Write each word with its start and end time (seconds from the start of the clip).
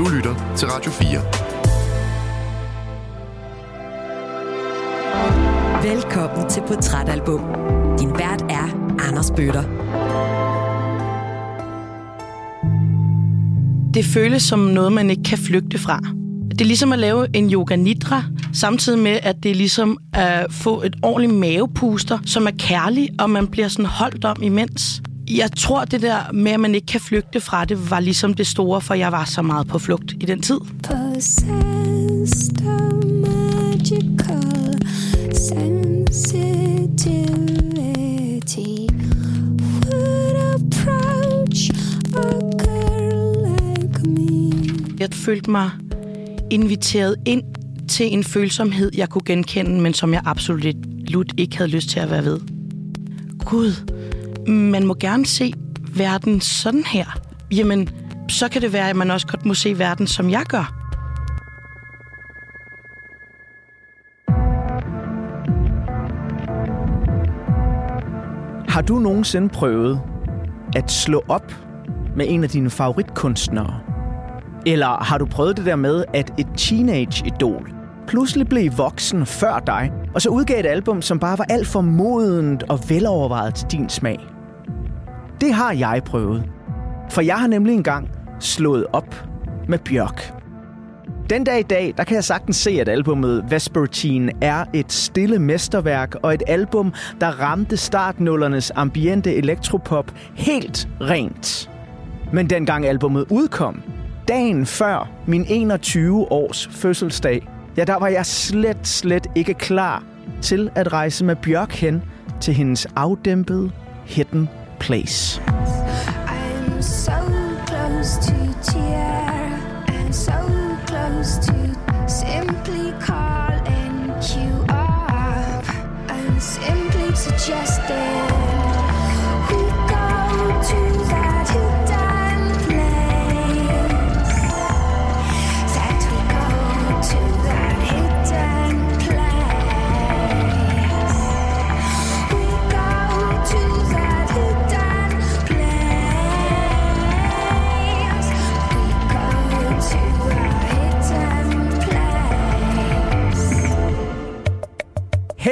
Du 0.00 0.08
lytter 0.08 0.54
til 0.56 0.68
Radio 0.68 0.90
4. 0.90 1.08
Velkommen 5.94 6.50
til 6.50 6.62
Portrætalbum. 6.68 7.40
Din 7.98 8.10
vært 8.10 8.42
er 8.42 8.96
Anders 9.08 9.30
Bøtter. 9.30 9.62
Det 13.94 14.04
føles 14.04 14.42
som 14.42 14.58
noget, 14.58 14.92
man 14.92 15.10
ikke 15.10 15.22
kan 15.22 15.38
flygte 15.38 15.78
fra. 15.78 16.00
Det 16.50 16.60
er 16.60 16.64
ligesom 16.64 16.92
at 16.92 16.98
lave 16.98 17.36
en 17.36 17.52
yoga 17.52 17.76
nidra, 17.76 18.24
samtidig 18.52 18.98
med, 18.98 19.18
at 19.22 19.36
det 19.42 19.50
er 19.50 19.54
ligesom 19.54 19.98
at 20.12 20.52
få 20.52 20.82
et 20.82 20.96
ordentligt 21.02 21.40
mavepuster, 21.40 22.18
som 22.26 22.46
er 22.46 22.52
kærlig, 22.58 23.08
og 23.18 23.30
man 23.30 23.46
bliver 23.46 23.68
sådan 23.68 23.86
holdt 23.86 24.24
om 24.24 24.42
imens. 24.42 25.02
Jeg 25.36 25.52
tror, 25.56 25.84
det 25.84 26.02
der 26.02 26.32
med, 26.32 26.52
at 26.52 26.60
man 26.60 26.74
ikke 26.74 26.86
kan 26.86 27.00
flygte 27.00 27.40
fra 27.40 27.64
det, 27.64 27.90
var 27.90 28.00
ligesom 28.00 28.34
det 28.34 28.46
store, 28.46 28.80
for 28.80 28.94
jeg 28.94 29.12
var 29.12 29.24
så 29.24 29.42
meget 29.42 29.66
på 29.68 29.78
flugt 29.78 30.12
i 30.12 30.26
den 30.26 30.42
tid. 30.42 30.60
Possessed 30.82 32.66
of 32.66 33.04
magical 33.04 34.40
sensitivity 35.34 36.46
would 39.60 40.36
approach 40.54 41.70
a 42.16 42.30
girl 42.64 43.46
like 43.46 44.00
me. 44.08 44.52
Jeg 45.00 45.08
følte 45.12 45.50
mig 45.50 45.70
inviteret 46.50 47.16
ind 47.26 47.42
til 47.88 48.12
en 48.12 48.24
følsomhed, 48.24 48.90
jeg 48.96 49.08
kunne 49.08 49.24
genkende, 49.24 49.80
men 49.80 49.94
som 49.94 50.12
jeg 50.12 50.22
absolut 50.24 51.32
ikke 51.36 51.56
havde 51.56 51.70
lyst 51.70 51.88
til 51.88 52.00
at 52.00 52.10
være 52.10 52.24
ved. 52.24 52.40
Gud, 53.44 53.89
man 54.52 54.86
må 54.86 54.94
gerne 55.00 55.26
se 55.26 55.52
verden 55.96 56.40
sådan 56.40 56.84
her. 56.84 57.20
Jamen, 57.52 57.88
så 58.28 58.48
kan 58.48 58.62
det 58.62 58.72
være, 58.72 58.90
at 58.90 58.96
man 58.96 59.10
også 59.10 59.26
godt 59.26 59.46
må 59.46 59.54
se 59.54 59.78
verden, 59.78 60.06
som 60.06 60.30
jeg 60.30 60.42
gør. 60.48 60.76
Har 68.68 68.82
du 68.82 68.98
nogensinde 68.98 69.48
prøvet 69.48 70.00
at 70.76 70.90
slå 70.90 71.24
op 71.28 71.52
med 72.16 72.26
en 72.28 72.44
af 72.44 72.50
dine 72.50 72.70
favoritkunstnere? 72.70 73.80
Eller 74.66 75.04
har 75.04 75.18
du 75.18 75.26
prøvet 75.26 75.56
det 75.56 75.66
der 75.66 75.76
med, 75.76 76.04
at 76.14 76.32
et 76.38 76.46
teenage-idol 76.56 77.70
pludselig 78.10 78.48
blev 78.48 78.78
voksen 78.78 79.26
før 79.26 79.58
dig, 79.66 79.92
og 80.14 80.22
så 80.22 80.28
udgav 80.28 80.60
et 80.60 80.66
album, 80.66 81.02
som 81.02 81.18
bare 81.18 81.38
var 81.38 81.46
alt 81.48 81.66
for 81.66 81.80
modent 81.80 82.62
og 82.62 82.80
velovervejet 82.88 83.54
til 83.54 83.66
din 83.70 83.88
smag? 83.88 84.18
Det 85.40 85.54
har 85.54 85.72
jeg 85.72 86.02
prøvet. 86.04 86.44
For 87.10 87.20
jeg 87.20 87.36
har 87.36 87.46
nemlig 87.46 87.74
engang 87.74 88.10
slået 88.40 88.86
op 88.92 89.28
med 89.68 89.78
Bjørk. 89.78 90.34
Den 91.30 91.44
dag 91.44 91.60
i 91.60 91.62
dag, 91.62 91.94
der 91.96 92.04
kan 92.04 92.14
jeg 92.14 92.24
sagtens 92.24 92.56
se, 92.56 92.70
at 92.70 92.88
albumet 92.88 93.44
Vespertine 93.50 94.32
er 94.40 94.64
et 94.74 94.92
stille 94.92 95.38
mesterværk 95.38 96.14
og 96.22 96.34
et 96.34 96.42
album, 96.46 96.92
der 97.20 97.26
ramte 97.26 97.76
startnullernes 97.76 98.72
ambiente 98.74 99.34
elektropop 99.34 100.12
helt 100.34 100.88
rent. 101.00 101.70
Men 102.32 102.50
dengang 102.50 102.86
albumet 102.86 103.26
udkom, 103.30 103.82
dagen 104.28 104.66
før 104.66 105.10
min 105.26 105.44
21 105.48 106.32
års 106.32 106.68
fødselsdag, 106.72 107.48
ja, 107.76 107.84
der 107.84 107.98
var 107.98 108.08
jeg 108.08 108.26
slet, 108.26 108.86
slet 108.86 109.26
ikke 109.34 109.54
klar 109.54 110.04
til 110.42 110.70
at 110.74 110.92
rejse 110.92 111.24
med 111.24 111.36
Bjørk 111.36 111.72
hen 111.72 112.02
til 112.40 112.54
hendes 112.54 112.86
afdæmpede 112.96 113.70
hidden 114.04 114.48
place. 114.80 115.38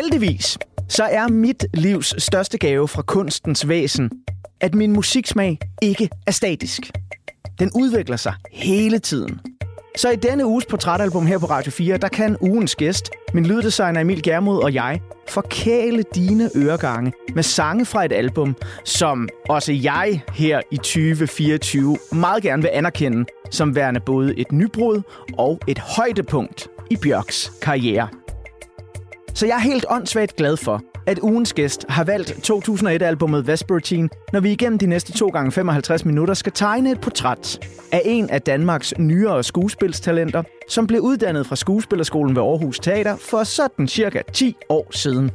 Heldigvis 0.02 0.58
så 0.88 1.04
er 1.04 1.28
mit 1.28 1.66
livs 1.74 2.22
største 2.22 2.58
gave 2.58 2.88
fra 2.88 3.02
kunstens 3.02 3.68
væsen, 3.68 4.10
at 4.60 4.74
min 4.74 4.92
musiksmag 4.92 5.58
ikke 5.82 6.10
er 6.26 6.30
statisk. 6.30 6.80
Den 7.58 7.70
udvikler 7.74 8.16
sig 8.16 8.34
hele 8.52 8.98
tiden. 8.98 9.40
Så 9.96 10.10
i 10.10 10.16
denne 10.16 10.46
uges 10.46 10.66
portrætalbum 10.66 11.26
her 11.26 11.38
på 11.38 11.46
Radio 11.46 11.72
4, 11.72 11.96
der 11.96 12.08
kan 12.08 12.36
ugens 12.40 12.76
gæst, 12.76 13.10
min 13.34 13.46
lyddesigner 13.46 14.00
Emil 14.00 14.22
Germod 14.22 14.62
og 14.62 14.74
jeg, 14.74 15.00
forkæle 15.28 16.04
dine 16.14 16.50
øregange 16.56 17.12
med 17.34 17.42
sange 17.42 17.84
fra 17.84 18.04
et 18.04 18.12
album, 18.12 18.56
som 18.84 19.28
også 19.48 19.72
jeg 19.72 20.22
her 20.34 20.60
i 20.70 20.76
2024 20.76 21.98
meget 22.12 22.42
gerne 22.42 22.62
vil 22.62 22.70
anerkende 22.74 23.24
som 23.50 23.74
værende 23.74 24.00
både 24.00 24.38
et 24.38 24.52
nybrud 24.52 25.02
og 25.38 25.60
et 25.66 25.78
højdepunkt 25.78 26.68
i 26.90 26.96
Bjørks 26.96 27.52
karriere. 27.62 28.08
Så 29.38 29.46
jeg 29.46 29.54
er 29.54 29.60
helt 29.60 29.86
åndssvagt 29.90 30.36
glad 30.36 30.56
for, 30.56 30.82
at 31.06 31.18
ugens 31.18 31.52
gæst 31.52 31.86
har 31.88 32.04
valgt 32.04 32.50
2001-albummet 32.50 33.46
Vespertine, 33.46 34.08
når 34.32 34.40
vi 34.40 34.52
igennem 34.52 34.78
de 34.78 34.86
næste 34.86 35.12
2 35.12 35.28
gange 35.28 35.52
55 35.52 36.04
minutter 36.04 36.34
skal 36.34 36.52
tegne 36.52 36.90
et 36.90 37.00
portræt 37.00 37.66
af 37.92 38.02
en 38.04 38.30
af 38.30 38.42
Danmarks 38.42 38.94
nyere 38.98 39.44
skuespilstalenter, 39.44 40.42
som 40.68 40.86
blev 40.86 41.00
uddannet 41.00 41.46
fra 41.46 41.56
Skuespillerskolen 41.56 42.36
ved 42.36 42.42
Aarhus 42.42 42.78
Teater 42.78 43.16
for 43.16 43.44
sådan 43.44 43.88
cirka 43.88 44.22
10 44.32 44.56
år 44.68 44.86
siden. 44.90 45.30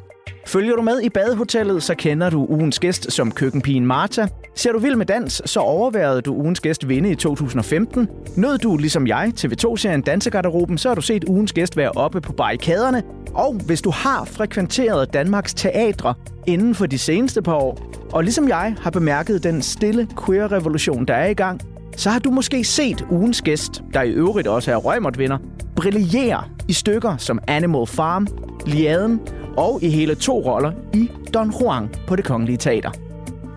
Følger 0.47 0.75
du 0.75 0.81
med 0.81 1.01
i 1.01 1.09
badehotellet, 1.09 1.83
så 1.83 1.95
kender 1.95 2.29
du 2.29 2.45
ugens 2.49 2.79
gæst 2.79 3.11
som 3.11 3.31
køkkenpigen 3.31 3.85
Marta. 3.85 4.27
Ser 4.55 4.71
du 4.71 4.79
vild 4.79 4.95
med 4.95 5.05
dans, 5.05 5.41
så 5.45 5.59
overværede 5.59 6.21
du 6.21 6.33
ugens 6.33 6.59
gæst 6.59 6.87
vinde 6.87 7.11
i 7.11 7.15
2015. 7.15 8.07
Nød 8.37 8.57
du, 8.57 8.77
ligesom 8.77 9.07
jeg, 9.07 9.31
TV2-serien 9.39 10.01
Dansegarderoben, 10.01 10.77
så 10.77 10.89
har 10.89 10.95
du 10.95 11.01
set 11.01 11.23
ugens 11.23 11.53
gæst 11.53 11.77
være 11.77 11.91
oppe 11.91 12.21
på 12.21 12.33
barrikaderne. 12.33 13.03
Og 13.33 13.53
hvis 13.53 13.81
du 13.81 13.91
har 13.91 14.25
frekventeret 14.25 15.13
Danmarks 15.13 15.53
teatre 15.53 16.13
inden 16.47 16.75
for 16.75 16.85
de 16.85 16.97
seneste 16.97 17.41
par 17.41 17.53
år, 17.53 17.79
og 18.11 18.23
ligesom 18.23 18.47
jeg 18.47 18.75
har 18.81 18.89
bemærket 18.89 19.43
den 19.43 19.61
stille 19.61 20.07
queer-revolution, 20.25 21.05
der 21.05 21.13
er 21.13 21.27
i 21.27 21.33
gang, 21.33 21.61
så 21.97 22.09
har 22.09 22.19
du 22.19 22.31
måske 22.31 22.63
set 22.63 23.05
ugens 23.11 23.41
gæst, 23.41 23.83
der 23.93 24.01
i 24.01 24.09
øvrigt 24.09 24.47
også 24.47 24.71
er 24.71 24.75
Røgmert-vinder, 24.75 25.37
brillere 25.75 26.43
i 26.67 26.73
stykker 26.73 27.17
som 27.17 27.39
Animal 27.47 27.87
Farm, 27.87 28.27
Liaden 28.65 29.21
og 29.57 29.79
i 29.83 29.89
hele 29.89 30.15
to 30.15 30.39
roller 30.39 30.71
i 30.93 31.09
Don 31.33 31.53
Juan 31.61 31.89
på 32.07 32.15
det 32.15 32.25
Kongelige 32.25 32.57
Teater. 32.57 32.91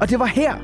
Og 0.01 0.11
det 0.11 0.19
var 0.19 0.27
her, 0.27 0.55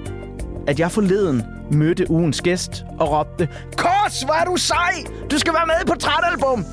at 0.67 0.81
jeg 0.81 0.91
forleden 0.91 1.43
mødte 1.71 2.11
ugens 2.11 2.41
gæst 2.41 2.84
og 2.99 3.12
råbte, 3.12 3.49
Kors, 3.77 4.23
hvor 4.23 4.34
er 4.34 4.44
du 4.44 4.56
sej! 4.56 4.94
Du 5.31 5.39
skal 5.39 5.53
være 5.53 5.67
med 5.67 5.87
på 5.87 5.94
trætalbum! 5.99 6.65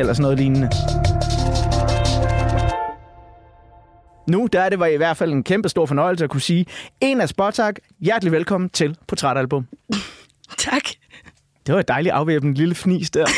Eller 0.00 0.12
sådan 0.12 0.22
noget 0.22 0.38
lignende. 0.38 0.70
Nu 4.30 4.48
der 4.52 4.60
er 4.60 4.68
det 4.68 4.78
var 4.78 4.86
i 4.86 4.96
hvert 4.96 5.16
fald 5.16 5.32
en 5.32 5.42
kæmpe 5.42 5.68
stor 5.68 5.86
fornøjelse 5.86 6.24
at 6.24 6.30
kunne 6.30 6.40
sige, 6.40 6.66
en 7.00 7.20
af 7.20 7.28
Spotak, 7.28 7.76
hjertelig 8.00 8.32
velkommen 8.32 8.70
til 8.70 8.96
Portrætalbum. 9.08 9.66
Tak. 10.58 10.82
Det 11.66 11.74
var 11.74 11.80
et 11.80 11.88
dejligt 11.88 12.12
afvæbnet 12.12 12.58
lille 12.58 12.74
fnis 12.74 13.10
der. 13.10 13.24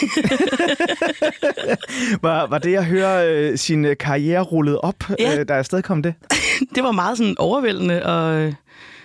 var, 2.27 2.47
var 2.47 2.59
det 2.59 2.77
at 2.77 2.85
høre 2.85 3.29
øh, 3.33 3.59
sin 3.59 3.85
øh, 3.85 3.97
karriere 3.97 4.43
rullet 4.43 4.79
op, 4.79 4.95
Ja. 5.19 5.39
øh, 5.41 5.49
der 5.49 5.55
er 5.55 5.59
afsted 5.59 5.83
kom 5.83 6.03
det? 6.03 6.15
Det 6.75 6.83
var 6.83 6.93
meget 6.93 7.19
sådan 7.19 7.35
overvældende, 7.39 8.07
og 8.07 8.35
øh, 8.35 8.53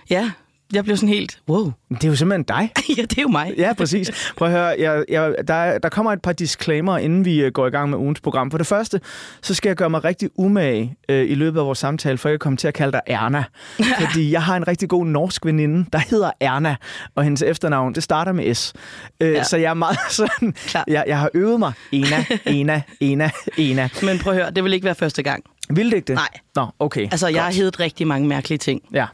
ja, 0.09 0.31
jeg 0.73 0.83
blev 0.83 0.97
sådan 0.97 1.09
helt, 1.09 1.39
wow, 1.49 1.71
Det 1.89 2.03
er 2.03 2.07
jo 2.07 2.15
simpelthen 2.15 2.43
dig. 2.43 2.71
ja, 2.97 3.01
det 3.01 3.17
er 3.17 3.21
jo 3.21 3.27
mig. 3.27 3.53
Ja, 3.57 3.73
præcis. 3.73 4.33
Prøv 4.37 4.47
at 4.47 4.53
høre, 4.53 4.75
jeg, 4.79 5.03
jeg, 5.09 5.35
der, 5.47 5.77
der 5.77 5.89
kommer 5.89 6.11
et 6.13 6.21
par 6.21 6.31
disclaimer, 6.33 6.97
inden 6.97 7.25
vi 7.25 7.41
øh, 7.41 7.51
går 7.51 7.67
i 7.67 7.69
gang 7.69 7.89
med 7.89 7.97
ugens 7.97 8.21
program. 8.21 8.51
For 8.51 8.57
det 8.57 8.67
første, 8.67 9.01
så 9.41 9.53
skal 9.53 9.69
jeg 9.69 9.75
gøre 9.77 9.89
mig 9.89 10.03
rigtig 10.03 10.29
umage 10.35 10.95
øh, 11.09 11.29
i 11.31 11.35
løbet 11.35 11.59
af 11.59 11.65
vores 11.65 11.79
samtale, 11.79 12.17
for 12.17 12.29
jeg 12.29 12.39
kommer 12.39 12.57
til 12.57 12.67
at 12.67 12.73
kalde 12.73 12.91
dig 12.91 13.01
Erna. 13.07 13.43
Fordi 14.07 14.31
jeg 14.31 14.43
har 14.43 14.57
en 14.57 14.67
rigtig 14.67 14.89
god 14.89 15.05
norsk 15.05 15.45
veninde, 15.45 15.85
der 15.93 15.99
hedder 16.09 16.31
Erna, 16.39 16.75
og 17.15 17.23
hendes 17.23 17.41
efternavn, 17.41 17.95
det 17.95 18.03
starter 18.03 18.31
med 18.31 18.53
S. 18.55 18.73
Øh, 19.19 19.33
Ja. 19.33 19.43
Så 19.43 19.57
jeg 19.57 19.69
er 19.69 19.73
meget 19.73 19.97
sådan, 20.09 20.53
Klar. 20.67 20.83
jeg, 20.87 21.03
jeg 21.07 21.19
har 21.19 21.29
øvet 21.33 21.59
mig. 21.59 21.73
Ena, 21.91 22.25
Ena, 22.45 22.81
Ena, 22.99 23.29
Ena. 23.57 23.89
Men 24.03 24.19
prøv 24.19 24.33
at 24.33 24.39
høre, 24.39 24.51
det 24.51 24.63
vil 24.63 24.73
ikke 24.73 24.85
være 24.85 24.95
første 24.95 25.23
gang. 25.23 25.43
Vil 25.69 25.85
det 25.85 25.95
ikke 25.95 26.07
det? 26.07 26.15
Nej. 26.15 26.29
Nå, 26.55 26.67
okay. 26.79 27.01
Altså, 27.11 27.27
jeg 27.27 27.43
har 27.43 27.51
heddet 27.51 27.79
rigtig 27.79 28.07
mange 28.07 28.27
mærkelige 28.27 28.57
ting. 28.57 28.81
Ja, 28.93 29.05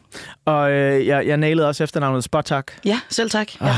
og 0.45 0.71
øh, 0.71 1.07
jeg, 1.07 1.27
jeg 1.27 1.37
nailede 1.37 1.67
også 1.67 1.83
efternavnet 1.83 2.23
Spotak. 2.23 2.71
Ja, 2.85 2.99
selv 3.09 3.29
tak. 3.29 3.61
Ja. 3.61 3.75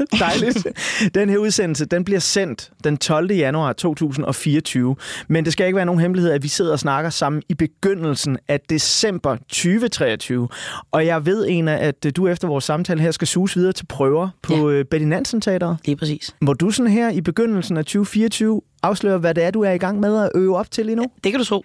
Dejligt. 0.20 0.66
Den 1.14 1.28
her 1.30 1.38
udsendelse, 1.38 1.84
den 1.84 2.04
bliver 2.04 2.20
sendt 2.20 2.70
den 2.84 2.96
12. 2.96 3.32
januar 3.32 3.72
2024. 3.72 4.96
Men 5.28 5.44
det 5.44 5.52
skal 5.52 5.66
ikke 5.66 5.76
være 5.76 5.86
nogen 5.86 6.00
hemmelighed, 6.00 6.32
at 6.32 6.42
vi 6.42 6.48
sidder 6.48 6.72
og 6.72 6.78
snakker 6.78 7.10
sammen 7.10 7.42
i 7.48 7.54
begyndelsen 7.54 8.38
af 8.48 8.60
december 8.60 9.36
2023. 9.36 10.48
Og 10.90 11.06
jeg 11.06 11.26
ved, 11.26 11.46
Ena, 11.48 11.78
at 11.78 12.16
du 12.16 12.28
efter 12.28 12.48
vores 12.48 12.64
samtale 12.64 13.00
her 13.00 13.10
skal 13.10 13.28
suge 13.28 13.48
videre 13.54 13.72
til 13.72 13.86
prøver 13.86 14.28
på 14.42 14.70
ja. 14.70 14.82
Betty 14.82 15.04
Nansen 15.06 15.40
Teateret. 15.40 15.76
Det 15.86 15.92
er 15.92 15.96
præcis. 15.96 16.34
Må 16.40 16.52
du 16.52 16.70
sådan 16.70 16.92
her 16.92 17.10
i 17.10 17.20
begyndelsen 17.20 17.76
af 17.76 17.84
2024 17.84 18.62
afsløre, 18.82 19.18
hvad 19.18 19.34
det 19.34 19.44
er, 19.44 19.50
du 19.50 19.62
er 19.62 19.70
i 19.70 19.78
gang 19.78 20.00
med 20.00 20.22
at 20.22 20.30
øve 20.34 20.56
op 20.56 20.70
til 20.70 20.86
lige 20.86 20.96
nu? 20.96 21.06
Det 21.24 21.32
kan 21.32 21.38
du 21.38 21.44
tro. 21.44 21.64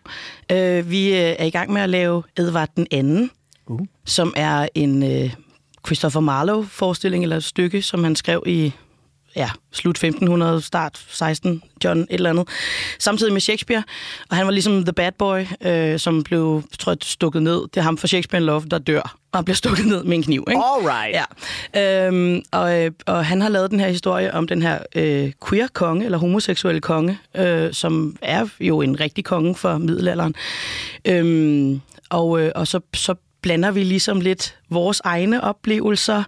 Uh, 0.53 0.89
vi 0.91 1.13
øh, 1.13 1.35
er 1.39 1.45
i 1.45 1.49
gang 1.49 1.73
med 1.73 1.81
at 1.81 1.89
lave 1.89 2.23
Edvard 2.37 2.69
den 2.75 2.87
anden, 2.91 3.31
uh. 3.67 3.79
som 4.05 4.33
er 4.35 4.67
en 4.75 5.03
uh, 5.03 5.31
Christopher 5.85 6.21
Marlowe-forestilling 6.21 7.23
eller 7.23 7.37
et 7.37 7.43
stykke, 7.43 7.81
som 7.81 8.03
han 8.03 8.15
skrev 8.15 8.43
i 8.45 8.73
ja, 9.35 9.49
slut 9.73 9.95
1500, 9.95 10.61
start 10.61 11.05
16, 11.09 11.61
John 11.83 11.99
et 11.99 12.07
eller 12.09 12.29
andet, 12.29 12.47
samtidig 12.99 13.33
med 13.33 13.41
Shakespeare. 13.41 13.83
Og 14.29 14.35
han 14.35 14.45
var 14.45 14.51
ligesom 14.51 14.83
the 14.83 14.93
bad 14.93 15.11
boy, 15.11 15.45
øh, 15.61 15.99
som 15.99 16.23
blev, 16.23 16.63
tror 16.79 16.91
jeg, 16.91 16.97
stukket 17.01 17.43
ned. 17.43 17.61
Det 17.61 17.77
er 17.77 17.81
ham 17.81 17.97
fra 17.97 18.07
Shakespeare 18.07 18.41
in 18.41 18.45
Love, 18.45 18.65
der 18.71 18.77
dør, 18.77 19.01
og 19.31 19.37
han 19.37 19.45
bliver 19.45 19.55
stukket 19.55 19.85
ned 19.85 20.03
med 20.03 20.17
en 20.17 20.23
kniv. 20.23 20.45
Ikke? 20.49 20.61
All 20.61 20.87
right. 20.87 21.25
Ja. 21.73 22.07
Øhm, 22.07 22.41
og, 22.51 22.81
øh, 22.81 22.91
og 23.05 23.25
han 23.25 23.41
har 23.41 23.49
lavet 23.49 23.71
den 23.71 23.79
her 23.79 23.89
historie 23.89 24.33
om 24.33 24.47
den 24.47 24.61
her 24.61 24.79
øh, 24.95 25.31
queer-konge, 25.49 26.05
eller 26.05 26.17
homoseksuelle 26.17 26.81
konge, 26.81 27.19
øh, 27.35 27.73
som 27.73 28.17
er 28.21 28.47
jo 28.59 28.81
en 28.81 28.99
rigtig 28.99 29.25
konge 29.25 29.55
for 29.55 29.77
middelalderen. 29.77 30.35
Øhm, 31.05 31.81
og, 32.09 32.41
øh, 32.41 32.51
og 32.55 32.67
så, 32.67 32.79
så 32.93 33.15
blander 33.45 33.71
vi 33.71 33.83
ligesom 33.83 34.21
lidt 34.21 34.57
vores 34.69 35.01
egne 35.03 35.43
oplevelser, 35.43 36.23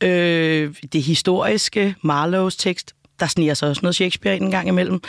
øh, 0.00 0.74
det 0.92 1.02
historiske, 1.02 1.94
Marlows 2.02 2.56
tekst, 2.56 2.94
der 3.20 3.26
sniger 3.26 3.54
sig 3.54 3.68
også 3.68 3.80
noget 3.82 3.94
Shakespeare 3.94 4.36
ind 4.36 4.44
en 4.44 4.50
gang 4.50 4.68
imellem. 4.68 5.00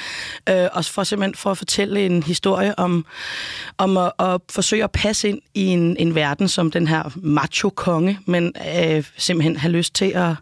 Øh, 0.49 0.67
også 0.71 0.91
for 0.91 1.03
simpelthen 1.03 1.35
for 1.35 1.51
at 1.51 1.57
fortælle 1.57 2.05
en 2.05 2.23
historie 2.23 2.79
om, 2.79 3.05
om 3.77 3.97
at, 3.97 4.11
at 4.19 4.41
forsøge 4.49 4.83
at 4.83 4.91
passe 4.91 5.29
ind 5.29 5.41
i 5.53 5.65
en, 5.65 5.97
en 5.97 6.15
verden 6.15 6.47
som 6.47 6.71
den 6.71 6.87
her 6.87 7.11
macho-konge, 7.15 8.19
men 8.25 8.53
øh, 8.77 9.03
simpelthen 9.17 9.57
have 9.57 9.71
lyst 9.71 9.93
til 9.93 10.11
at, 10.15 10.35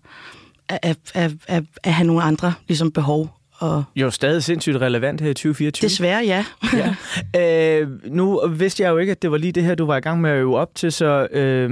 at, 0.69 0.97
at, 1.13 1.31
at, 1.47 1.63
at 1.83 1.93
have 1.93 2.07
nogle 2.07 2.23
andre 2.23 2.53
ligesom, 2.67 2.91
behov 2.91 3.36
og 3.59 3.83
jo, 3.95 4.11
stadig 4.11 4.43
sindssygt 4.43 4.77
relevant 4.81 5.21
her 5.21 5.29
i 5.29 5.33
2024. 5.33 5.89
Desværre, 5.89 6.23
ja. 6.25 6.45
ja. 6.73 6.95
Øh, 7.37 7.87
nu 8.05 8.47
vidste 8.47 8.83
jeg 8.83 8.89
jo 8.89 8.97
ikke, 8.97 9.11
at 9.11 9.21
det 9.21 9.31
var 9.31 9.37
lige 9.37 9.51
det 9.51 9.63
her, 9.63 9.75
du 9.75 9.85
var 9.85 9.97
i 9.97 9.99
gang 9.99 10.21
med 10.21 10.29
at 10.29 10.37
øve 10.37 10.57
op 10.57 10.75
til, 10.75 10.91
så 10.91 11.27
øh, 11.31 11.69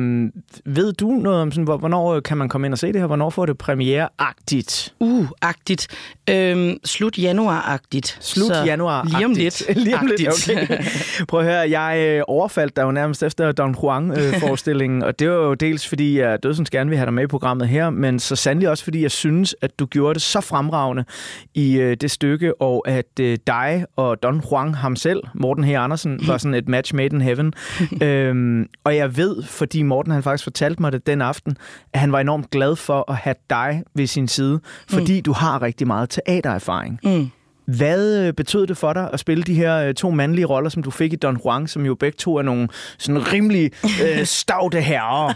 ved 0.66 0.94
du 0.94 1.10
noget 1.10 1.42
om, 1.42 1.52
sådan, 1.52 1.64
hvornår 1.64 2.20
kan 2.20 2.38
man 2.38 2.50
komme 2.50 2.68
ind 2.68 2.74
og 2.74 2.78
se 2.78 2.88
det 2.88 3.00
her? 3.00 3.08
Hvornår 3.08 3.30
får 3.30 3.46
det 3.46 3.58
premiere-agtigt? 3.58 4.94
Uh-agtigt. 5.04 5.88
Øh, 6.30 6.74
slut 6.86 7.18
januar-agtigt. 7.18 8.18
Slut 8.20 8.52
januar 8.66 9.04
Lige 9.04 9.26
om 9.26 9.32
lidt. 9.32 9.64
lige 9.86 9.98
om 9.98 10.06
lidt, 10.06 10.28
okay. 10.28 10.84
Prøv 11.28 11.40
at 11.40 11.46
høre, 11.46 11.80
jeg 11.80 11.98
øh, 12.00 12.24
overfaldt 12.28 12.76
dig 12.76 12.84
jo 12.84 12.92
nærmest 12.92 13.24
efter 13.24 13.52
Don 13.52 13.76
Juan-forestillingen, 13.84 15.02
øh, 15.02 15.08
og 15.08 15.20
det 15.20 15.30
var 15.30 15.36
jo 15.36 15.54
dels, 15.54 15.88
fordi 15.88 16.20
jeg 16.20 16.44
dødsens 16.44 16.70
gerne 16.70 16.90
vil 16.90 16.98
have 16.98 17.06
dig 17.06 17.14
med 17.14 17.24
i 17.24 17.28
programmet 17.28 17.68
her, 17.68 17.90
men 17.90 18.20
så 18.20 18.36
sandelig 18.36 18.70
også, 18.70 18.84
fordi 18.84 19.02
jeg 19.02 19.12
synes, 19.12 19.56
at 19.62 19.80
du 19.80 19.86
gjorde 19.86 20.14
det 20.14 20.22
så 20.22 20.42
fremragende 20.42 21.06
i 21.54 21.75
øh, 21.80 21.98
det 22.01 22.12
stykke, 22.12 22.62
og 22.62 22.83
at 22.88 23.19
øh, 23.19 23.38
dig 23.48 23.86
og 23.95 24.24
Don 24.24 24.44
Juan 24.51 24.74
ham 24.74 24.95
selv, 24.95 25.24
Morten 25.33 25.63
H. 25.63 25.69
Andersen, 25.69 26.19
var 26.27 26.38
sådan 26.38 26.56
et 26.56 26.68
match 26.68 26.95
made 26.95 27.16
in 27.16 27.22
heaven. 27.22 27.54
øhm, 28.01 28.69
og 28.83 28.95
jeg 28.95 29.18
ved, 29.18 29.44
fordi 29.44 29.81
Morten 29.81 30.12
han 30.12 30.24
faktisk 30.24 30.44
fortalte 30.44 30.81
mig 30.81 30.92
det 30.92 31.07
den 31.07 31.22
aften, 31.22 31.57
at 31.94 32.00
han 32.00 32.12
var 32.12 32.19
enormt 32.19 32.50
glad 32.50 32.75
for 32.75 33.12
at 33.12 33.18
have 33.18 33.36
dig 33.50 33.83
ved 33.94 34.07
sin 34.07 34.27
side, 34.27 34.60
fordi 34.89 35.18
mm. 35.19 35.24
du 35.24 35.33
har 35.33 35.62
rigtig 35.62 35.88
meget 35.88 36.10
teatererfaring. 36.10 37.00
Mm. 37.04 37.30
Hvad 37.66 38.27
øh, 38.27 38.33
betød 38.33 38.68
det 38.68 38.77
for 38.77 38.94
dig 38.94 39.10
at 39.13 39.19
spille 39.19 39.44
de 39.44 39.54
her 39.54 39.77
øh, 39.77 39.94
to 39.94 40.12
mandlige 40.12 40.45
roller, 40.45 40.69
som 40.69 40.83
du 40.83 40.92
fik 40.92 41.13
i 41.13 41.16
Don 41.16 41.39
Juan, 41.45 41.68
som 41.68 41.86
jo 41.86 41.95
begge 41.95 42.16
to 42.18 42.38
er 42.38 42.42
nogle 42.42 42.68
sådan 42.98 43.33
rimelig 43.33 43.72
øh, 44.04 44.25
stavte 44.39 44.81
herrer? 44.81 45.33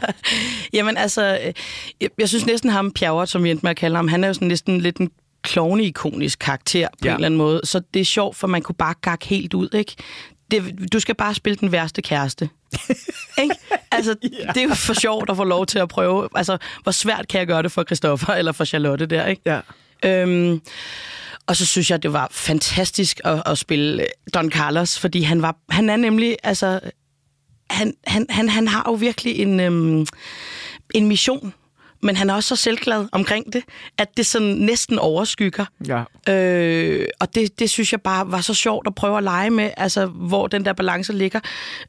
Jamen 0.74 0.97
altså, 0.97 1.24
jeg, 2.01 2.09
jeg 2.18 2.30
synes 2.30 2.45
næsten 2.45 2.69
ham, 2.69 2.91
Pjerrot, 2.91 3.30
som 3.30 3.44
vi 3.44 3.51
endte 3.51 3.65
med 3.65 3.69
at 3.69 3.77
kalde 3.77 3.95
ham, 3.95 4.07
han 4.07 4.24
er 4.24 4.27
jo 4.27 4.33
sådan 4.33 4.47
næsten 4.47 4.81
lidt 4.81 4.97
en 4.97 5.09
klovne-ikonisk 5.44 6.39
karakter 6.39 6.88
på 6.88 6.97
ja. 7.03 7.09
en 7.09 7.15
eller 7.15 7.25
anden 7.25 7.38
måde. 7.38 7.62
Så 7.63 7.81
det 7.94 8.00
er 8.00 8.06
sjovt, 8.06 8.36
for 8.36 8.47
man 8.47 8.62
kunne 8.62 8.75
bare 8.75 8.94
gakke 9.01 9.27
helt 9.27 9.53
ud, 9.53 9.69
ikke? 9.74 9.95
Det, 10.51 10.91
du 10.94 11.00
skal 11.00 11.15
bare 11.15 11.33
spille 11.33 11.56
den 11.56 11.71
værste 11.71 12.01
kæreste. 12.01 12.50
ikke? 13.44 13.56
Altså, 13.91 14.15
ja. 14.24 14.47
det 14.53 14.57
er 14.57 14.63
jo 14.63 14.74
for 14.74 14.94
sjovt 14.94 15.30
at 15.30 15.36
få 15.36 15.44
lov 15.44 15.65
til 15.65 15.80
at 15.80 15.89
prøve. 15.89 16.30
Altså, 16.36 16.57
hvor 16.83 16.91
svært 16.91 17.27
kan 17.27 17.39
jeg 17.39 17.47
gøre 17.47 17.63
det 17.63 17.71
for 17.71 17.83
Christoffer 17.83 18.33
eller 18.33 18.51
for 18.51 18.65
Charlotte 18.65 19.06
der, 19.06 19.25
ikke? 19.25 19.41
Ja. 19.45 19.59
Øhm, 20.06 20.62
og 21.47 21.56
så 21.56 21.65
synes 21.65 21.91
jeg, 21.91 22.03
det 22.03 22.13
var 22.13 22.27
fantastisk 22.31 23.19
at, 23.24 23.44
at 23.45 23.57
spille 23.57 24.06
Don 24.33 24.51
Carlos, 24.51 25.00
fordi 25.00 25.21
han 25.21 25.41
var, 25.41 25.56
han 25.69 25.89
er 25.89 25.95
nemlig, 25.95 26.38
altså, 26.44 26.80
han, 27.69 27.94
han, 28.07 28.25
han, 28.30 28.50
han 28.50 28.68
har 28.68 28.83
jo 28.88 28.94
virkelig 28.94 29.39
en, 29.39 29.59
øhm, 29.59 30.06
en 30.95 31.07
mission 31.07 31.53
men 32.01 32.16
han 32.16 32.30
er 32.30 32.34
også 32.34 32.48
så 32.48 32.56
selvglad 32.56 33.06
omkring 33.12 33.54
det, 33.54 33.63
at 33.98 34.18
det 34.18 34.25
sådan 34.25 34.48
næsten 34.48 35.00
overskygger. 35.00 35.66
Ja. 35.88 36.34
Øh, 36.34 37.06
og 37.19 37.36
det, 37.36 37.60
det 37.60 37.69
synes 37.69 37.92
jeg 37.92 38.01
bare 38.01 38.31
var 38.31 38.42
så 38.42 38.54
sjovt 38.54 38.88
at 38.88 38.96
prøve 38.96 39.18
at 39.18 39.24
lege 39.24 39.50
med, 39.50 39.69
altså 39.78 40.06
hvor 40.06 40.48
den 40.48 40.66
der 40.66 40.74
balance 40.74 41.13
ligger. 41.13 41.40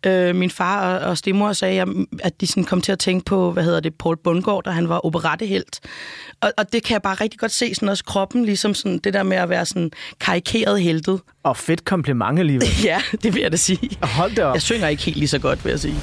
Øh, 0.07 0.37
min 0.37 0.51
far 0.51 0.95
og, 0.95 1.09
og 1.09 1.19
stemor 1.19 1.53
sagde, 1.53 1.87
at 2.23 2.41
de 2.41 2.47
sådan 2.47 2.65
kom 2.65 2.81
til 2.81 2.93
at 2.93 2.99
tænke 2.99 3.25
på, 3.25 3.53
hvad 3.53 3.65
hedder 3.65 3.81
det, 3.81 3.95
Paul 3.95 4.17
Bundgaard, 4.17 4.65
da 4.65 4.71
han 4.71 4.89
var 4.89 5.07
operettehelt. 5.07 5.81
Og, 6.41 6.53
og 6.57 6.73
det 6.73 6.83
kan 6.83 6.93
jeg 6.93 7.03
bare 7.03 7.15
rigtig 7.15 7.41
godt 7.41 7.53
se, 7.53 7.75
sådan 7.75 7.89
også 7.89 8.05
kroppen, 8.05 8.45
ligesom 8.45 8.75
sådan 8.75 8.99
det 8.99 9.15
der 9.15 9.23
med 9.23 9.37
at 9.37 9.49
være 9.49 9.67
sådan 9.67 9.91
karikeret 10.21 10.83
heltet. 10.83 11.21
Og 11.43 11.57
fedt 11.57 11.85
kompliment 11.85 12.39
alligevel. 12.39 12.69
ja, 12.85 13.03
det 13.23 13.35
vil 13.35 13.43
jeg 13.43 13.53
da 13.53 13.57
sige. 13.57 13.91
Hold 14.03 14.31
det 14.31 14.45
op. 14.45 14.55
Jeg 14.55 14.63
synger 14.63 14.89
ikke 14.89 15.03
helt 15.03 15.17
lige 15.17 15.29
så 15.29 15.39
godt, 15.39 15.65
vil 15.65 15.71
jeg 15.71 15.81
sige. 15.81 15.97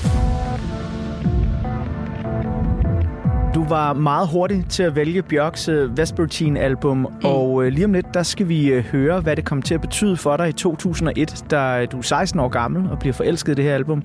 Var 3.70 3.94
meget 3.94 4.28
hurtig 4.28 4.66
til 4.70 4.84
at 4.84 4.96
vælge 4.96 5.22
Bjørks 5.22 5.70
uh, 5.70 5.98
Vespertine-album, 5.98 6.98
mm. 6.98 7.06
og 7.24 7.54
uh, 7.54 7.66
lige 7.66 7.86
om 7.86 7.94
lidt, 7.94 8.06
der 8.14 8.24
skal 8.24 8.50
vi 8.50 8.78
uh, 8.78 8.84
høre, 8.84 9.20
hvad 9.20 9.36
det 9.36 9.46
kom 9.46 9.62
til 9.62 9.74
at 9.74 9.82
betyde 9.82 10.18
for 10.18 10.38
dig 10.38 10.50
i 10.50 10.52
2001, 10.52 11.46
da 11.52 11.86
du 11.86 11.98
er 11.98 12.02
16 12.02 12.40
år 12.40 12.48
gammel 12.48 12.92
og 12.92 13.00
bliver 13.00 13.14
forelsket 13.14 13.52
i 13.52 13.56
det 13.56 13.64
her 13.64 13.74
album. 13.74 14.04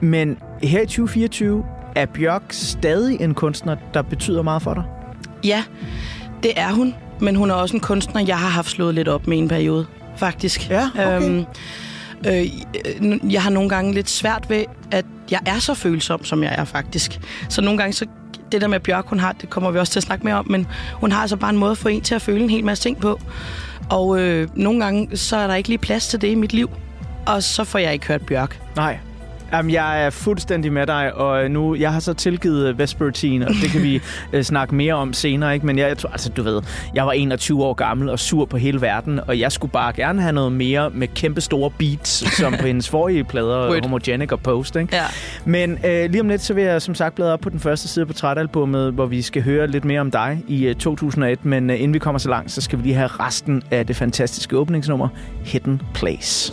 Men 0.00 0.38
her 0.62 0.80
i 0.80 0.86
2024 0.86 1.64
er 1.96 2.06
Bjørk 2.06 2.42
stadig 2.50 3.20
en 3.20 3.34
kunstner, 3.34 3.76
der 3.94 4.02
betyder 4.02 4.42
meget 4.42 4.62
for 4.62 4.74
dig? 4.74 4.84
Ja, 5.44 5.64
det 6.42 6.52
er 6.56 6.72
hun. 6.72 6.94
Men 7.20 7.36
hun 7.36 7.50
er 7.50 7.54
også 7.54 7.76
en 7.76 7.80
kunstner, 7.80 8.24
jeg 8.26 8.38
har 8.38 8.48
haft 8.48 8.70
slået 8.70 8.94
lidt 8.94 9.08
op 9.08 9.26
med 9.26 9.38
en 9.38 9.48
periode, 9.48 9.86
faktisk. 10.16 10.70
Ja, 10.70 10.88
okay. 10.94 11.22
Øhm, 11.22 11.44
øh, 12.26 13.32
jeg 13.32 13.42
har 13.42 13.50
nogle 13.50 13.68
gange 13.68 13.94
lidt 13.94 14.10
svært 14.10 14.50
ved, 14.50 14.64
at 14.90 15.04
jeg 15.30 15.40
er 15.46 15.58
så 15.58 15.74
følsom, 15.74 16.24
som 16.24 16.42
jeg 16.42 16.54
er 16.58 16.64
faktisk. 16.64 17.20
Så 17.48 17.62
nogle 17.62 17.78
gange 17.78 17.92
så 17.92 18.06
det 18.52 18.60
der 18.60 18.68
med 18.68 18.80
Bjørk, 18.80 19.06
hun 19.06 19.20
har, 19.20 19.32
det 19.32 19.50
kommer 19.50 19.70
vi 19.70 19.78
også 19.78 19.92
til 19.92 19.98
at 19.98 20.02
snakke 20.02 20.24
mere 20.24 20.34
om, 20.34 20.46
men 20.50 20.66
hun 20.92 21.12
har 21.12 21.20
altså 21.20 21.36
bare 21.36 21.50
en 21.50 21.58
måde 21.58 21.70
at 21.70 21.78
få 21.78 21.88
en 21.88 22.00
til 22.00 22.14
at 22.14 22.22
føle 22.22 22.42
en 22.42 22.50
hel 22.50 22.64
masse 22.64 22.84
ting 22.84 23.00
på. 23.00 23.20
Og 23.90 24.20
øh, 24.20 24.48
nogle 24.54 24.84
gange, 24.84 25.16
så 25.16 25.36
er 25.36 25.46
der 25.46 25.54
ikke 25.54 25.68
lige 25.68 25.78
plads 25.78 26.08
til 26.08 26.20
det 26.20 26.28
i 26.28 26.34
mit 26.34 26.52
liv, 26.52 26.70
og 27.26 27.42
så 27.42 27.64
får 27.64 27.78
jeg 27.78 27.92
ikke 27.92 28.06
hørt 28.06 28.26
Bjørk. 28.26 28.60
Nej. 28.76 28.98
Jamen, 29.52 29.72
jeg 29.72 30.06
er 30.06 30.10
fuldstændig 30.10 30.72
med 30.72 30.86
dig, 30.86 31.14
og 31.14 31.50
nu, 31.50 31.74
jeg 31.74 31.92
har 31.92 32.00
så 32.00 32.14
tilgivet 32.14 32.68
øh, 32.68 32.78
Vespertine, 32.78 33.48
og 33.48 33.54
det 33.62 33.70
kan 33.70 33.82
vi 33.82 34.00
uh, 34.32 34.40
snakke 34.52 34.74
mere 34.74 34.94
om 34.94 35.12
senere, 35.12 35.54
ikke? 35.54 35.66
Men 35.66 35.78
jeg, 35.78 35.88
jeg 35.88 35.98
tror, 35.98 36.10
altså, 36.10 36.28
du 36.28 36.42
ved, 36.42 36.62
jeg 36.94 37.06
var 37.06 37.12
21 37.12 37.64
år 37.64 37.74
gammel 37.74 38.08
og 38.08 38.18
sur 38.18 38.44
på 38.44 38.56
hele 38.56 38.80
verden, 38.80 39.20
og 39.26 39.38
jeg 39.38 39.52
skulle 39.52 39.72
bare 39.72 39.92
gerne 39.92 40.22
have 40.22 40.32
noget 40.32 40.52
mere 40.52 40.90
med 40.90 41.08
kæmpe 41.08 41.40
store 41.40 41.70
beats, 41.78 42.36
som 42.38 42.54
på 42.60 42.66
hendes 42.70 42.88
forrige 42.88 43.24
plader, 43.24 43.82
Homogenic 43.82 44.32
og 44.32 44.40
Post, 44.40 44.76
ikke? 44.76 44.96
Ja. 44.96 45.04
Men 45.44 45.72
uh, 45.72 45.80
lige 45.84 46.20
om 46.20 46.28
lidt, 46.28 46.42
så 46.42 46.54
vil 46.54 46.64
jeg 46.64 46.82
som 46.82 46.94
sagt 46.94 47.14
bladre 47.14 47.32
op 47.32 47.40
på 47.40 47.50
den 47.50 47.60
første 47.60 47.88
side 47.88 48.06
på 48.06 48.12
portrætalbummet, 48.12 48.92
hvor 48.92 49.06
vi 49.06 49.22
skal 49.22 49.42
høre 49.42 49.66
lidt 49.66 49.84
mere 49.84 50.00
om 50.00 50.10
dig 50.10 50.44
i 50.48 50.68
uh, 50.68 50.74
2001, 50.74 51.44
men 51.44 51.70
uh, 51.70 51.76
inden 51.76 51.94
vi 51.94 51.98
kommer 51.98 52.18
så 52.18 52.28
langt, 52.28 52.52
så 52.52 52.60
skal 52.60 52.78
vi 52.78 52.82
lige 52.82 52.94
have 52.94 53.08
resten 53.08 53.62
af 53.70 53.86
det 53.86 53.96
fantastiske 53.96 54.56
åbningsnummer, 54.56 55.08
Hidden 55.44 55.82
Place. 55.94 56.52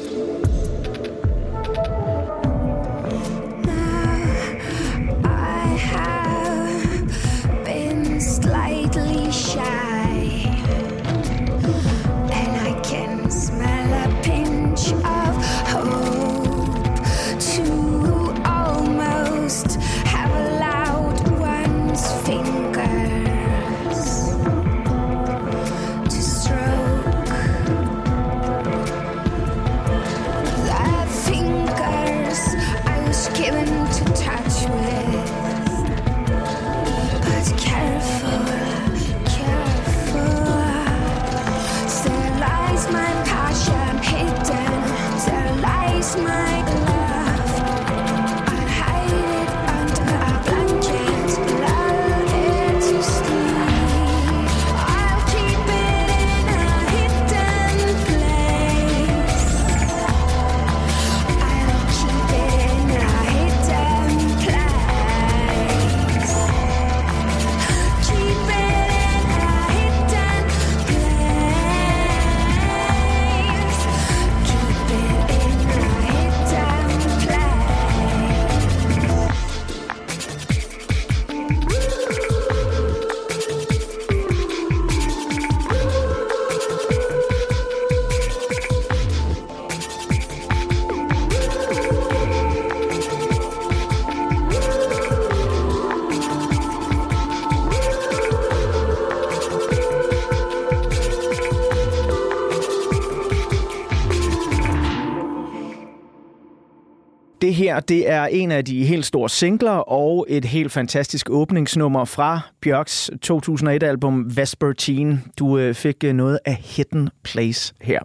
Det 107.42 107.56
her, 107.56 107.80
det 107.80 108.10
er 108.10 108.26
en 108.26 108.52
af 108.52 108.66
de 108.66 108.86
helt 108.86 109.06
store 109.06 109.30
singler 109.30 109.72
og 109.72 110.26
et 110.30 110.46
helt 110.46 110.72
fantastisk 110.72 111.30
åbningsnummer 111.30 112.06
fra 112.06 112.40
Bjørks 112.62 113.10
2001-album 113.26 114.38
Vespertine. 114.38 115.22
Du 115.40 115.58
øh, 115.58 115.76
fik 115.76 116.04
øh, 116.04 116.14
noget 116.14 116.40
af 116.46 116.56
Hidden 116.56 117.10
Place 117.24 117.74
her. 117.82 118.00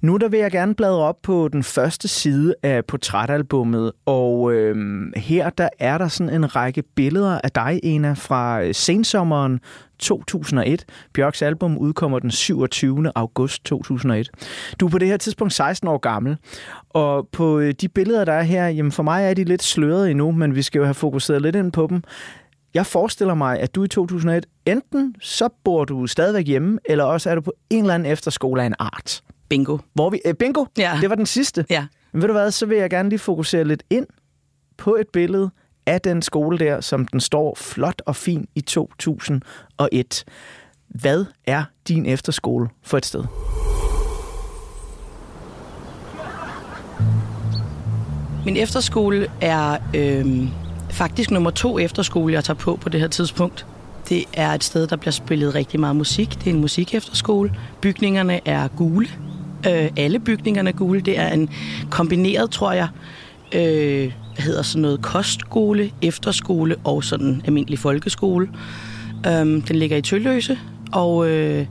Nu 0.00 0.16
der 0.16 0.28
vil 0.28 0.40
jeg 0.40 0.50
gerne 0.50 0.74
bladre 0.74 0.98
op 0.98 1.16
på 1.22 1.48
den 1.48 1.62
første 1.62 2.08
side 2.08 2.54
af 2.62 2.84
portrætalbummet, 2.84 3.92
og 4.06 4.52
øh, 4.52 4.76
her 5.16 5.50
der 5.50 5.68
er 5.78 5.98
der 5.98 6.08
sådan 6.08 6.34
en 6.34 6.56
række 6.56 6.82
billeder 6.96 7.40
af 7.44 7.50
dig, 7.50 7.80
Ena, 7.82 8.12
fra 8.12 8.62
øh, 8.62 8.74
sensommeren 8.74 9.60
2001. 10.00 10.84
Bjørks 11.14 11.42
album 11.42 11.78
udkommer 11.78 12.18
den 12.18 12.30
27. 12.30 13.12
august 13.14 13.64
2001. 13.64 14.30
Du 14.80 14.86
er 14.86 14.90
på 14.90 14.98
det 14.98 15.08
her 15.08 15.16
tidspunkt 15.16 15.52
16 15.52 15.88
år 15.88 15.98
gammel, 15.98 16.36
og 16.90 17.28
på 17.32 17.58
øh, 17.58 17.74
de 17.80 17.88
billeder, 17.88 18.24
der 18.24 18.32
er 18.32 18.42
her, 18.42 18.68
jamen 18.68 18.92
for 18.92 19.02
mig 19.02 19.24
er 19.24 19.34
de 19.34 19.44
lidt 19.44 19.62
slørede 19.62 20.10
endnu, 20.10 20.30
men 20.30 20.54
vi 20.54 20.62
skal 20.62 20.78
jo 20.78 20.84
have 20.84 20.94
fokuseret 20.94 21.42
lidt 21.42 21.56
ind 21.56 21.72
på 21.72 21.86
dem. 21.90 22.02
Jeg 22.74 22.86
forestiller 22.86 23.34
mig, 23.34 23.60
at 23.60 23.74
du 23.74 23.84
i 23.84 23.88
2001, 23.88 24.46
enten 24.66 25.14
så 25.20 25.48
bor 25.64 25.84
du 25.84 26.06
stadigvæk 26.06 26.46
hjemme, 26.46 26.78
eller 26.84 27.04
også 27.04 27.30
er 27.30 27.34
du 27.34 27.40
på 27.40 27.52
en 27.70 27.80
eller 27.80 27.94
anden 27.94 28.12
efterskole 28.12 28.62
af 28.62 28.66
en 28.66 28.74
art. 28.78 29.22
Bingo. 29.48 29.78
Hvor 29.94 30.10
vi, 30.10 30.20
øh, 30.26 30.34
bingo? 30.34 30.64
Ja. 30.78 30.98
Det 31.00 31.10
var 31.10 31.16
den 31.16 31.26
sidste. 31.26 31.64
Ja. 31.70 31.86
Men 32.12 32.22
ved 32.22 32.28
du 32.28 32.32
hvad, 32.32 32.50
så 32.50 32.66
vil 32.66 32.78
jeg 32.78 32.90
gerne 32.90 33.08
lige 33.08 33.18
fokusere 33.18 33.64
lidt 33.64 33.82
ind 33.90 34.06
på 34.78 34.94
et 34.94 35.06
billede 35.12 35.50
af 35.86 36.00
den 36.00 36.22
skole 36.22 36.58
der, 36.58 36.80
som 36.80 37.06
den 37.06 37.20
står 37.20 37.54
flot 37.58 38.02
og 38.06 38.16
fin 38.16 38.48
i 38.54 38.60
2001. 38.60 40.24
Hvad 40.88 41.24
er 41.46 41.64
din 41.88 42.06
efterskole 42.06 42.68
for 42.82 42.98
et 42.98 43.06
sted? 43.06 43.24
Min 48.44 48.56
efterskole 48.56 49.26
er 49.40 49.76
øh, 49.94 50.48
faktisk 50.90 51.30
nummer 51.30 51.50
to 51.50 51.78
efterskole, 51.78 52.32
jeg 52.32 52.44
tager 52.44 52.58
på 52.58 52.76
på 52.76 52.88
det 52.88 53.00
her 53.00 53.08
tidspunkt. 53.08 53.66
Det 54.08 54.24
er 54.32 54.50
et 54.50 54.64
sted, 54.64 54.86
der 54.86 54.96
bliver 54.96 55.12
spillet 55.12 55.54
rigtig 55.54 55.80
meget 55.80 55.96
musik. 55.96 56.30
Det 56.30 56.46
er 56.46 56.54
en 56.54 56.60
musikefterskole. 56.60 57.54
Bygningerne 57.80 58.48
er 58.48 58.68
gule. 58.68 59.08
Øh, 59.66 59.90
alle 59.96 60.18
bygningerne 60.18 60.70
er 60.70 60.74
gule. 60.74 61.00
Det 61.00 61.18
er 61.18 61.28
en 61.28 61.50
kombineret, 61.90 62.50
tror 62.50 62.72
jeg, 62.72 62.88
øh, 63.54 64.12
hvad 64.40 64.46
hedder 64.46 64.62
sådan 64.62 64.82
noget, 64.82 65.02
kostskole, 65.02 65.90
efterskole 66.02 66.76
og 66.84 67.04
sådan 67.04 67.42
almindelig 67.44 67.78
folkeskole. 67.78 68.48
Øhm, 69.26 69.62
den 69.62 69.76
ligger 69.76 69.96
i 69.96 70.02
Tølløse, 70.02 70.58
og 70.92 71.28
øh, 71.28 71.66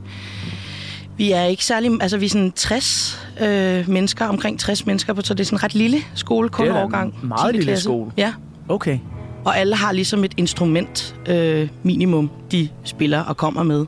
vi 1.16 1.32
er 1.32 1.44
ikke 1.44 1.64
særlig, 1.64 1.90
altså 2.00 2.16
vi 2.18 2.24
er 2.24 2.28
sådan 2.30 2.52
60 2.52 3.28
øh, 3.42 3.88
mennesker, 3.88 4.26
omkring 4.26 4.58
60 4.60 4.86
mennesker 4.86 5.12
på, 5.12 5.20
så 5.24 5.34
det 5.34 5.40
er 5.40 5.44
sådan 5.44 5.56
en 5.56 5.62
ret 5.64 5.74
lille 5.74 5.98
skole, 6.14 6.48
kun 6.48 6.66
Det 6.66 6.74
er 6.76 7.02
en 7.02 7.12
meget 7.22 7.46
10. 7.46 7.52
lille 7.52 7.64
klasse. 7.66 7.84
skole. 7.84 8.10
Ja, 8.16 8.32
Okay. 8.68 8.98
og 9.44 9.58
alle 9.58 9.76
har 9.76 9.92
ligesom 9.92 10.24
et 10.24 10.32
instrument 10.36 11.16
øh, 11.28 11.68
minimum, 11.82 12.30
de 12.52 12.68
spiller 12.84 13.20
og 13.20 13.36
kommer 13.36 13.62
med. 13.62 13.86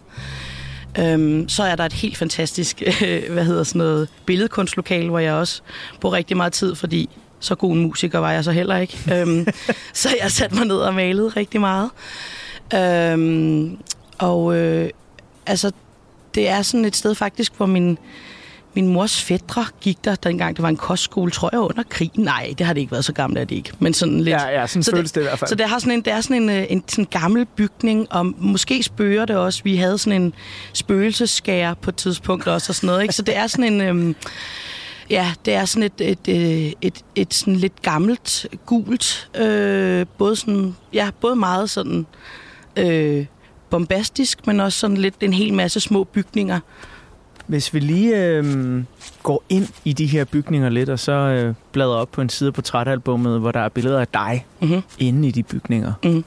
Øhm, 0.98 1.48
så 1.48 1.62
er 1.62 1.76
der 1.76 1.84
et 1.84 1.92
helt 1.92 2.16
fantastisk, 2.16 2.82
øh, 3.06 3.22
hvad 3.32 3.44
hedder 3.44 3.62
sådan 3.64 3.78
noget, 3.78 4.08
billedkunstlokale, 4.26 5.08
hvor 5.08 5.18
jeg 5.18 5.32
også 5.34 5.62
bruger 6.00 6.16
rigtig 6.16 6.36
meget 6.36 6.52
tid, 6.52 6.74
fordi 6.74 7.08
så 7.42 7.54
god 7.54 7.72
en 7.72 7.82
musiker 7.82 8.18
var 8.18 8.32
jeg 8.32 8.44
så 8.44 8.50
heller 8.52 8.76
ikke. 8.76 8.98
øhm, 9.12 9.46
så 9.92 10.08
jeg 10.22 10.30
satte 10.30 10.56
mig 10.56 10.66
ned 10.66 10.76
og 10.76 10.94
malede 10.94 11.28
rigtig 11.28 11.60
meget. 11.60 11.90
Øhm, 12.74 13.78
og 14.18 14.56
øh, 14.56 14.90
altså, 15.46 15.72
det 16.34 16.48
er 16.48 16.62
sådan 16.62 16.84
et 16.84 16.96
sted 16.96 17.14
faktisk, 17.14 17.52
hvor 17.56 17.66
min, 17.66 17.98
min 18.74 18.88
mors 18.88 19.22
fædre 19.22 19.64
gik 19.80 20.04
der, 20.04 20.14
dengang 20.14 20.56
det 20.56 20.62
var 20.62 20.68
en 20.68 20.76
kostskole, 20.76 21.30
tror 21.30 21.48
jeg, 21.52 21.60
under 21.60 21.82
krigen. 21.88 22.24
Nej, 22.24 22.54
det 22.58 22.66
har 22.66 22.72
det 22.72 22.80
ikke 22.80 22.92
været 22.92 23.04
så 23.04 23.12
gammelt, 23.12 23.40
er 23.40 23.44
det 23.44 23.56
ikke. 23.56 23.72
Men 23.78 23.94
sådan 23.94 24.20
lidt. 24.20 24.36
Ja, 24.36 24.60
ja, 24.60 24.66
sådan 24.66 24.82
så 24.82 24.90
føles 24.90 25.12
det 25.12 25.20
i 25.20 25.24
hvert 25.24 25.38
fald. 25.38 25.48
Så 25.48 25.54
det, 25.54 25.68
har 25.68 25.78
sådan 25.78 25.92
en, 25.92 26.00
det 26.00 26.12
er 26.12 26.20
sådan 26.20 26.42
en, 26.42 26.50
øh, 26.50 26.64
en 26.68 26.84
sådan 26.88 27.06
gammel 27.10 27.46
bygning, 27.46 28.12
og 28.12 28.26
måske 28.38 28.82
spøger 28.82 29.24
det 29.24 29.36
også. 29.36 29.60
Vi 29.64 29.76
havde 29.76 29.98
sådan 29.98 30.22
en 30.22 30.34
spøgelsesskære 30.72 31.76
på 31.76 31.90
et 31.90 31.96
tidspunkt 31.96 32.48
også, 32.48 32.70
og 32.70 32.74
sådan 32.74 32.86
noget. 32.86 33.02
Ikke? 33.02 33.14
Så 33.14 33.22
det 33.22 33.36
er 33.36 33.46
sådan 33.46 33.72
en... 33.72 33.80
Øhm, 33.80 34.16
Ja, 35.12 35.32
det 35.44 35.54
er 35.54 35.64
sådan 35.64 35.82
et, 35.82 36.00
et, 36.00 36.28
et, 36.28 36.74
et, 36.80 37.04
et 37.14 37.34
sådan 37.34 37.56
lidt 37.56 37.82
gammelt, 37.82 38.46
gult, 38.66 39.30
øh, 39.40 40.06
både, 40.18 40.36
sådan, 40.36 40.76
ja, 40.92 41.10
både 41.20 41.36
meget 41.36 41.70
sådan 41.70 42.06
øh, 42.76 43.26
bombastisk, 43.70 44.46
men 44.46 44.60
også 44.60 44.78
sådan 44.78 44.96
lidt 44.96 45.14
en 45.20 45.32
hel 45.32 45.54
masse 45.54 45.80
små 45.80 46.04
bygninger. 46.04 46.60
Hvis 47.46 47.74
vi 47.74 47.80
lige 47.80 48.26
øh, 48.26 48.84
går 49.22 49.42
ind 49.48 49.68
i 49.84 49.92
de 49.92 50.06
her 50.06 50.24
bygninger 50.24 50.68
lidt, 50.68 50.88
og 50.88 50.98
så 50.98 51.12
øh, 51.12 51.54
bladrer 51.72 51.96
op 51.96 52.10
på 52.12 52.20
en 52.20 52.28
side 52.28 52.52
på 52.52 52.54
portrætalbummet, 52.54 53.40
hvor 53.40 53.52
der 53.52 53.60
er 53.60 53.68
billeder 53.68 54.00
af 54.00 54.08
dig 54.08 54.46
Mm-hmm. 54.60 54.82
inde 54.98 55.28
i 55.28 55.30
de 55.30 55.42
bygninger. 55.42 55.92
Mhm. 56.04 56.24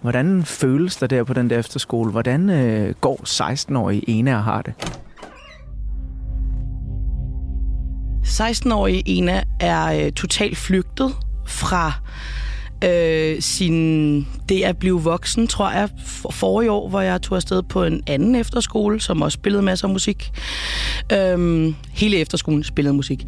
Hvordan 0.00 0.44
føles 0.44 0.96
der 0.96 1.06
der 1.06 1.24
på 1.24 1.32
den 1.34 1.50
der 1.50 1.58
efterskole? 1.58 2.10
Hvordan 2.10 2.50
øh, 2.50 2.94
går 3.00 3.20
16-årige 3.26 4.10
ene 4.10 4.36
og 4.36 4.44
har 4.44 4.62
det? 4.62 4.74
16-årige 8.28 9.02
Ena 9.06 9.42
er 9.60 10.04
øh, 10.04 10.12
totalt 10.12 10.56
flygtet 10.56 11.14
fra 11.46 11.92
øh, 12.84 13.42
sin, 13.42 14.26
det 14.48 14.62
at 14.62 14.76
blive 14.76 15.02
voksen, 15.02 15.46
tror 15.46 15.70
jeg, 15.70 15.88
for, 16.06 16.30
forrige 16.30 16.70
år, 16.70 16.88
hvor 16.88 17.00
jeg 17.00 17.22
tog 17.22 17.36
afsted 17.36 17.62
på 17.62 17.84
en 17.84 18.02
anden 18.06 18.34
efterskole, 18.34 19.00
som 19.00 19.22
også 19.22 19.36
spillede 19.36 19.62
masser 19.62 19.88
af 19.88 19.92
musik. 19.92 20.30
Øhm, 21.12 21.74
hele 21.92 22.16
efterskolen 22.16 22.64
spillede 22.64 22.94
musik. 22.94 23.24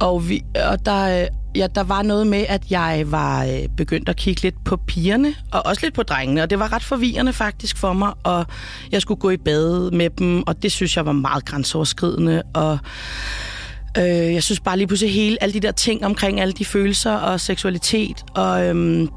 Og, 0.00 0.28
vi, 0.28 0.42
og 0.70 0.86
der, 0.86 1.22
øh, 1.22 1.26
ja, 1.56 1.66
der 1.74 1.82
var 1.82 2.02
noget 2.02 2.26
med, 2.26 2.44
at 2.48 2.62
jeg 2.70 3.04
var 3.06 3.44
øh, 3.44 3.68
begyndt 3.76 4.08
at 4.08 4.16
kigge 4.16 4.42
lidt 4.42 4.64
på 4.64 4.76
pigerne, 4.76 5.34
og 5.52 5.66
også 5.66 5.80
lidt 5.82 5.94
på 5.94 6.02
drengene, 6.02 6.42
og 6.42 6.50
det 6.50 6.58
var 6.58 6.72
ret 6.72 6.84
forvirrende 6.84 7.32
faktisk 7.32 7.76
for 7.76 7.92
mig, 7.92 8.12
og 8.24 8.46
jeg 8.92 9.02
skulle 9.02 9.20
gå 9.20 9.30
i 9.30 9.36
bad 9.36 9.90
med 9.90 10.10
dem, 10.10 10.42
og 10.46 10.62
det 10.62 10.72
synes 10.72 10.96
jeg 10.96 11.06
var 11.06 11.12
meget 11.12 11.44
grænseoverskridende, 11.44 12.42
og 12.54 12.78
Øh, 13.98 14.34
jeg 14.34 14.42
synes 14.42 14.60
bare 14.60 14.76
lige 14.76 14.86
pludselig 14.86 15.14
hele, 15.14 15.42
alle 15.42 15.52
de 15.52 15.60
der 15.60 15.72
ting 15.72 16.04
omkring 16.04 16.40
alle 16.40 16.52
de 16.52 16.64
følelser 16.64 17.12
og 17.12 17.40
seksualitet 17.40 18.24
og 18.34 18.66
øhm, 18.66 19.08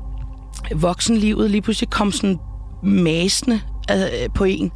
voksenlivet 0.75 1.51
lige 1.51 1.61
pludselig 1.61 1.89
kom 1.89 2.11
sådan 2.11 2.39
masende 2.83 3.61
øh, 3.91 4.29
på 4.35 4.43
en. 4.43 4.71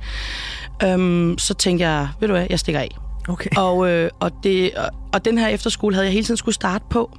Øhm, 0.84 1.38
så 1.38 1.54
tænkte 1.54 1.88
jeg, 1.88 2.10
ved 2.20 2.28
du 2.28 2.34
hvad, 2.34 2.48
jeg 2.50 2.60
stikker 2.60 2.82
af. 2.82 2.98
Okay. 3.28 3.50
Og, 3.58 3.90
øh, 3.90 4.10
og, 4.20 4.32
det, 4.44 4.74
og, 4.74 4.90
og 5.14 5.26
den 5.26 5.38
her 5.38 5.48
efterskole 5.48 5.96
havde 5.96 6.06
jeg 6.06 6.14
hele 6.14 6.26
tiden 6.26 6.38
skulle 6.38 6.56
starte 6.56 6.86
på. 6.90 7.18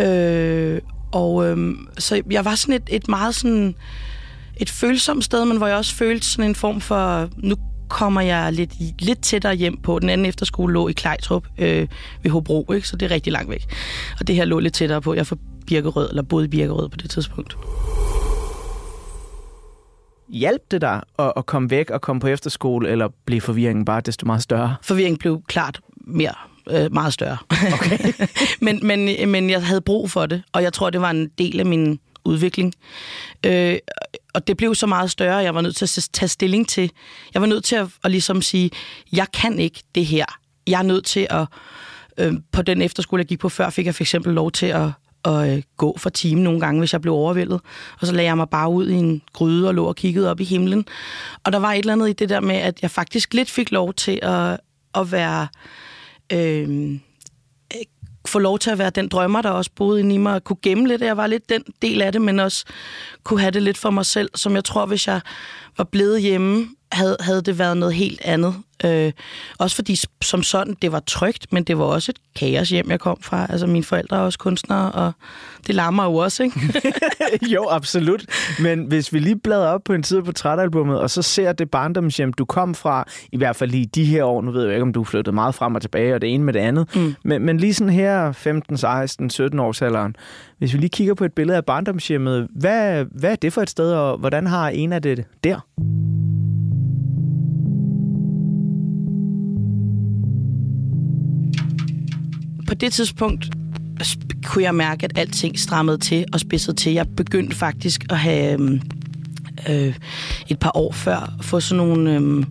Øh, 0.00 0.80
og 1.12 1.46
øh, 1.46 1.74
så 1.98 2.22
jeg 2.30 2.44
var 2.44 2.54
sådan 2.54 2.74
et, 2.74 2.88
et 2.88 3.08
meget 3.08 3.34
sådan 3.34 3.74
et 4.56 4.70
følsomt 4.70 5.24
sted, 5.24 5.44
men 5.44 5.56
hvor 5.56 5.66
jeg 5.66 5.76
også 5.76 5.94
følte 5.94 6.26
sådan 6.26 6.50
en 6.50 6.54
form 6.54 6.80
for, 6.80 7.28
nu 7.36 7.56
kommer 7.94 8.20
jeg 8.20 8.52
lidt, 8.52 8.72
lidt 9.00 9.22
tættere 9.22 9.54
hjem 9.54 9.76
på. 9.76 9.98
Den 9.98 10.08
anden 10.08 10.26
efterskole 10.26 10.72
lå 10.72 10.88
i 10.88 10.92
Klejtrup 10.92 11.46
øh, 11.58 11.88
ved 12.22 12.30
Hobro, 12.30 12.72
ikke? 12.72 12.88
så 12.88 12.96
det 12.96 13.06
er 13.06 13.14
rigtig 13.14 13.32
langt 13.32 13.50
væk. 13.50 13.66
Og 14.20 14.26
det 14.26 14.36
her 14.36 14.44
lå 14.44 14.58
lidt 14.58 14.74
tættere 14.74 15.00
på. 15.00 15.14
Jeg 15.14 15.26
fra 15.26 15.36
Birkerød, 15.66 16.08
eller 16.08 16.22
boede 16.22 16.44
i 16.44 16.48
Birkerød 16.48 16.88
på 16.88 16.96
det 16.96 17.10
tidspunkt. 17.10 17.56
Hjalp 20.28 20.62
det 20.70 20.80
dig 20.80 21.02
at, 21.18 21.32
at 21.36 21.46
komme 21.46 21.70
væk 21.70 21.90
og 21.90 22.00
komme 22.00 22.20
på 22.20 22.26
efterskole, 22.26 22.88
eller 22.88 23.08
blev 23.26 23.40
forvirringen 23.40 23.84
bare 23.84 24.00
desto 24.00 24.26
meget 24.26 24.42
større? 24.42 24.76
Forvirringen 24.82 25.18
blev 25.18 25.42
klart 25.48 25.80
mere 25.96 26.34
øh, 26.70 26.92
meget 26.92 27.12
større. 27.12 27.36
Okay. 27.50 28.12
men, 28.66 28.80
men, 28.82 29.30
men 29.30 29.50
jeg 29.50 29.66
havde 29.66 29.80
brug 29.80 30.10
for 30.10 30.26
det, 30.26 30.42
og 30.52 30.62
jeg 30.62 30.72
tror, 30.72 30.90
det 30.90 31.00
var 31.00 31.10
en 31.10 31.28
del 31.38 31.60
af 31.60 31.66
min 31.66 32.00
udvikling. 32.24 32.74
Øh, 33.46 33.76
og 34.34 34.46
det 34.46 34.56
blev 34.56 34.74
så 34.74 34.86
meget 34.86 35.10
større, 35.10 35.36
jeg 35.36 35.54
var 35.54 35.60
nødt 35.60 35.76
til 35.76 35.84
at 35.84 36.08
tage 36.12 36.28
stilling 36.28 36.68
til. 36.68 36.90
Jeg 37.34 37.42
var 37.42 37.48
nødt 37.48 37.64
til 37.64 37.76
at, 37.76 37.88
at 38.04 38.10
ligesom 38.10 38.42
sige, 38.42 38.70
jeg 39.12 39.26
kan 39.32 39.58
ikke 39.58 39.82
det 39.94 40.06
her. 40.06 40.24
Jeg 40.66 40.78
er 40.78 40.82
nødt 40.82 41.04
til 41.04 41.26
at... 41.30 41.46
Øh, 42.18 42.34
på 42.52 42.62
den 42.62 42.82
efterskole, 42.82 43.20
jeg 43.20 43.26
gik 43.26 43.38
på 43.38 43.48
før, 43.48 43.70
fik 43.70 43.86
jeg 43.86 43.94
for 43.94 44.02
eksempel 44.02 44.34
lov 44.34 44.52
til 44.52 44.66
at, 44.66 44.88
at 45.24 45.56
øh, 45.56 45.62
gå 45.76 45.98
for 45.98 46.10
timen 46.10 46.44
nogle 46.44 46.60
gange, 46.60 46.78
hvis 46.78 46.92
jeg 46.92 47.00
blev 47.00 47.14
overvældet. 47.14 47.60
Og 48.00 48.06
så 48.06 48.12
lagde 48.12 48.28
jeg 48.28 48.36
mig 48.36 48.48
bare 48.48 48.70
ud 48.70 48.88
i 48.88 48.94
en 48.94 49.22
gryde 49.32 49.68
og 49.68 49.74
lå 49.74 49.84
og 49.84 49.96
kiggede 49.96 50.30
op 50.30 50.40
i 50.40 50.44
himlen. 50.44 50.86
Og 51.44 51.52
der 51.52 51.58
var 51.58 51.72
et 51.72 51.78
eller 51.78 51.92
andet 51.92 52.08
i 52.08 52.12
det 52.12 52.28
der 52.28 52.40
med, 52.40 52.56
at 52.56 52.82
jeg 52.82 52.90
faktisk 52.90 53.34
lidt 53.34 53.50
fik 53.50 53.70
lov 53.70 53.94
til 53.94 54.18
at, 54.22 54.60
at 54.94 55.12
være... 55.12 55.48
Øh, 56.32 56.98
få 58.26 58.38
lov 58.38 58.58
til 58.58 58.70
at 58.70 58.78
være 58.78 58.90
den 58.90 59.08
drømmer, 59.08 59.42
der 59.42 59.50
også 59.50 59.70
boede 59.76 60.00
inde 60.00 60.14
i 60.14 60.18
mig, 60.18 60.34
og 60.34 60.44
kunne 60.44 60.56
gemme 60.62 60.88
lidt. 60.88 61.02
Jeg 61.02 61.16
var 61.16 61.26
lidt 61.26 61.48
den 61.48 61.64
del 61.82 62.02
af 62.02 62.12
det, 62.12 62.22
men 62.22 62.40
også 62.40 62.64
kunne 63.24 63.40
have 63.40 63.50
det 63.50 63.62
lidt 63.62 63.78
for 63.78 63.90
mig 63.90 64.06
selv, 64.06 64.30
som 64.34 64.54
jeg 64.54 64.64
tror, 64.64 64.86
hvis 64.86 65.06
jeg 65.06 65.20
var 65.78 65.84
blevet 65.84 66.22
hjemme, 66.22 66.68
havde, 66.94 67.16
havde 67.20 67.42
det 67.42 67.58
været 67.58 67.76
noget 67.76 67.94
helt 67.94 68.20
andet. 68.24 68.54
Øh, 68.84 69.12
også 69.58 69.76
fordi 69.76 69.98
som 70.22 70.42
sådan, 70.42 70.76
det 70.82 70.92
var 70.92 71.02
trygt, 71.06 71.52
men 71.52 71.64
det 71.64 71.78
var 71.78 71.84
også 71.84 72.12
et 72.12 72.18
kaos 72.36 72.68
hjem, 72.68 72.90
jeg 72.90 73.00
kom 73.00 73.18
fra. 73.20 73.46
Altså 73.50 73.66
mine 73.66 73.84
forældre 73.84 74.16
er 74.16 74.20
også 74.20 74.38
kunstnere, 74.38 74.92
og 74.92 75.12
det 75.66 75.74
larmer 75.74 76.04
jo 76.04 76.14
også, 76.14 76.42
ikke? 76.42 76.60
jo, 77.54 77.68
absolut. 77.70 78.24
Men 78.60 78.84
hvis 78.84 79.12
vi 79.12 79.18
lige 79.18 79.38
bladrer 79.38 79.68
op 79.68 79.80
på 79.84 79.92
en 79.92 80.04
side 80.04 80.20
på 80.20 80.24
portrætalbummet, 80.24 81.00
og 81.00 81.10
så 81.10 81.22
ser 81.22 81.52
det 81.52 81.70
barndomshjem, 81.70 82.32
du 82.32 82.44
kom 82.44 82.74
fra, 82.74 83.08
i 83.32 83.36
hvert 83.36 83.56
fald 83.56 83.70
lige 83.70 83.86
de 83.86 84.04
her 84.04 84.24
år, 84.24 84.42
nu 84.42 84.50
ved 84.50 84.64
jeg 84.64 84.72
ikke, 84.72 84.82
om 84.82 84.92
du 84.92 85.04
flyttede 85.04 85.34
meget 85.34 85.54
frem 85.54 85.74
og 85.74 85.82
tilbage, 85.82 86.14
og 86.14 86.20
det 86.20 86.34
ene 86.34 86.44
med 86.44 86.52
det 86.52 86.60
andet, 86.60 86.96
mm. 86.96 87.14
men, 87.24 87.42
men 87.42 87.58
lige 87.58 87.74
sådan 87.74 87.92
her 87.92 88.32
15, 88.32 88.76
16, 88.76 89.30
17 89.30 89.60
års 89.60 89.82
alderen, 89.82 90.16
hvis 90.58 90.72
vi 90.72 90.78
lige 90.78 90.90
kigger 90.90 91.14
på 91.14 91.24
et 91.24 91.32
billede 91.32 91.56
af 91.56 91.64
barndomshjemmet, 91.64 92.48
hvad, 92.50 93.04
hvad 93.10 93.32
er 93.32 93.36
det 93.36 93.52
for 93.52 93.62
et 93.62 93.70
sted, 93.70 93.92
og 93.92 94.18
hvordan 94.18 94.46
har 94.46 94.68
en 94.68 94.92
af 94.92 95.02
det 95.02 95.24
der? 95.44 95.60
På 102.68 102.74
det 102.74 102.92
tidspunkt 102.92 103.50
kunne 104.44 104.64
jeg 104.64 104.74
mærke, 104.74 105.04
at 105.04 105.18
alting 105.18 105.58
strammede 105.58 105.98
til 105.98 106.24
og 106.32 106.40
spidsede 106.40 106.76
til. 106.76 106.92
Jeg 106.92 107.08
begyndte 107.08 107.56
faktisk 107.56 108.04
at 108.10 108.18
have 108.18 108.52
øhm, 108.52 108.80
øh, 109.68 109.94
et 110.48 110.58
par 110.58 110.72
år 110.74 110.92
før 110.92 111.34
få 111.40 111.60
sådan 111.60 111.86
nogle... 111.86 112.16
Øh, 112.16 112.44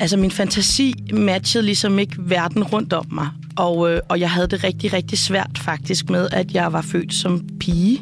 altså 0.00 0.16
min 0.16 0.30
fantasi 0.30 0.94
matchede 1.12 1.64
ligesom 1.64 1.98
ikke 1.98 2.16
verden 2.18 2.62
rundt 2.64 2.92
om 2.92 3.06
mig. 3.10 3.28
Og, 3.56 3.92
øh, 3.92 4.00
og 4.08 4.20
jeg 4.20 4.30
havde 4.30 4.46
det 4.46 4.64
rigtig, 4.64 4.92
rigtig 4.92 5.18
svært 5.18 5.58
faktisk 5.58 6.10
med, 6.10 6.28
at 6.32 6.52
jeg 6.54 6.72
var 6.72 6.82
født 6.82 7.14
som 7.14 7.48
pige, 7.60 8.00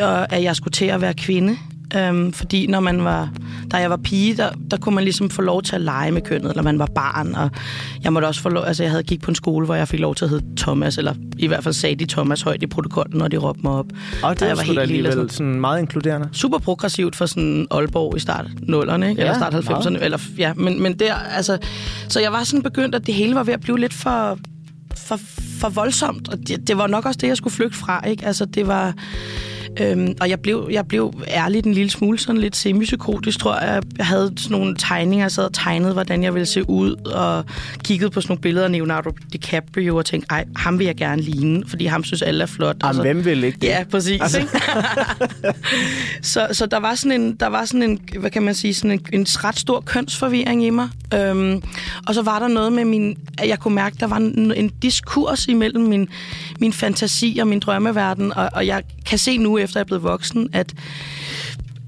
og 0.00 0.32
at 0.32 0.42
jeg 0.42 0.56
skulle 0.56 0.72
til 0.72 0.84
at 0.84 1.00
være 1.00 1.14
kvinde. 1.14 1.56
Øhm, 1.96 2.32
fordi 2.32 2.66
når 2.66 2.80
man 2.80 3.04
var, 3.04 3.30
da 3.72 3.76
jeg 3.76 3.90
var 3.90 3.96
pige, 3.96 4.36
der, 4.36 4.50
der 4.70 4.76
kunne 4.76 4.94
man 4.94 5.04
ligesom 5.04 5.30
få 5.30 5.42
lov 5.42 5.62
til 5.62 5.74
at 5.74 5.80
lege 5.80 6.10
med 6.10 6.22
kønnet, 6.22 6.50
eller 6.50 6.62
man 6.62 6.78
var 6.78 6.88
barn, 6.94 7.34
og 7.34 7.50
jeg 8.04 8.12
måtte 8.12 8.26
også 8.26 8.40
få 8.40 8.48
lov, 8.48 8.64
altså 8.66 8.82
jeg 8.82 8.90
havde 8.90 9.02
gik 9.02 9.22
på 9.22 9.30
en 9.30 9.34
skole, 9.34 9.66
hvor 9.66 9.74
jeg 9.74 9.88
fik 9.88 10.00
lov 10.00 10.14
til 10.14 10.24
at 10.24 10.30
hedde 10.30 10.44
Thomas, 10.56 10.98
eller 10.98 11.14
i 11.38 11.46
hvert 11.46 11.64
fald 11.64 11.74
sagde 11.74 11.96
de 11.96 12.06
Thomas 12.06 12.42
højt 12.42 12.62
i 12.62 12.66
protokollen, 12.66 13.18
når 13.18 13.28
de 13.28 13.36
råbte 13.36 13.60
mig 13.64 13.72
op. 13.72 13.86
Og 14.22 14.40
det 14.40 14.48
var 14.48 14.62
helt 14.62 14.78
alligevel 14.78 15.12
sådan, 15.12 15.28
sådan 15.28 15.60
meget 15.60 15.80
inkluderende. 15.80 16.28
Super 16.32 16.58
progressivt 16.58 17.16
for 17.16 17.26
sådan 17.26 17.66
Aalborg 17.70 18.16
i 18.16 18.20
start 18.20 18.46
0'erne, 18.46 19.04
ikke? 19.04 19.04
Ja, 19.04 19.10
eller 19.10 19.34
start 19.34 19.54
90'erne, 19.54 20.04
eller 20.04 20.18
ja, 20.38 20.54
men, 20.54 20.82
men 20.82 20.98
der, 20.98 21.14
altså, 21.14 21.58
så 22.08 22.20
jeg 22.20 22.32
var 22.32 22.44
sådan 22.44 22.62
begyndt, 22.62 22.94
at 22.94 23.06
det 23.06 23.14
hele 23.14 23.34
var 23.34 23.44
ved 23.44 23.54
at 23.54 23.60
blive 23.60 23.78
lidt 23.78 23.94
for, 23.94 24.38
for, 24.96 25.20
for 25.60 25.68
voldsomt, 25.68 26.28
og 26.28 26.38
det, 26.48 26.68
det 26.68 26.78
var 26.78 26.86
nok 26.86 27.06
også 27.06 27.18
det, 27.20 27.28
jeg 27.28 27.36
skulle 27.36 27.54
flygte 27.54 27.78
fra, 27.78 28.06
ikke? 28.06 28.26
Altså, 28.26 28.44
det 28.44 28.66
var 28.66 28.94
Øhm, 29.80 30.14
og 30.20 30.30
jeg 30.30 30.40
blev, 30.40 30.68
jeg 30.72 30.86
blev 30.86 31.12
ærligt 31.28 31.66
en 31.66 31.74
lille 31.74 31.90
smule 31.90 32.18
sådan 32.18 32.40
lidt 32.40 32.56
semipsykotisk, 32.56 33.38
tror 33.38 33.60
jeg. 33.60 33.82
Jeg 33.98 34.06
havde 34.06 34.32
sådan 34.36 34.58
nogle 34.58 34.76
tegninger, 34.78 35.24
jeg 35.24 35.32
sad 35.32 35.44
og 35.44 35.52
tegnede, 35.52 35.92
hvordan 35.92 36.22
jeg 36.22 36.34
ville 36.34 36.46
se 36.46 36.70
ud, 36.70 36.94
og 36.94 37.44
kiggede 37.84 38.10
på 38.10 38.20
sådan 38.20 38.32
nogle 38.32 38.40
billeder 38.40 38.66
af 38.66 38.72
Leonardo 38.72 39.10
DiCaprio 39.32 39.96
og 39.96 40.06
tænkte, 40.06 40.26
ej, 40.30 40.44
ham 40.56 40.78
vil 40.78 40.84
jeg 40.84 40.96
gerne 40.96 41.22
ligne, 41.22 41.62
fordi 41.68 41.86
ham 41.86 42.04
synes 42.04 42.22
alle 42.22 42.42
er 42.42 42.46
flot. 42.46 42.76
Jamen, 42.82 42.88
altså, 42.88 43.02
hvem 43.02 43.24
vil 43.24 43.44
ikke 43.44 43.58
det? 43.60 43.66
Ja, 43.66 43.84
præcis. 43.90 44.20
Altså. 44.20 44.38
Ikke? 44.38 44.52
så, 46.32 46.48
så 46.52 46.66
der 46.66 46.78
var 46.78 46.94
sådan 46.94 47.20
en, 47.20 47.34
der 47.34 47.46
var 47.46 47.64
sådan 47.64 47.82
en, 47.82 48.00
hvad 48.18 48.30
kan 48.30 48.42
man 48.42 48.54
sige, 48.54 48.74
sådan 48.74 48.90
en, 48.90 49.06
en 49.12 49.26
ret 49.28 49.58
stor 49.58 49.80
kønsforvirring 49.80 50.64
i 50.64 50.70
mig. 50.70 50.88
Øhm, 51.14 51.62
og 52.06 52.14
så 52.14 52.22
var 52.22 52.38
der 52.38 52.48
noget 52.48 52.72
med 52.72 52.84
min, 52.84 53.16
at 53.38 53.48
jeg 53.48 53.58
kunne 53.58 53.74
mærke, 53.74 53.96
der 54.00 54.06
var 54.06 54.16
en, 54.16 54.52
en 54.56 54.70
diskurs 54.82 55.46
imellem 55.46 55.84
min, 55.84 56.08
min 56.60 56.72
fantasi 56.72 57.38
og 57.40 57.46
min 57.46 57.60
drømmeverden, 57.60 58.32
og, 58.32 58.50
og 58.52 58.66
jeg 58.66 58.82
kan 59.06 59.18
se 59.18 59.38
nu 59.38 59.53
efter 59.58 59.80
jeg 59.80 59.82
er 59.82 59.86
blevet 59.86 60.02
voksen, 60.02 60.48
at 60.52 60.74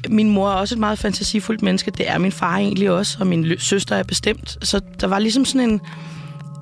min 0.08 0.30
mor 0.30 0.50
er 0.50 0.54
også 0.54 0.74
et 0.74 0.78
meget 0.78 0.98
fantasifuldt 0.98 1.62
menneske. 1.62 1.90
Det 1.90 2.10
er 2.10 2.18
min 2.18 2.32
far 2.32 2.56
egentlig 2.56 2.90
også, 2.90 3.16
og 3.20 3.26
min 3.26 3.58
søster 3.58 3.96
er 3.96 4.02
bestemt. 4.02 4.58
Så 4.62 4.80
der 5.00 5.06
var 5.06 5.18
ligesom 5.18 5.44
sådan 5.44 5.70
en... 5.70 5.80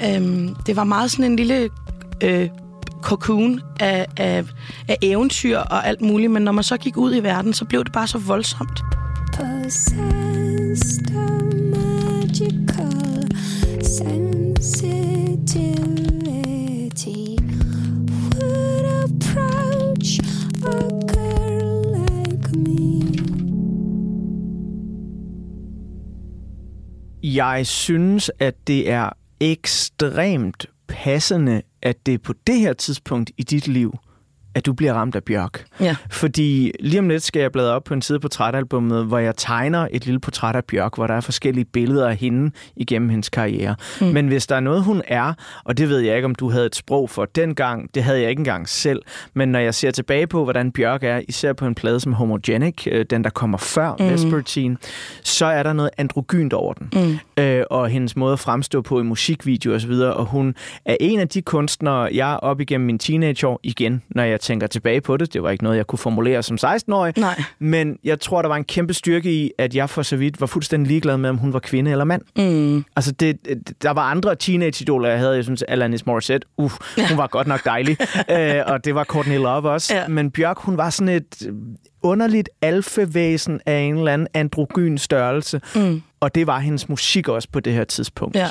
Øhm, 0.04 0.54
det 0.66 0.76
var 0.76 0.84
meget 0.84 1.10
sådan 1.10 1.24
en 1.24 1.36
lille 1.36 1.70
øh, 2.22 2.48
cocoon 3.02 3.60
af, 3.80 4.06
af, 4.16 4.44
af 4.88 4.98
eventyr 5.02 5.58
og 5.58 5.86
alt 5.86 6.00
muligt, 6.00 6.32
men 6.32 6.42
når 6.42 6.52
man 6.52 6.64
så 6.64 6.76
gik 6.76 6.96
ud 6.96 7.14
i 7.14 7.20
verden, 7.22 7.52
så 7.52 7.64
blev 7.64 7.84
det 7.84 7.92
bare 7.92 8.06
så 8.06 8.18
voldsomt. 8.18 8.80
Possessed 9.32 11.10
magical 11.70 13.28
sensitivity 13.82 14.96
would 18.34 18.86
approach 19.04 20.20
jeg 27.22 27.66
synes, 27.66 28.30
at 28.38 28.54
det 28.66 28.90
er 28.90 29.10
ekstremt 29.40 30.66
passende, 30.88 31.62
at 31.82 32.06
det 32.06 32.22
på 32.22 32.34
det 32.46 32.58
her 32.58 32.72
tidspunkt 32.72 33.30
i 33.36 33.42
dit 33.42 33.68
liv, 33.68 33.94
at 34.54 34.66
du 34.66 34.72
bliver 34.72 34.92
ramt 34.92 35.16
af 35.16 35.24
Bjørk. 35.24 35.64
Ja. 35.80 35.96
Fordi 36.10 36.72
lige 36.80 36.98
om 36.98 37.08
lidt 37.08 37.22
skal 37.22 37.40
jeg 37.40 37.52
bladre 37.52 37.72
op 37.72 37.84
på 37.84 37.94
en 37.94 38.02
side 38.02 38.18
på 38.18 38.28
portrætalbummet, 38.34 39.06
hvor 39.06 39.18
jeg 39.18 39.36
tegner 39.36 39.88
et 39.90 40.04
lille 40.06 40.20
portræt 40.20 40.56
af 40.56 40.64
Bjørk, 40.64 40.94
hvor 40.94 41.06
der 41.06 41.14
er 41.14 41.20
forskellige 41.20 41.64
billeder 41.64 42.08
af 42.08 42.16
hende 42.16 42.50
igennem 42.76 43.08
hendes 43.08 43.28
karriere. 43.28 43.76
Mm. 44.00 44.06
Men 44.06 44.28
hvis 44.28 44.46
der 44.46 44.56
er 44.56 44.60
noget, 44.60 44.84
hun 44.84 45.02
er, 45.08 45.32
og 45.64 45.78
det 45.78 45.88
ved 45.88 45.98
jeg 45.98 46.16
ikke, 46.16 46.26
om 46.26 46.34
du 46.34 46.50
havde 46.50 46.66
et 46.66 46.76
sprog 46.76 47.10
for 47.10 47.24
dengang, 47.24 47.94
det 47.94 48.02
havde 48.02 48.20
jeg 48.20 48.30
ikke 48.30 48.40
engang 48.40 48.68
selv, 48.68 49.02
men 49.34 49.48
når 49.48 49.58
jeg 49.58 49.74
ser 49.74 49.90
tilbage 49.90 50.26
på, 50.26 50.44
hvordan 50.44 50.72
Bjørk 50.72 51.04
er, 51.04 51.20
især 51.28 51.52
på 51.52 51.66
en 51.66 51.74
plade 51.74 52.00
som 52.00 52.12
Homogenic, 52.12 52.86
øh, 52.86 53.06
den 53.10 53.24
der 53.24 53.30
kommer 53.30 53.58
før 53.58 53.96
mm. 53.98 54.10
Vespertine, 54.10 54.76
så 55.22 55.46
er 55.46 55.62
der 55.62 55.72
noget 55.72 55.90
androgynt 55.98 56.52
over 56.52 56.72
den. 56.72 56.88
Mm. 57.36 57.42
Øh, 57.42 57.64
og 57.70 57.88
hendes 57.88 58.16
måde 58.16 58.32
at 58.32 58.38
fremstå 58.38 58.82
på 58.82 59.00
i 59.00 59.02
musikvideoer 59.02 59.76
osv., 59.76 59.92
og 59.92 60.24
hun 60.24 60.54
er 60.84 60.96
en 61.00 61.20
af 61.20 61.28
de 61.28 61.42
kunstnere, 61.42 62.08
jeg 62.14 62.38
op 62.42 62.60
igennem 62.60 62.86
min 62.86 62.98
teenageår, 62.98 63.60
igen, 63.62 64.02
når 64.08 64.22
jeg 64.22 64.40
tænker 64.44 64.66
tilbage 64.66 65.00
på 65.00 65.16
det. 65.16 65.32
Det 65.32 65.42
var 65.42 65.50
ikke 65.50 65.64
noget, 65.64 65.76
jeg 65.76 65.86
kunne 65.86 65.98
formulere 65.98 66.42
som 66.42 66.58
16-årig. 66.62 67.14
Nej. 67.16 67.42
Men 67.58 67.98
jeg 68.04 68.20
tror, 68.20 68.42
der 68.42 68.48
var 68.48 68.56
en 68.56 68.64
kæmpe 68.64 68.94
styrke 68.94 69.32
i, 69.32 69.50
at 69.58 69.74
jeg 69.74 69.90
for 69.90 70.02
så 70.02 70.16
vidt 70.16 70.40
var 70.40 70.46
fuldstændig 70.46 70.88
ligeglad 70.88 71.16
med, 71.16 71.30
om 71.30 71.36
hun 71.36 71.52
var 71.52 71.58
kvinde 71.58 71.90
eller 71.90 72.04
mand. 72.04 72.22
Mm. 72.36 72.84
Altså, 72.96 73.12
det, 73.12 73.38
der 73.82 73.90
var 73.90 74.02
andre 74.02 74.36
teenage-idoler, 74.36 75.08
jeg 75.08 75.18
havde. 75.18 75.34
Jeg 75.34 75.44
synes, 75.44 75.62
Alanis 75.62 76.06
Morissette, 76.06 76.46
uh, 76.56 76.72
hun 77.08 77.18
var 77.18 77.26
godt 77.26 77.46
nok 77.46 77.64
dejlig. 77.64 77.96
uh, 78.00 78.72
og 78.72 78.84
det 78.84 78.94
var 78.94 79.04
Courtney 79.04 79.36
Love 79.36 79.70
også. 79.70 79.94
Ja. 79.94 80.08
Men 80.08 80.30
Bjørk, 80.30 80.58
hun 80.58 80.76
var 80.76 80.90
sådan 80.90 81.08
et 81.08 81.50
underligt 82.02 82.48
alfevæsen 82.62 83.60
af 83.66 83.78
en 83.78 83.98
eller 83.98 84.12
anden 84.12 84.28
androgyn 84.34 84.98
størrelse. 84.98 85.60
Mm. 85.74 86.02
Og 86.20 86.34
det 86.34 86.46
var 86.46 86.58
hendes 86.58 86.88
musik 86.88 87.28
også 87.28 87.48
på 87.52 87.60
det 87.60 87.72
her 87.72 87.84
tidspunkt. 87.84 88.36
Ja. 88.36 88.48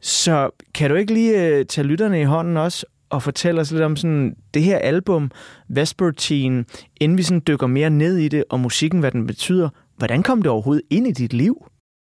Så 0.00 0.50
kan 0.74 0.90
du 0.90 0.96
ikke 0.96 1.14
lige 1.14 1.60
uh, 1.60 1.66
tage 1.66 1.86
lytterne 1.86 2.20
i 2.20 2.24
hånden 2.24 2.56
også 2.56 2.86
og 3.14 3.22
fortælle 3.22 3.60
os 3.60 3.70
lidt 3.70 3.82
om 3.82 3.96
sådan 3.96 4.36
det 4.54 4.62
her 4.62 4.78
album, 4.78 5.30
Vespertine, 5.68 6.64
inden 6.96 7.18
vi 7.18 7.22
sådan 7.22 7.42
dykker 7.46 7.66
mere 7.66 7.90
ned 7.90 8.16
i 8.16 8.28
det, 8.28 8.44
og 8.50 8.60
musikken, 8.60 9.00
hvad 9.00 9.10
den 9.10 9.26
betyder. 9.26 9.68
Hvordan 9.96 10.22
kom 10.22 10.42
det 10.42 10.50
overhovedet 10.50 10.82
ind 10.90 11.06
i 11.06 11.12
dit 11.12 11.32
liv? 11.32 11.66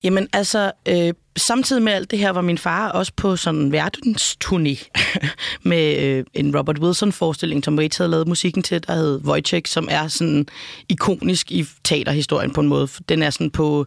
Jamen 0.04 0.28
altså, 0.34 0.72
øh, 0.88 1.14
samtidig 1.38 1.84
med 1.84 1.94
alt 1.94 2.12
det 2.12 2.20
her 2.20 2.30
var 2.30 2.42
min 2.42 2.58
far 2.58 2.90
også 2.90 3.12
på 3.16 3.36
sådan 3.36 3.60
en 3.60 3.76
verdensturné 3.76 4.90
med 5.70 5.98
øh, 5.98 6.24
en 6.34 6.58
Robert 6.58 6.80
Wilson-forestilling, 6.80 7.64
som 7.64 7.78
Waits 7.78 7.98
havde 7.98 8.12
lavet 8.12 8.28
musikken 8.28 8.64
til, 8.64 8.88
der 8.88 8.94
hed 8.94 9.22
Wojciech, 9.26 9.74
som 9.74 9.88
er 9.92 10.08
sådan 10.08 10.46
ikonisk 10.90 11.52
i 11.52 11.66
teaterhistorien 11.84 12.54
på 12.54 12.62
en 12.62 12.68
måde. 12.68 12.88
Den 13.10 13.24
er 13.24 13.30
sådan 13.30 13.52
på 13.52 13.86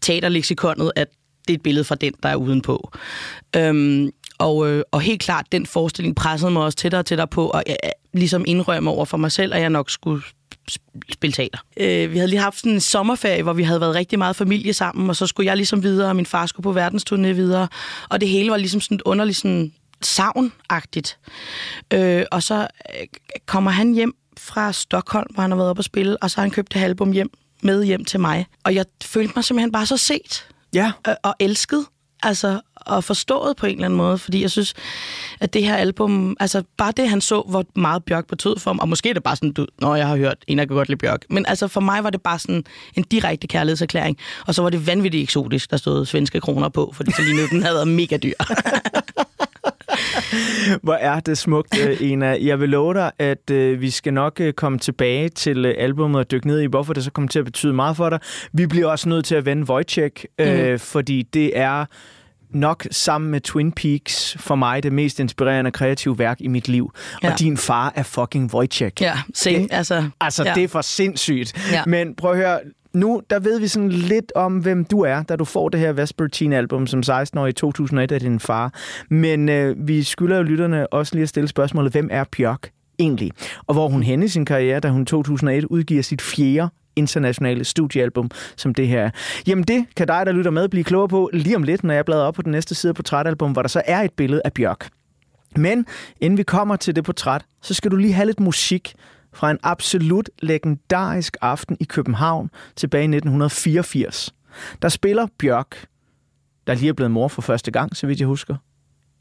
teaterleksikonet, 0.00 0.92
at 0.96 1.08
det 1.48 1.54
er 1.54 1.58
et 1.58 1.62
billede 1.62 1.84
fra 1.84 1.94
den, 1.94 2.12
der 2.22 2.28
er 2.28 2.36
udenpå. 2.36 2.90
Øhm, 3.56 4.10
og, 4.38 4.68
øh, 4.68 4.82
og 4.90 5.00
helt 5.00 5.20
klart, 5.20 5.46
den 5.52 5.66
forestilling 5.66 6.16
pressede 6.16 6.50
mig 6.50 6.62
også 6.62 6.76
tættere 6.76 6.98
og 6.98 7.06
tættere 7.06 7.28
på, 7.28 7.46
og 7.48 7.62
jeg, 7.66 7.76
ligesom 8.12 8.44
indrømme 8.46 8.90
over 8.90 9.04
for 9.04 9.16
mig 9.16 9.32
selv, 9.32 9.54
at 9.54 9.60
jeg 9.60 9.70
nok 9.70 9.90
skulle 9.90 10.22
spille 11.12 11.32
teater. 11.32 11.58
Øh, 11.76 12.12
vi 12.12 12.16
havde 12.18 12.30
lige 12.30 12.40
haft 12.40 12.58
sådan 12.58 12.72
en 12.72 12.80
sommerferie, 12.80 13.42
hvor 13.42 13.52
vi 13.52 13.62
havde 13.62 13.80
været 13.80 13.94
rigtig 13.94 14.18
meget 14.18 14.36
familie 14.36 14.72
sammen, 14.72 15.10
og 15.10 15.16
så 15.16 15.26
skulle 15.26 15.46
jeg 15.46 15.56
ligesom 15.56 15.82
videre, 15.82 16.08
og 16.08 16.16
min 16.16 16.26
far 16.26 16.46
skulle 16.46 16.64
på 16.64 16.80
verdensturné 16.80 17.32
videre, 17.32 17.68
og 18.08 18.20
det 18.20 18.28
hele 18.28 18.50
var 18.50 18.56
ligesom 18.56 18.80
sådan 18.80 19.00
underligt 19.04 19.38
sådan 19.38 19.72
savnagtigt. 20.02 21.18
Øh, 21.92 22.24
og 22.30 22.42
så 22.42 22.54
øh, 23.00 23.06
kommer 23.46 23.70
han 23.70 23.92
hjem 23.92 24.14
fra 24.38 24.72
Stockholm, 24.72 25.26
hvor 25.34 25.40
han 25.40 25.50
har 25.50 25.56
været 25.56 25.70
oppe 25.70 25.80
at 25.80 25.84
spille, 25.84 26.22
og 26.22 26.30
så 26.30 26.36
har 26.36 26.42
han 26.42 26.50
købt 26.50 26.74
det 26.74 26.80
album 26.80 27.12
hjem 27.12 27.30
med 27.62 27.84
hjem 27.84 28.04
til 28.04 28.20
mig. 28.20 28.46
Og 28.64 28.74
jeg 28.74 28.84
følte 29.04 29.32
mig 29.36 29.44
simpelthen 29.44 29.72
bare 29.72 29.86
så 29.86 29.96
set 29.96 30.48
ja. 30.74 30.92
øh, 31.08 31.14
og 31.22 31.34
elsket. 31.40 31.86
Altså, 32.22 32.60
og 32.86 33.04
forstået 33.04 33.56
på 33.56 33.66
en 33.66 33.74
eller 33.74 33.84
anden 33.84 33.96
måde, 33.96 34.18
fordi 34.18 34.42
jeg 34.42 34.50
synes, 34.50 34.74
at 35.40 35.54
det 35.54 35.64
her 35.64 35.76
album, 35.76 36.36
altså 36.40 36.62
bare 36.76 36.92
det, 36.96 37.08
han 37.08 37.20
så, 37.20 37.42
hvor 37.48 37.64
meget 37.74 38.04
Bjørk 38.04 38.26
betød 38.26 38.58
for 38.58 38.70
ham, 38.70 38.78
og 38.78 38.88
måske 38.88 39.08
er 39.08 39.14
det 39.14 39.22
bare 39.22 39.36
sådan, 39.36 39.52
du, 39.52 39.66
når 39.80 39.96
jeg 39.96 40.08
har 40.08 40.16
hørt, 40.16 40.36
en 40.46 40.58
af 40.58 40.68
godt 40.68 40.88
lide 40.88 40.98
Bjørk, 40.98 41.20
men 41.30 41.46
altså 41.48 41.68
for 41.68 41.80
mig 41.80 42.04
var 42.04 42.10
det 42.10 42.22
bare 42.22 42.38
sådan 42.38 42.64
en 42.94 43.02
direkte 43.02 43.46
kærlighedserklæring, 43.46 44.18
og 44.46 44.54
så 44.54 44.62
var 44.62 44.70
det 44.70 44.86
vanvittigt 44.86 45.22
eksotisk, 45.22 45.70
der 45.70 45.76
stod 45.76 46.06
svenske 46.06 46.40
kroner 46.40 46.68
på, 46.68 46.92
fordi 46.94 47.12
så 47.12 47.22
lige 47.22 47.36
nu 47.36 47.46
den 47.46 47.62
havde 47.62 47.74
været 47.74 47.88
mega 47.88 48.16
dyr. 48.16 48.34
Hvor 50.82 50.94
er 50.94 51.20
det 51.20 51.38
smukt, 51.38 51.78
øh, 51.88 51.96
Ena. 52.00 52.36
Jeg 52.40 52.60
vil 52.60 52.68
love 52.68 52.94
dig, 52.94 53.10
at 53.18 53.50
øh, 53.50 53.80
vi 53.80 53.90
skal 53.90 54.14
nok 54.14 54.40
øh, 54.40 54.52
komme 54.52 54.78
tilbage 54.78 55.28
til 55.28 55.64
øh, 55.64 55.74
albumet 55.78 56.18
og 56.18 56.30
dykke 56.30 56.46
ned 56.46 56.60
i, 56.60 56.66
hvorfor 56.66 56.92
det 56.92 57.04
så 57.04 57.10
kommer 57.10 57.28
til 57.28 57.38
at 57.38 57.44
betyde 57.44 57.72
meget 57.72 57.96
for 57.96 58.10
dig. 58.10 58.18
Vi 58.52 58.66
bliver 58.66 58.86
også 58.86 59.08
nødt 59.08 59.24
til 59.24 59.34
at 59.34 59.46
vende 59.46 59.70
Wojciech, 59.70 60.24
øh, 60.38 60.72
mm. 60.72 60.78
fordi 60.78 61.22
det 61.22 61.58
er 61.58 61.84
nok 62.54 62.86
sammen 62.90 63.30
med 63.30 63.40
Twin 63.40 63.72
Peaks 63.72 64.36
for 64.40 64.54
mig 64.54 64.82
det 64.82 64.92
mest 64.92 65.20
inspirerende 65.20 65.70
kreative 65.70 66.18
værk 66.18 66.40
i 66.40 66.48
mit 66.48 66.68
liv. 66.68 66.92
Ja. 67.22 67.32
Og 67.32 67.38
din 67.38 67.56
far 67.56 67.92
er 67.96 68.02
fucking 68.02 68.54
Wojciech. 68.54 69.02
Ja, 69.02 69.18
same. 69.34 69.58
Det, 69.58 69.68
altså, 69.70 70.04
altså 70.20 70.44
ja. 70.44 70.54
det 70.54 70.64
er 70.64 70.68
for 70.68 70.80
sindssygt. 70.80 71.70
Ja. 71.72 71.82
Men 71.86 72.14
prøv 72.14 72.30
at 72.30 72.36
høre, 72.36 72.60
nu 72.92 73.22
der 73.30 73.38
ved 73.38 73.60
vi 73.60 73.68
sådan 73.68 73.88
lidt 73.88 74.32
om, 74.34 74.58
hvem 74.58 74.84
du 74.84 75.00
er, 75.00 75.22
da 75.22 75.36
du 75.36 75.44
får 75.44 75.68
det 75.68 75.80
her 75.80 75.92
Vespertine-album 75.92 76.86
som 76.86 77.02
16-årig 77.06 77.48
i 77.48 77.52
2001 77.52 78.12
af 78.12 78.20
din 78.20 78.40
far. 78.40 78.72
Men 79.10 79.48
øh, 79.48 79.88
vi 79.88 80.02
skylder 80.02 80.36
jo 80.36 80.42
lytterne 80.42 80.86
også 80.86 81.14
lige 81.14 81.22
at 81.22 81.28
stille 81.28 81.48
spørgsmålet, 81.48 81.92
hvem 81.92 82.08
er 82.12 82.24
Bjørk 82.36 82.70
egentlig? 82.98 83.30
Og 83.66 83.74
hvor 83.74 83.88
hun 83.88 84.02
hen 84.02 84.22
i 84.22 84.28
sin 84.28 84.44
karriere, 84.44 84.80
da 84.80 84.88
hun 84.88 85.02
i 85.02 85.04
2001 85.04 85.64
udgiver 85.64 86.02
sit 86.02 86.22
fjerde 86.22 86.68
internationale 86.96 87.64
studiealbum, 87.64 88.30
som 88.56 88.74
det 88.74 88.88
her 88.88 89.10
Jamen 89.46 89.64
det 89.64 89.86
kan 89.96 90.06
dig, 90.06 90.26
der 90.26 90.32
lytter 90.32 90.50
med, 90.50 90.68
blive 90.68 90.84
klogere 90.84 91.08
på 91.08 91.30
lige 91.32 91.56
om 91.56 91.62
lidt, 91.62 91.84
når 91.84 91.94
jeg 91.94 92.04
bladrer 92.04 92.26
op 92.26 92.34
på 92.34 92.42
den 92.42 92.52
næste 92.52 92.74
side 92.74 92.90
af 92.90 92.94
portrætalbum, 92.94 93.52
hvor 93.52 93.62
der 93.62 93.68
så 93.68 93.82
er 93.86 94.00
et 94.00 94.12
billede 94.12 94.42
af 94.44 94.52
Bjørk. 94.52 94.88
Men 95.56 95.86
inden 96.20 96.38
vi 96.38 96.42
kommer 96.42 96.76
til 96.76 96.96
det 96.96 97.04
portræt, 97.04 97.44
så 97.62 97.74
skal 97.74 97.90
du 97.90 97.96
lige 97.96 98.12
have 98.12 98.26
lidt 98.26 98.40
musik 98.40 98.94
fra 99.32 99.50
en 99.50 99.58
absolut 99.62 100.30
legendarisk 100.42 101.36
aften 101.40 101.76
i 101.80 101.84
København 101.84 102.50
tilbage 102.76 103.02
i 103.02 103.04
1984. 103.04 104.34
Der 104.82 104.88
spiller 104.88 105.26
Bjørk, 105.38 105.86
der 106.66 106.74
lige 106.74 106.88
er 106.88 106.92
blevet 106.92 107.10
mor 107.10 107.28
for 107.28 107.42
første 107.42 107.70
gang, 107.70 107.96
så 107.96 108.06
vidt 108.06 108.20
jeg 108.20 108.28
husker, 108.28 108.56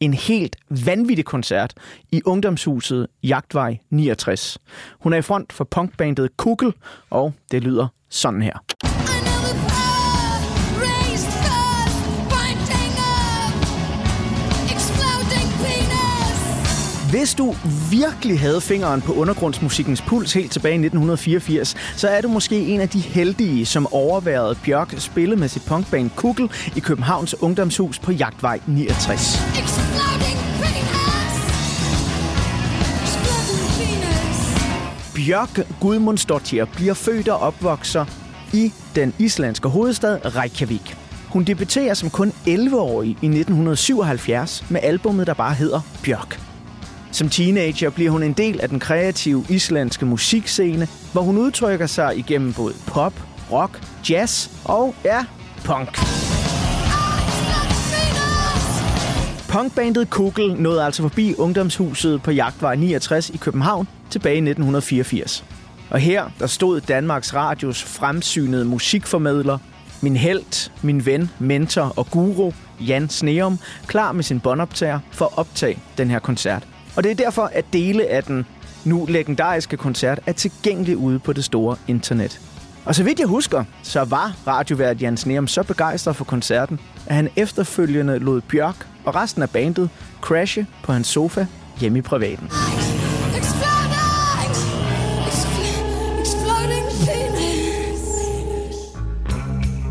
en 0.06 0.14
helt 0.14 0.56
vanvittig 0.70 1.26
koncert 1.26 1.74
i 2.12 2.22
ungdomshuset 2.26 3.08
Jagtvej 3.24 3.78
69. 3.90 4.58
Hun 5.00 5.14
er 5.14 5.18
i 5.18 5.22
front 5.22 5.54
for 5.54 5.64
punkbandet 5.64 6.38
Kugel, 6.38 6.74
og 7.10 7.34
det 7.52 7.64
lyder 7.64 7.88
sådan 8.10 8.42
her. 8.42 8.93
Hvis 17.20 17.34
du 17.34 17.56
virkelig 17.92 18.40
havde 18.40 18.62
fingeren 18.62 19.02
på 19.02 19.14
undergrundsmusikkens 19.14 20.02
puls 20.02 20.34
helt 20.34 20.52
tilbage 20.52 20.74
i 20.74 20.86
1984, 20.86 21.76
så 21.96 22.08
er 22.08 22.22
du 22.22 22.28
måske 22.28 22.60
en 22.60 22.82
af 22.82 22.90
de 22.90 23.00
heldige, 23.00 23.66
som 23.66 23.94
overværede 23.94 24.58
Bjørk 24.66 24.94
spille 24.98 25.36
med 25.36 25.48
sit 25.48 25.66
punkband 25.68 26.10
Kugel 26.16 26.50
i 26.76 26.80
Københavns 26.80 27.42
Ungdomshus 27.42 28.00
på 28.00 28.12
Jagtvej 28.12 28.60
69. 28.68 29.38
Bjørk 35.16 35.68
Gudmundsdottir 35.80 36.66
bliver 36.66 36.94
født 36.94 37.30
og 37.30 37.40
opvokser 37.40 38.06
i 38.54 38.74
den 38.96 39.14
islandske 39.20 39.70
hovedstad 39.70 40.36
Reykjavik. 40.36 40.96
Hun 41.30 41.44
debuterer 41.44 41.94
som 41.94 42.10
kun 42.10 42.32
11-årig 42.48 43.10
i 43.10 43.28
1977 43.28 44.66
med 44.70 44.80
albummet, 44.84 45.28
der 45.28 45.34
bare 45.34 45.54
hedder 45.54 45.82
Bjørk. 46.04 46.53
Som 47.14 47.30
teenager 47.30 47.90
bliver 47.90 48.12
hun 48.12 48.24
en 48.24 48.34
del 48.34 48.62
af 48.62 48.70
den 48.70 48.80
kreative 48.80 49.46
islandske 49.50 50.06
musikscene, 50.06 50.88
hvor 51.12 51.22
hun 51.22 51.38
udtrykker 51.38 51.86
sig 51.86 52.18
igennem 52.18 52.54
både 52.54 52.74
pop, 52.88 53.14
rock, 53.52 53.82
jazz 54.10 54.50
og, 54.66 54.96
ja, 55.06 55.26
punk. 55.66 56.00
Punkbandet 59.50 60.10
Kugel 60.10 60.54
nåede 60.54 60.84
altså 60.84 61.02
forbi 61.02 61.36
ungdomshuset 61.38 62.24
på 62.24 62.32
Jagtvej 62.32 62.76
69 62.76 63.30
i 63.30 63.38
København 63.38 63.88
tilbage 64.10 64.36
i 64.36 64.38
1984. 64.38 65.46
Og 65.90 66.00
her 66.00 66.30
der 66.40 66.48
stod 66.48 66.82
Danmarks 66.82 67.34
Radios 67.34 67.84
fremsynede 67.84 68.66
musikformidler, 68.66 69.58
min 70.02 70.18
held, 70.18 70.72
min 70.82 71.06
ven, 71.06 71.30
mentor 71.40 71.94
og 71.96 72.12
guru, 72.12 72.52
Jan 72.80 73.10
Sneum, 73.10 73.60
klar 73.88 74.12
med 74.12 74.24
sin 74.24 74.40
båndoptager 74.40 75.00
for 75.12 75.26
at 75.26 75.38
optage 75.38 75.80
den 75.98 76.10
her 76.10 76.20
koncert. 76.20 76.68
Og 76.96 77.04
det 77.04 77.12
er 77.12 77.16
derfor, 77.16 77.50
at 77.54 77.66
dele 77.74 78.08
af 78.08 78.24
den 78.24 78.46
nu 78.86 79.06
legendariske 79.10 79.78
koncert 79.78 80.20
er 80.26 80.32
tilgængelig 80.32 80.98
ude 80.98 81.20
på 81.20 81.34
det 81.34 81.44
store 81.44 81.76
internet. 81.88 82.42
Og 82.86 82.96
så 82.96 83.04
vidt 83.04 83.20
jeg 83.20 83.28
husker, 83.28 83.64
så 83.84 84.04
var 84.04 84.36
radiovært 84.48 85.02
Jens 85.02 85.26
Neum 85.26 85.48
så 85.48 85.64
begejstret 85.64 86.16
for 86.16 86.26
koncerten, 86.26 86.80
at 87.06 87.16
han 87.16 87.30
efterfølgende 87.36 88.20
lod 88.20 88.42
Bjørk 88.42 88.88
og 89.06 89.16
resten 89.16 89.42
af 89.42 89.50
bandet 89.50 89.90
crashe 90.22 90.68
på 90.84 90.94
hans 90.94 91.08
sofa 91.08 91.46
hjemme 91.80 92.00
i 92.00 92.02
privaten. 92.02 92.50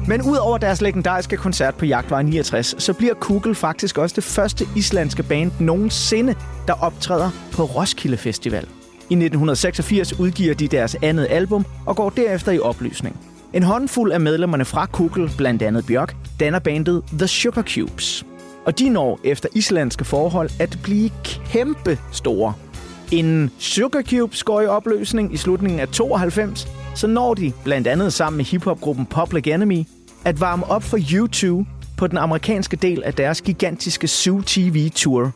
Men 0.08 0.22
udover 0.22 0.58
deres 0.58 0.80
legendariske 0.80 1.36
koncert 1.36 1.74
på 1.74 1.86
Jagtvej 1.86 2.22
69, 2.22 2.74
så 2.78 2.92
bliver 2.92 3.14
Kugel 3.14 3.54
faktisk 3.54 3.98
også 3.98 4.16
det 4.16 4.24
første 4.24 4.64
islandske 4.76 5.22
band 5.22 5.52
nogensinde, 5.60 6.34
der 6.68 6.72
optræder 6.82 7.30
på 7.52 7.64
Roskilde 7.64 8.16
Festival. 8.16 8.64
I 9.10 9.14
1986 9.14 10.18
udgiver 10.18 10.54
de 10.54 10.68
deres 10.68 10.96
andet 11.02 11.26
album 11.30 11.66
og 11.86 11.96
går 11.96 12.10
derefter 12.10 12.52
i 12.52 12.58
opløsning. 12.58 13.16
En 13.52 13.62
håndfuld 13.62 14.12
af 14.12 14.20
medlemmerne 14.20 14.64
fra 14.64 14.86
Kugel, 14.86 15.30
blandt 15.36 15.62
andet 15.62 15.86
Bjørk, 15.86 16.16
danner 16.40 16.58
bandet 16.58 17.02
The 17.12 17.26
Sugar 17.26 17.62
Cubes. 17.62 18.26
Og 18.66 18.78
de 18.78 18.88
når 18.88 19.20
efter 19.24 19.48
islandske 19.54 20.04
forhold 20.04 20.50
at 20.60 20.78
blive 20.82 21.10
kæmpe 21.24 21.98
store. 22.12 22.54
Inden 23.12 23.50
Sugar 23.58 24.02
Cubes 24.02 24.44
går 24.44 24.60
i 24.60 24.66
opløsning 24.66 25.34
i 25.34 25.36
slutningen 25.36 25.80
af 25.80 25.88
92, 25.88 26.68
så 26.94 27.06
når 27.06 27.34
de, 27.34 27.52
blandt 27.64 27.86
andet 27.86 28.12
sammen 28.12 28.36
med 28.36 28.44
hiphopgruppen 28.44 29.06
Public 29.06 29.46
Enemy, 29.46 29.84
at 30.24 30.40
varme 30.40 30.70
op 30.70 30.82
for 30.82 30.98
U2 30.98 31.66
på 31.96 32.06
den 32.06 32.18
amerikanske 32.18 32.76
del 32.76 33.02
af 33.02 33.14
deres 33.14 33.42
gigantiske 33.42 34.08
Zoo 34.08 34.42
TV 34.46 34.90
Tour. 34.94 35.32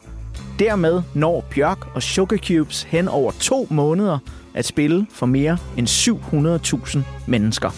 Dermed 0.58 1.02
når 1.14 1.44
Bjørk 1.50 1.94
og 1.94 2.02
Sugar 2.02 2.36
Cubes 2.36 2.82
hen 2.82 3.08
over 3.08 3.32
to 3.40 3.66
måneder 3.70 4.18
at 4.54 4.64
spille 4.64 5.06
for 5.10 5.26
mere 5.26 5.58
end 5.76 5.88
700.000 5.88 6.98
mennesker. 7.26 7.70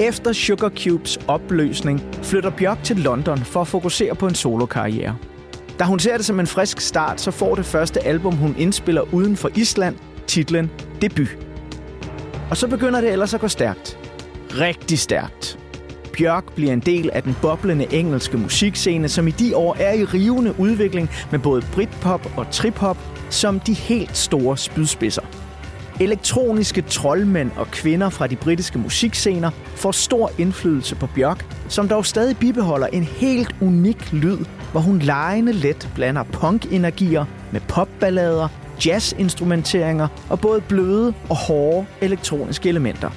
Efter 0.00 0.32
Sugar 0.32 0.72
Cubes 0.84 1.16
opløsning 1.28 2.00
flytter 2.22 2.50
Bjørk 2.50 2.84
til 2.84 2.96
London 2.96 3.38
for 3.38 3.60
at 3.60 3.68
fokusere 3.68 4.14
på 4.14 4.26
en 4.26 4.34
solokarriere. 4.34 5.16
Da 5.78 5.84
hun 5.84 5.98
ser 5.98 6.16
det 6.16 6.26
som 6.26 6.40
en 6.40 6.46
frisk 6.46 6.80
start, 6.80 7.20
så 7.20 7.30
får 7.30 7.54
det 7.54 7.66
første 7.66 8.00
album, 8.06 8.36
hun 8.36 8.54
indspiller 8.58 9.14
uden 9.14 9.36
for 9.36 9.50
Island, 9.54 9.96
titlen 10.26 10.70
Debut. 11.00 11.36
Og 12.50 12.56
så 12.56 12.68
begynder 12.68 13.00
det 13.00 13.12
ellers 13.12 13.34
at 13.34 13.40
gå 13.40 13.48
stærkt. 13.48 13.98
Rigtig 14.50 14.98
stærkt. 14.98 15.58
Bjørk 16.18 16.52
bliver 16.52 16.72
en 16.72 16.80
del 16.80 17.10
af 17.12 17.22
den 17.22 17.36
boblende 17.42 17.94
engelske 17.94 18.36
musikscene, 18.36 19.08
som 19.08 19.28
i 19.28 19.30
de 19.30 19.56
år 19.56 19.76
er 19.80 19.92
i 19.92 20.04
rivende 20.04 20.54
udvikling 20.58 21.10
med 21.30 21.38
både 21.38 21.64
britpop 21.72 22.32
og 22.36 22.46
trip-hop 22.50 22.96
som 23.30 23.60
de 23.60 23.72
helt 23.72 24.16
store 24.16 24.56
spydspidser. 24.56 25.41
Elektroniske 26.00 26.82
troldmænd 26.82 27.50
og 27.56 27.66
kvinder 27.70 28.08
fra 28.08 28.26
de 28.26 28.36
britiske 28.36 28.78
musikscener 28.78 29.50
får 29.76 29.92
stor 29.92 30.30
indflydelse 30.38 30.94
på 30.94 31.06
Bjørk, 31.06 31.46
som 31.68 31.88
dog 31.88 32.06
stadig 32.06 32.36
bibeholder 32.36 32.86
en 32.86 33.04
helt 33.04 33.56
unik 33.60 34.12
lyd, 34.12 34.38
hvor 34.72 34.80
hun 34.80 34.98
lejende 34.98 35.52
let 35.52 35.88
blander 35.94 36.22
punk-energier 36.22 37.24
med 37.52 37.60
popballader, 37.60 38.48
jazzinstrumenteringer 38.86 40.08
og 40.30 40.40
både 40.40 40.60
bløde 40.60 41.14
og 41.28 41.36
hårde 41.36 41.86
elektroniske 42.00 42.68
elementer. 42.68 43.10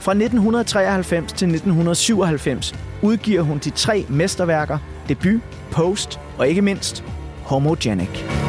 Fra 0.00 0.12
1993 0.12 1.32
til 1.32 1.48
1997 1.48 2.74
udgiver 3.02 3.42
hun 3.42 3.58
de 3.58 3.70
tre 3.70 4.06
mesterværker, 4.08 4.78
Debut, 5.08 5.40
Post 5.70 6.20
og 6.38 6.48
ikke 6.48 6.62
mindst 6.62 7.04
Homogenic. 7.42 8.39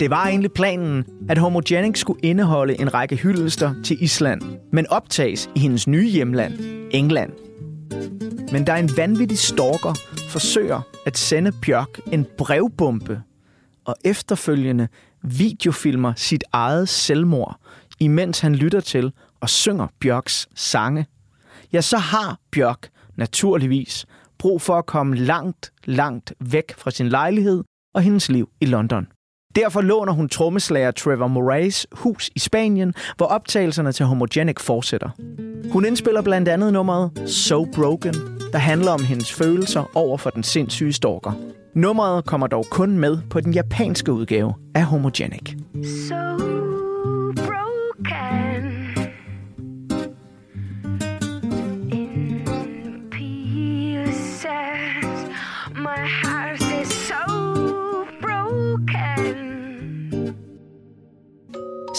Det 0.00 0.10
var 0.10 0.26
egentlig 0.26 0.52
planen, 0.52 1.04
at 1.28 1.38
Homogenic 1.38 1.98
skulle 1.98 2.20
indeholde 2.22 2.80
en 2.80 2.94
række 2.94 3.16
hyldester 3.16 3.74
til 3.84 4.02
Island, 4.02 4.42
men 4.72 4.86
optages 4.86 5.50
i 5.54 5.60
hendes 5.60 5.86
nye 5.86 6.08
hjemland, 6.08 6.52
England. 6.90 7.32
Men 8.52 8.66
der 8.66 8.72
er 8.72 8.76
en 8.76 8.90
vanvittig 8.96 9.38
stalker 9.38 9.94
forsøger 10.28 10.80
at 11.06 11.18
sende 11.18 11.52
Bjørk 11.62 11.98
en 12.12 12.26
brevbombe, 12.38 13.22
og 13.84 13.96
efterfølgende 14.04 14.88
videofilmer 15.22 16.12
sit 16.16 16.44
eget 16.52 16.88
selvmord, 16.88 17.60
imens 18.00 18.40
han 18.40 18.54
lytter 18.54 18.80
til 18.80 19.12
og 19.40 19.50
synger 19.50 19.86
Bjørks 20.00 20.48
sange, 20.54 21.06
ja, 21.72 21.80
så 21.80 21.98
har 21.98 22.38
Bjørk 22.50 22.88
naturligvis 23.16 24.06
brug 24.38 24.62
for 24.62 24.78
at 24.78 24.86
komme 24.86 25.16
langt, 25.16 25.72
langt 25.84 26.32
væk 26.40 26.74
fra 26.78 26.90
sin 26.90 27.08
lejlighed 27.08 27.64
og 27.94 28.02
hendes 28.02 28.28
liv 28.28 28.48
i 28.60 28.66
London. 28.66 29.06
Derfor 29.56 29.80
låner 29.80 30.12
hun 30.12 30.28
trommeslager 30.28 30.90
Trevor 30.90 31.26
Moraes 31.26 31.86
hus 31.92 32.30
i 32.34 32.38
Spanien, 32.38 32.94
hvor 33.16 33.26
optagelserne 33.26 33.92
til 33.92 34.06
Homogenic 34.06 34.60
fortsætter. 34.60 35.08
Hun 35.72 35.84
indspiller 35.84 36.22
blandt 36.22 36.48
andet 36.48 36.72
nummeret 36.72 37.10
So 37.26 37.64
Broken, 37.64 38.14
der 38.52 38.58
handler 38.58 38.90
om 38.90 39.04
hendes 39.04 39.32
følelser 39.32 39.90
over 39.94 40.18
for 40.18 40.30
den 40.30 40.42
sindssyge 40.42 40.92
stalker. 40.92 41.32
Nummeret 41.74 42.24
kommer 42.24 42.46
dog 42.46 42.66
kun 42.70 42.98
med 42.98 43.18
på 43.30 43.40
den 43.40 43.52
japanske 43.52 44.12
udgave 44.12 44.54
af 44.74 44.84
Homogenic. 44.84 45.54
So 46.08 46.36
broken. 47.36 48.55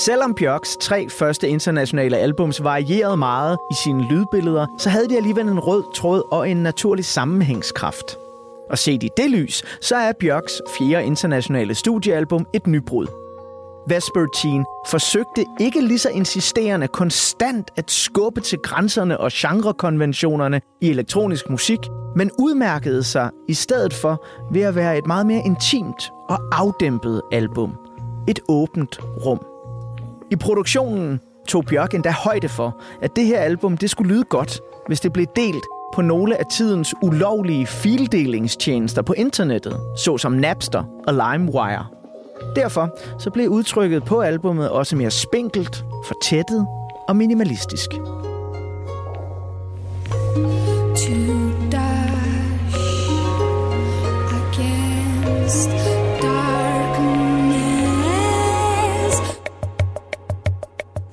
Selvom 0.08 0.34
Bjørks 0.34 0.78
tre 0.82 1.10
første 1.10 1.50
internationale 1.50 2.18
albums 2.18 2.64
varierede 2.64 3.18
meget 3.18 3.58
i 3.72 3.74
sine 3.84 4.04
lydbilleder, 4.04 4.68
så 4.78 4.90
havde 4.90 5.10
de 5.10 5.18
alligevel 5.18 5.48
en 5.48 5.60
rød 5.60 5.84
tråd 5.96 6.24
og 6.32 6.50
en 6.50 6.58
naturlig 6.58 7.06
sammenhængskraft. 7.06 8.18
Og 8.70 8.78
set 8.78 9.04
i 9.04 9.10
det 9.18 9.30
lys, 9.32 9.64
så 9.82 9.96
er 9.96 10.12
Bjørks 10.20 10.62
fjerde 10.78 11.06
internationale 11.06 11.76
studiealbum 11.76 12.48
et 12.54 12.68
nybrud. 12.68 13.08
Vespertine 13.88 14.66
forsøgte 14.90 15.46
ikke 15.60 15.82
lige 15.82 16.00
så 16.00 16.10
insisterende 16.10 16.88
konstant 16.88 17.72
at 17.76 17.92
skubbe 17.92 18.42
til 18.42 18.60
grænserne 18.60 19.20
og 19.20 19.32
genrekonventionerne 19.34 20.62
i 20.82 20.90
elektronisk 20.90 21.50
musik, 21.50 21.80
men 22.16 22.32
udmærkede 22.40 23.04
sig 23.04 23.30
i 23.48 23.54
stedet 23.54 23.94
for 23.94 24.26
ved 24.52 24.62
at 24.62 24.76
være 24.76 24.98
et 24.98 25.08
meget 25.08 25.26
mere 25.26 25.42
intimt 25.46 26.12
og 26.30 26.40
afdæmpet 26.52 27.22
album. 27.32 27.74
Et 28.28 28.40
åbent 28.50 29.00
rum. 29.26 29.57
I 30.32 30.36
produktionen 30.36 31.20
tog 31.48 31.66
Bjørk 31.66 31.94
endda 31.94 32.12
højde 32.12 32.50
for, 32.50 32.82
at 33.02 33.16
det 33.16 33.26
her 33.26 33.40
album 33.40 33.78
det 33.78 33.90
skulle 33.90 34.14
lyde 34.14 34.24
godt, 34.24 34.60
hvis 34.88 35.00
det 35.00 35.14
blev 35.14 35.26
delt 35.36 35.64
på 35.94 36.02
nogle 36.02 36.38
af 36.38 36.46
tidens 36.52 36.96
ulovlige 37.02 37.68
fildelingstjenester 37.68 39.02
på 39.02 39.14
internettet, 39.14 39.78
såsom 39.98 40.32
Napster 40.32 40.84
og 41.08 41.14
LimeWire. 41.14 41.86
Derfor 42.56 42.98
så 43.20 43.30
blev 43.30 43.50
udtrykket 43.50 44.04
på 44.04 44.22
albummet 44.22 44.70
også 44.70 44.96
mere 44.96 45.12
spinkelt, 45.12 45.86
fortættet 46.08 46.68
og 47.08 47.16
minimalistisk. 47.16 47.90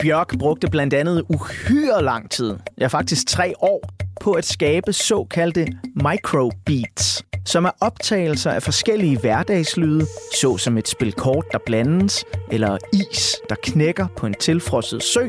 Bjørk 0.05 0.39
brugte 0.39 0.71
blandt 0.71 0.95
andet 0.95 1.25
uhyre 1.29 2.05
lang 2.05 2.31
tid, 2.31 2.55
ja 2.81 2.87
faktisk 2.87 3.27
tre 3.27 3.55
år, 3.61 3.89
på 4.21 4.33
at 4.33 4.45
skabe 4.45 4.93
såkaldte 4.93 5.67
microbeats, 5.95 7.25
som 7.47 7.65
er 7.65 7.71
optagelser 7.81 8.51
af 8.51 8.63
forskellige 8.63 9.19
hverdagslyde, 9.19 10.07
såsom 10.41 10.79
et 10.79 10.89
spil 10.89 11.13
kort, 11.13 11.45
der 11.53 11.59
blandes, 11.67 12.25
eller 12.51 12.79
is, 12.93 13.35
der 13.49 13.55
knækker 13.63 14.07
på 14.17 14.27
en 14.27 14.35
tilfrosset 14.35 15.03
sø, 15.03 15.29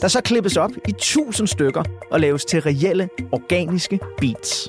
der 0.00 0.08
så 0.08 0.20
klippes 0.20 0.56
op 0.56 0.70
i 0.88 0.92
tusind 0.98 1.48
stykker 1.48 1.82
og 2.10 2.20
laves 2.20 2.44
til 2.44 2.60
reelle, 2.60 3.08
organiske 3.32 4.00
beats. 4.18 4.68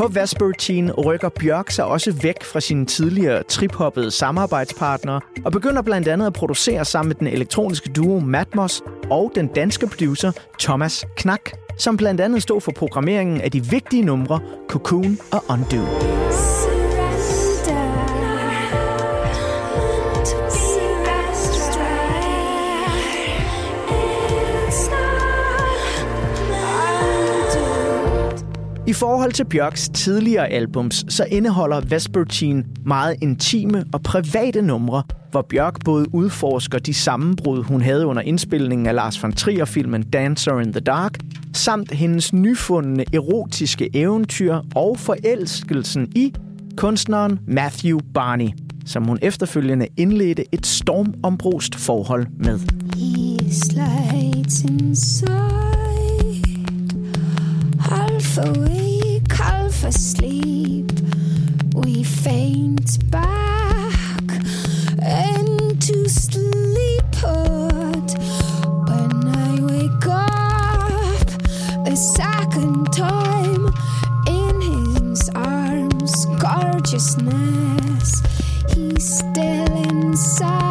På 0.00 0.08
Vespertine 0.08 0.92
rykker 0.92 1.28
Bjørk 1.28 1.70
sig 1.70 1.84
også 1.84 2.12
væk 2.22 2.44
fra 2.44 2.60
sine 2.60 2.86
tidligere 2.86 3.42
triphoppede 3.42 4.10
samarbejdspartnere 4.10 5.20
og 5.44 5.52
begynder 5.52 5.82
blandt 5.82 6.08
andet 6.08 6.26
at 6.26 6.32
producere 6.32 6.84
sammen 6.84 7.08
med 7.08 7.16
den 7.16 7.26
elektroniske 7.26 7.88
duo 7.88 8.20
Matmos 8.20 8.82
og 9.10 9.32
den 9.34 9.46
danske 9.46 9.86
producer 9.86 10.32
Thomas 10.60 11.06
Knak, 11.16 11.50
som 11.78 11.96
blandt 11.96 12.20
andet 12.20 12.42
stod 12.42 12.60
for 12.60 12.72
programmeringen 12.72 13.40
af 13.40 13.50
de 13.50 13.64
vigtige 13.64 14.02
numre 14.02 14.40
Cocoon 14.68 15.18
og 15.32 15.44
Undo. 15.48 15.84
I 28.90 28.92
forhold 28.92 29.32
til 29.32 29.44
Bjørks 29.44 29.88
tidligere 29.88 30.48
albums, 30.48 31.04
så 31.08 31.24
indeholder 31.24 31.80
Vespertine 31.80 32.64
meget 32.86 33.16
intime 33.20 33.84
og 33.92 34.02
private 34.02 34.62
numre, 34.62 35.02
hvor 35.30 35.42
Bjørk 35.42 35.84
både 35.84 36.14
udforsker 36.14 36.78
de 36.78 36.94
sammenbrud, 36.94 37.62
hun 37.62 37.80
havde 37.80 38.06
under 38.06 38.22
indspilningen 38.22 38.86
af 38.86 38.94
Lars 38.94 39.22
von 39.22 39.32
Trier-filmen 39.32 40.02
Dancer 40.02 40.60
in 40.60 40.72
the 40.72 40.80
Dark, 40.80 41.18
samt 41.54 41.92
hendes 41.92 42.32
nyfundne 42.32 43.04
erotiske 43.12 43.90
eventyr 43.94 44.60
og 44.74 44.98
forelskelsen 44.98 46.12
i 46.16 46.34
kunstneren 46.76 47.38
Matthew 47.46 47.98
Barney, 48.14 48.48
som 48.86 49.04
hun 49.04 49.18
efterfølgende 49.22 49.88
indledte 49.96 50.44
et 50.52 50.66
stormombrust 50.66 51.74
forhold 51.74 52.26
med. 52.38 52.58
He 52.96 53.52
slides 53.52 54.62
inside 54.62 55.79
half 58.20 58.46
awake, 58.46 59.32
half 59.32 59.82
asleep. 59.84 60.92
We 61.74 62.04
faint 62.04 63.10
back 63.10 64.30
into 65.02 66.08
sleep. 66.08 67.04
When 68.88 69.12
I 69.26 69.58
wake 69.62 70.06
up 70.06 71.26
the 71.84 71.96
second 71.96 72.92
time 72.92 73.72
in 74.26 74.60
his 74.60 75.30
arms, 75.34 76.26
gorgeousness, 76.38 78.22
he's 78.74 79.18
still 79.18 79.76
inside. 79.88 80.69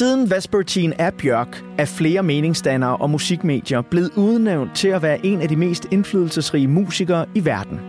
Siden 0.00 0.30
Vespertine 0.30 0.94
er 1.00 1.10
Bjørk, 1.10 1.64
er 1.78 1.84
flere 1.84 2.22
meningsdannere 2.22 2.96
og 2.96 3.10
musikmedier 3.10 3.82
blevet 3.82 4.10
udnævnt 4.16 4.74
til 4.74 4.88
at 4.88 5.02
være 5.02 5.26
en 5.26 5.40
af 5.40 5.48
de 5.48 5.56
mest 5.56 5.86
indflydelsesrige 5.90 6.68
musikere 6.68 7.26
i 7.34 7.44
verden. 7.44 7.80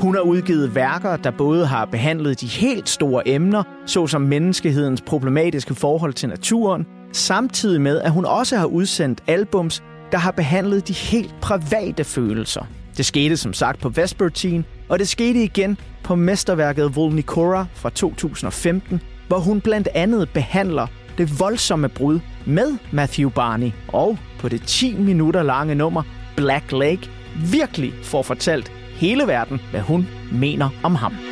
Hun 0.00 0.14
har 0.14 0.20
udgivet 0.20 0.74
værker, 0.74 1.16
der 1.16 1.30
både 1.30 1.66
har 1.66 1.84
behandlet 1.84 2.40
de 2.40 2.46
helt 2.46 2.88
store 2.88 3.28
emner, 3.28 3.62
såsom 3.86 4.22
menneskehedens 4.22 5.00
problematiske 5.00 5.74
forhold 5.74 6.12
til 6.12 6.28
naturen, 6.28 6.86
samtidig 7.12 7.80
med, 7.80 8.00
at 8.00 8.10
hun 8.10 8.24
også 8.24 8.56
har 8.56 8.66
udsendt 8.66 9.22
albums, 9.26 9.82
der 10.12 10.18
har 10.18 10.30
behandlet 10.30 10.88
de 10.88 10.92
helt 10.92 11.34
private 11.42 12.04
følelser. 12.04 12.66
Det 12.96 13.06
skete 13.06 13.36
som 13.36 13.52
sagt 13.52 13.80
på 13.80 13.88
Vespertine, 13.88 14.64
og 14.88 14.98
det 14.98 15.08
skete 15.08 15.44
igen 15.44 15.78
på 16.02 16.14
mesterværket 16.14 16.96
Volnicora 16.96 17.66
fra 17.74 17.90
2015, 17.90 19.00
hvor 19.28 19.38
hun 19.38 19.60
blandt 19.60 19.88
andet 19.94 20.30
behandler 20.34 20.86
det 21.20 21.40
voldsomme 21.40 21.88
brud 21.88 22.20
med 22.46 22.76
Matthew 22.92 23.30
Barney 23.30 23.70
og 23.88 24.18
på 24.40 24.48
det 24.48 24.62
10 24.66 24.94
minutter 24.98 25.42
lange 25.42 25.74
nummer 25.74 26.02
Black 26.36 26.72
Lake 26.72 27.10
virkelig 27.52 27.92
får 28.04 28.22
fortalt 28.22 28.72
hele 28.94 29.26
verden, 29.26 29.60
hvad 29.70 29.80
hun 29.80 30.06
mener 30.32 30.70
om 30.82 30.94
ham. 30.94 31.29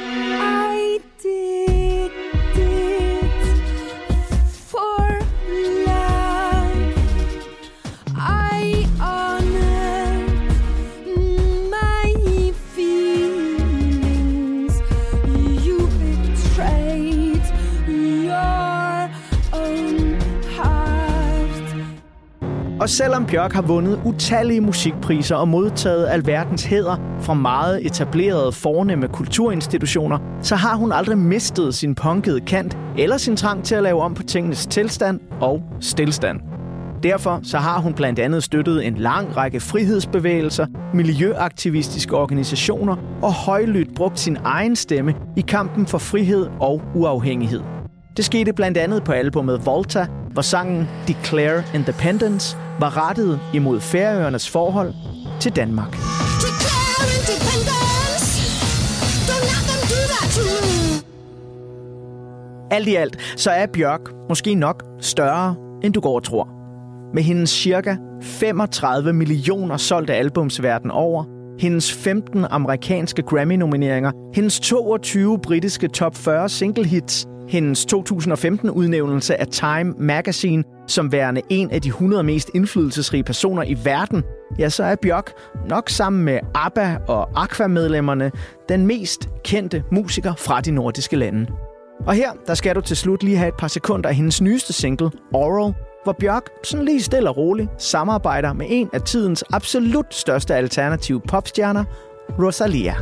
Selvom 22.99 23.27
Bjørk 23.27 23.53
har 23.53 23.63
vundet 23.63 24.01
utallige 24.05 24.61
musikpriser 24.61 25.37
og 25.37 25.49
modtaget 25.49 26.09
alverdens 26.09 26.65
hæder 26.65 26.97
fra 27.21 27.35
meget 27.35 27.87
etablerede 27.87 28.53
fornemme 28.53 29.09
kulturinstitutioner, 29.09 30.19
så 30.43 30.57
har 30.57 30.77
hun 30.77 30.93
aldrig 30.93 31.19
mistet 31.19 31.75
sin 31.75 31.95
punkede 31.95 32.41
kant 32.41 32.79
eller 32.99 33.17
sin 33.17 33.37
trang 33.37 33.65
til 33.65 33.75
at 33.75 33.83
lave 33.83 34.01
om 34.01 34.15
på 34.15 34.23
tingenes 34.23 34.67
tilstand 34.67 35.21
og 35.41 35.63
stillstand. 35.81 36.41
Derfor 37.03 37.41
så 37.43 37.59
har 37.59 37.81
hun 37.81 37.95
blandt 37.95 38.19
andet 38.19 38.43
støttet 38.43 38.87
en 38.87 38.95
lang 38.95 39.37
række 39.37 39.61
frihedsbevægelser, 39.61 40.67
miljøaktivistiske 40.95 42.17
organisationer 42.17 42.97
og 43.23 43.33
højlydt 43.33 43.95
brugt 43.95 44.21
sin 44.21 44.39
egen 44.45 44.77
stemme 44.77 45.15
i 45.37 45.41
kampen 45.41 45.87
for 45.87 45.99
frihed 45.99 46.49
og 46.61 46.83
uafhængighed. 46.95 47.61
Det 48.17 48.25
skete 48.25 48.53
blandt 48.53 48.79
andet 48.79 49.05
på 49.05 49.13
albumet 49.13 49.67
Volta 49.67 50.07
hvor 50.33 50.43
sangen 50.43 50.89
Declare 51.09 51.63
Independence 51.75 52.57
var 52.81 53.09
rettet 53.09 53.41
imod 53.55 53.81
Færøernes 53.81 54.51
forhold 54.51 54.95
til 55.41 55.57
Danmark. 55.57 55.97
Alt 62.71 62.89
i 62.89 62.95
alt, 62.95 63.17
så 63.37 63.51
er 63.51 63.67
Bjørk 63.67 64.01
måske 64.29 64.55
nok 64.55 64.85
større, 65.01 65.55
end 65.85 65.95
du 65.95 66.01
går 66.01 66.15
og 66.15 66.25
tror. 66.25 66.49
Med 67.15 67.23
hendes 67.23 67.51
cirka 67.51 67.97
35 68.23 69.13
millioner 69.13 69.77
solgte 69.77 70.15
albums 70.15 70.63
verden 70.63 70.91
over, 70.91 71.25
hendes 71.61 71.93
15 71.93 72.45
amerikanske 72.51 73.23
Grammy-nomineringer, 73.23 74.13
hendes 74.35 74.61
22 74.61 75.39
britiske 75.39 75.89
top 75.89 76.17
40 76.17 76.49
single 76.49 76.87
hits, 76.87 77.27
hendes 77.49 77.87
2015-udnævnelse 77.95 79.41
af 79.41 79.47
Time 79.47 79.95
Magazine 79.99 80.65
som 80.89 81.13
værende 81.13 81.43
en 81.49 81.71
af 81.71 81.83
de 81.83 81.89
100 81.89 82.23
mest 82.23 82.51
indflydelsesrige 82.55 83.25
personer 83.25 83.63
i 83.63 83.77
verden, 83.85 84.23
ja, 84.59 84.69
så 84.69 84.85
er 84.85 84.97
Bjørk 84.97 85.33
nok 85.69 85.89
sammen 85.89 86.25
med 86.25 86.39
ABBA 86.55 86.97
og 87.09 87.43
Aqua-medlemmerne 87.43 88.33
den 88.69 88.87
mest 88.87 89.29
kendte 89.45 89.85
musiker 89.93 90.35
fra 90.35 90.61
de 90.61 90.71
nordiske 90.71 91.17
lande. 91.17 91.47
Og 92.07 92.15
her, 92.15 92.31
der 92.47 92.55
skal 92.55 92.75
du 92.75 92.81
til 92.81 92.97
slut 92.97 93.23
lige 93.23 93.37
have 93.37 93.49
et 93.49 93.57
par 93.59 93.69
sekunder 93.69 94.09
af 94.09 94.15
hendes 94.15 94.43
nyeste 94.43 94.73
single, 94.73 95.11
Oral, 95.35 95.75
hvor 96.05 96.13
Bjørk 96.13 96.51
sådan 96.65 96.85
lige 96.85 97.03
stille 97.03 97.31
og 97.31 97.37
roligt 97.37 97.69
samarbejder 97.79 98.53
med 98.53 98.67
en 98.69 98.91
af 98.93 99.03
tidens 99.03 99.45
absolut 99.53 100.15
største 100.15 100.55
alternative 100.55 101.21
popstjerner, 101.21 101.85
Rosalia. 102.39 102.95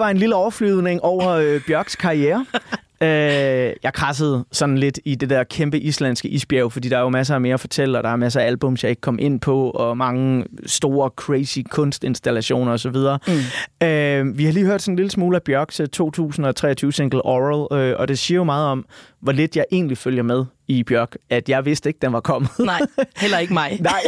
Det 0.00 0.04
var 0.04 0.10
en 0.10 0.16
lille 0.16 0.34
overflyvning 0.34 1.02
over 1.02 1.28
øh, 1.28 1.60
Bjørks 1.66 1.96
karriere. 1.96 2.46
øh, 3.02 3.72
jeg 3.82 3.92
krassede 3.94 4.44
sådan 4.52 4.78
lidt 4.78 5.00
i 5.04 5.14
det 5.14 5.30
der 5.30 5.44
kæmpe 5.44 5.78
islandske 5.78 6.28
isbjerg, 6.28 6.72
fordi 6.72 6.88
der 6.88 6.96
er 6.96 7.00
jo 7.00 7.08
masser 7.08 7.34
af 7.34 7.40
mere 7.40 7.54
at 7.54 7.60
fortælle, 7.60 7.98
og 7.98 8.04
der 8.04 8.10
er 8.10 8.16
masser 8.16 8.40
af 8.40 8.46
albums, 8.46 8.82
jeg 8.82 8.90
ikke 8.90 9.00
kom 9.00 9.18
ind 9.18 9.40
på, 9.40 9.70
og 9.70 9.96
mange 9.96 10.44
store, 10.66 11.10
crazy 11.16 11.58
kunstinstallationer 11.70 12.72
osv. 12.72 12.90
Mm. 12.92 13.86
Øh, 13.86 14.38
vi 14.38 14.44
har 14.44 14.52
lige 14.52 14.66
hørt 14.66 14.82
sådan 14.82 14.92
en 14.92 14.96
lille 14.96 15.10
smule 15.10 15.36
af 15.36 15.42
Bjørks 15.42 15.80
2023-single 15.80 17.18
øh, 17.18 17.22
Oral, 17.24 17.80
øh, 17.80 17.96
og 17.98 18.08
det 18.08 18.18
siger 18.18 18.36
jo 18.36 18.44
meget 18.44 18.66
om, 18.66 18.84
hvor 19.20 19.32
lidt 19.32 19.56
jeg 19.56 19.64
egentlig 19.72 19.98
følger 19.98 20.22
med 20.22 20.44
i 20.70 20.82
Bjørk, 20.82 21.16
at 21.30 21.48
jeg 21.48 21.64
vidste 21.64 21.88
ikke, 21.88 21.98
den 22.02 22.12
var 22.12 22.20
kommet. 22.20 22.50
Nej, 22.58 22.80
heller 23.16 23.38
ikke 23.38 23.52
mig. 23.52 23.78
Nej, 23.82 24.02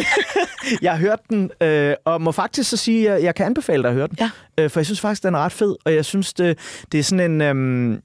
jeg 0.82 0.92
har 0.92 0.98
hørt 0.98 1.20
den, 1.30 1.50
øh, 1.60 1.94
og 2.04 2.22
må 2.22 2.32
faktisk 2.32 2.70
så 2.70 2.76
sige, 2.76 3.10
at 3.10 3.22
jeg 3.22 3.34
kan 3.34 3.46
anbefale 3.46 3.82
dig 3.82 3.88
at 3.88 3.94
høre 3.94 4.06
den. 4.06 4.16
Ja. 4.20 4.30
Øh, 4.58 4.70
for 4.70 4.80
jeg 4.80 4.86
synes 4.86 5.00
faktisk, 5.00 5.22
den 5.22 5.34
er 5.34 5.38
ret 5.38 5.52
fed, 5.52 5.76
og 5.84 5.94
jeg 5.94 6.04
synes, 6.04 6.32
det, 6.32 6.58
det 6.92 7.00
er 7.00 7.04
sådan 7.04 7.30
en... 7.32 7.40
Øh, 7.40 7.98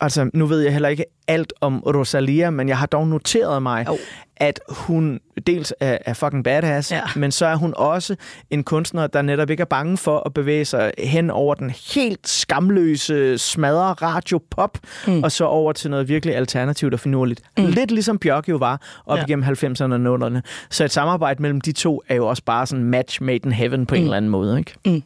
altså, 0.00 0.30
nu 0.34 0.46
ved 0.46 0.60
jeg 0.60 0.72
heller 0.72 0.88
ikke 0.88 1.04
alt 1.28 1.52
om 1.60 1.82
Rosalia, 1.86 2.50
men 2.50 2.68
jeg 2.68 2.78
har 2.78 2.86
dog 2.86 3.08
noteret 3.08 3.62
mig, 3.62 3.86
oh. 3.88 3.98
at 4.36 4.60
hun 4.68 5.20
dels 5.46 5.74
er, 5.80 5.98
er 6.06 6.14
fucking 6.14 6.44
badass, 6.44 6.92
ja. 6.92 7.02
men 7.16 7.32
så 7.32 7.46
er 7.46 7.56
hun 7.56 7.74
også 7.76 8.16
en 8.50 8.64
kunstner, 8.64 9.06
der 9.06 9.22
netop 9.22 9.50
ikke 9.50 9.60
er 9.60 9.64
bange 9.64 9.96
for 9.96 10.22
at 10.26 10.34
bevæge 10.34 10.64
sig 10.64 10.92
hen 10.98 11.30
over 11.30 11.54
den 11.54 11.70
helt 11.94 12.28
skamløse 12.28 13.38
smadre 13.38 13.92
radio-pop, 13.92 14.78
mm. 15.06 15.22
og 15.22 15.32
så 15.32 15.44
over 15.44 15.72
til 15.72 15.90
noget 15.90 16.08
virkelig 16.08 16.36
alternativt 16.36 16.94
og 16.94 17.00
finurligt. 17.00 17.42
Mm. 17.58 17.66
Lidt 17.66 17.90
ligesom 17.90 18.18
Bjørk 18.18 18.48
jo 18.48 18.56
var 18.56 19.02
op 19.06 19.18
ja. 19.18 19.24
igennem 19.24 19.44
90'erne 19.44 20.08
og 20.08 20.26
00'erne. 20.26 20.40
Så 20.70 20.84
et 20.84 20.92
samarbejde 20.92 21.42
mellem 21.42 21.60
de 21.60 21.72
to 21.72 22.02
er 22.08 22.14
jo 22.14 22.26
også 22.26 22.42
bare 22.44 22.66
sådan 22.66 22.84
match 22.84 23.22
made 23.22 23.40
in 23.44 23.52
heaven 23.52 23.86
på 23.86 23.94
mm. 23.94 23.98
en 23.98 24.04
eller 24.04 24.16
anden 24.16 24.30
måde, 24.30 24.58
ikke? 24.58 24.72
Mm. 24.86 25.02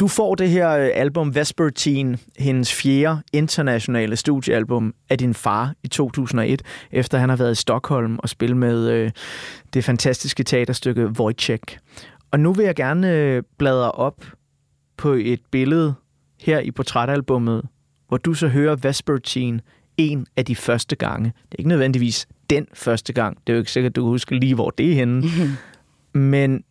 Du 0.00 0.08
får 0.08 0.34
det 0.34 0.50
her 0.50 0.70
øh, 0.70 0.90
album 0.94 1.34
Vespertine, 1.34 2.18
hendes 2.38 2.74
fjerde 2.74 3.22
internationale 3.32 4.16
studiealbum 4.16 4.94
af 5.10 5.18
din 5.18 5.34
far 5.34 5.74
i 5.82 5.88
2001, 5.88 6.62
efter 6.92 7.18
han 7.18 7.28
har 7.28 7.36
været 7.36 7.52
i 7.52 7.54
Stockholm 7.54 8.18
og 8.18 8.28
spillet 8.28 8.56
med 8.56 8.90
øh, 8.90 9.10
det 9.74 9.84
fantastiske 9.84 10.42
teaterstykke 10.42 11.06
Wojciech. 11.06 11.78
Og 12.30 12.40
nu 12.40 12.52
vil 12.52 12.64
jeg 12.64 12.74
gerne 12.74 13.12
øh, 13.12 13.42
bladre 13.58 13.90
op 13.90 14.24
på 14.96 15.12
et 15.12 15.40
billede 15.50 15.94
her 16.40 16.58
i 16.58 16.70
portrætalbummet, 16.70 17.62
hvor 18.08 18.16
du 18.16 18.34
så 18.34 18.48
hører 18.48 18.76
Vespertine 18.76 19.60
en 19.96 20.26
af 20.36 20.44
de 20.44 20.56
første 20.56 20.96
gange. 20.96 21.24
Det 21.24 21.54
er 21.54 21.58
ikke 21.58 21.68
nødvendigvis 21.68 22.28
den 22.50 22.66
første 22.74 23.12
gang. 23.12 23.38
Det 23.46 23.52
er 23.52 23.54
jo 23.54 23.58
ikke 23.58 23.72
sikkert, 23.72 23.90
at 23.90 23.96
du 23.96 24.02
kan 24.02 24.08
huske 24.08 24.38
lige, 24.38 24.54
hvor 24.54 24.70
det 24.70 24.90
er 24.90 24.94
henne. 24.94 25.22
Men 26.18 26.64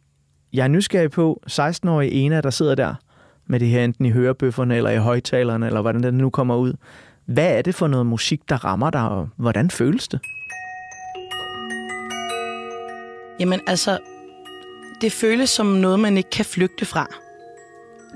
jeg 0.53 0.63
er 0.63 0.67
nysgerrig 0.67 1.11
på 1.11 1.43
16-årige 1.51 2.11
Ena, 2.11 2.41
der 2.41 2.49
sidder 2.49 2.75
der 2.75 2.95
med 3.47 3.59
det 3.59 3.67
her 3.67 3.83
enten 3.83 4.05
i 4.05 4.11
hørebøfferne 4.11 4.77
eller 4.77 4.89
i 4.89 4.97
højtalerne, 4.97 5.67
eller 5.67 5.81
hvordan 5.81 6.03
det 6.03 6.13
nu 6.13 6.29
kommer 6.29 6.55
ud. 6.55 6.73
Hvad 7.25 7.57
er 7.57 7.61
det 7.61 7.75
for 7.75 7.87
noget 7.87 8.05
musik, 8.05 8.49
der 8.49 8.65
rammer 8.65 8.89
dig, 8.89 9.09
og 9.09 9.29
hvordan 9.37 9.69
føles 9.69 10.07
det? 10.07 10.19
Jamen 13.39 13.59
altså, 13.67 13.97
det 15.01 15.11
føles 15.11 15.49
som 15.49 15.65
noget, 15.65 15.99
man 15.99 16.17
ikke 16.17 16.29
kan 16.29 16.45
flygte 16.45 16.85
fra. 16.85 17.07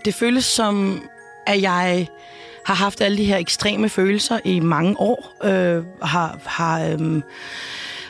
Det 0.06 0.14
føles 0.14 0.46
som, 0.46 1.02
at 1.48 1.62
jeg 1.62 2.08
har 2.66 2.74
haft 2.74 3.02
alle 3.02 3.18
de 3.18 3.24
her 3.24 3.38
ekstreme 3.38 3.90
følelser 3.90 4.40
i 4.46 4.60
mange 4.60 5.00
år. 5.00 5.34
Øh, 5.44 5.84
har, 6.02 6.40
har, 6.46 6.84
øh, 6.84 7.22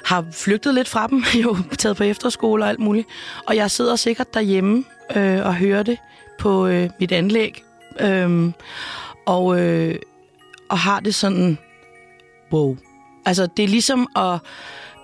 har 0.06 0.26
flygtet 0.32 0.74
lidt 0.74 0.88
fra 0.88 1.08
dem, 1.08 1.24
jo 1.44 1.58
taget 1.78 1.98
på 1.98 2.04
efterskole 2.04 2.64
og 2.64 2.70
alt 2.70 2.80
muligt. 2.80 3.08
Og 3.48 3.56
jeg 3.56 3.72
sidder 3.72 3.96
sikkert 3.96 4.34
derhjemme 4.34 4.84
øh, 5.16 5.46
og 5.46 5.56
hører 5.56 5.84
det 5.84 5.98
på 6.40 6.68
øh, 6.68 6.90
mit 7.00 7.12
anlæg. 7.12 7.64
øh, 8.00 8.52
og, 9.26 9.60
øh, 9.60 9.96
og 10.70 10.80
har 10.80 11.00
det 11.00 11.16
sådan, 11.16 11.58
wow. 12.52 12.78
Altså, 13.26 13.48
det 13.58 13.64
er 13.64 13.68
ligesom 13.68 14.08
at, 14.16 14.40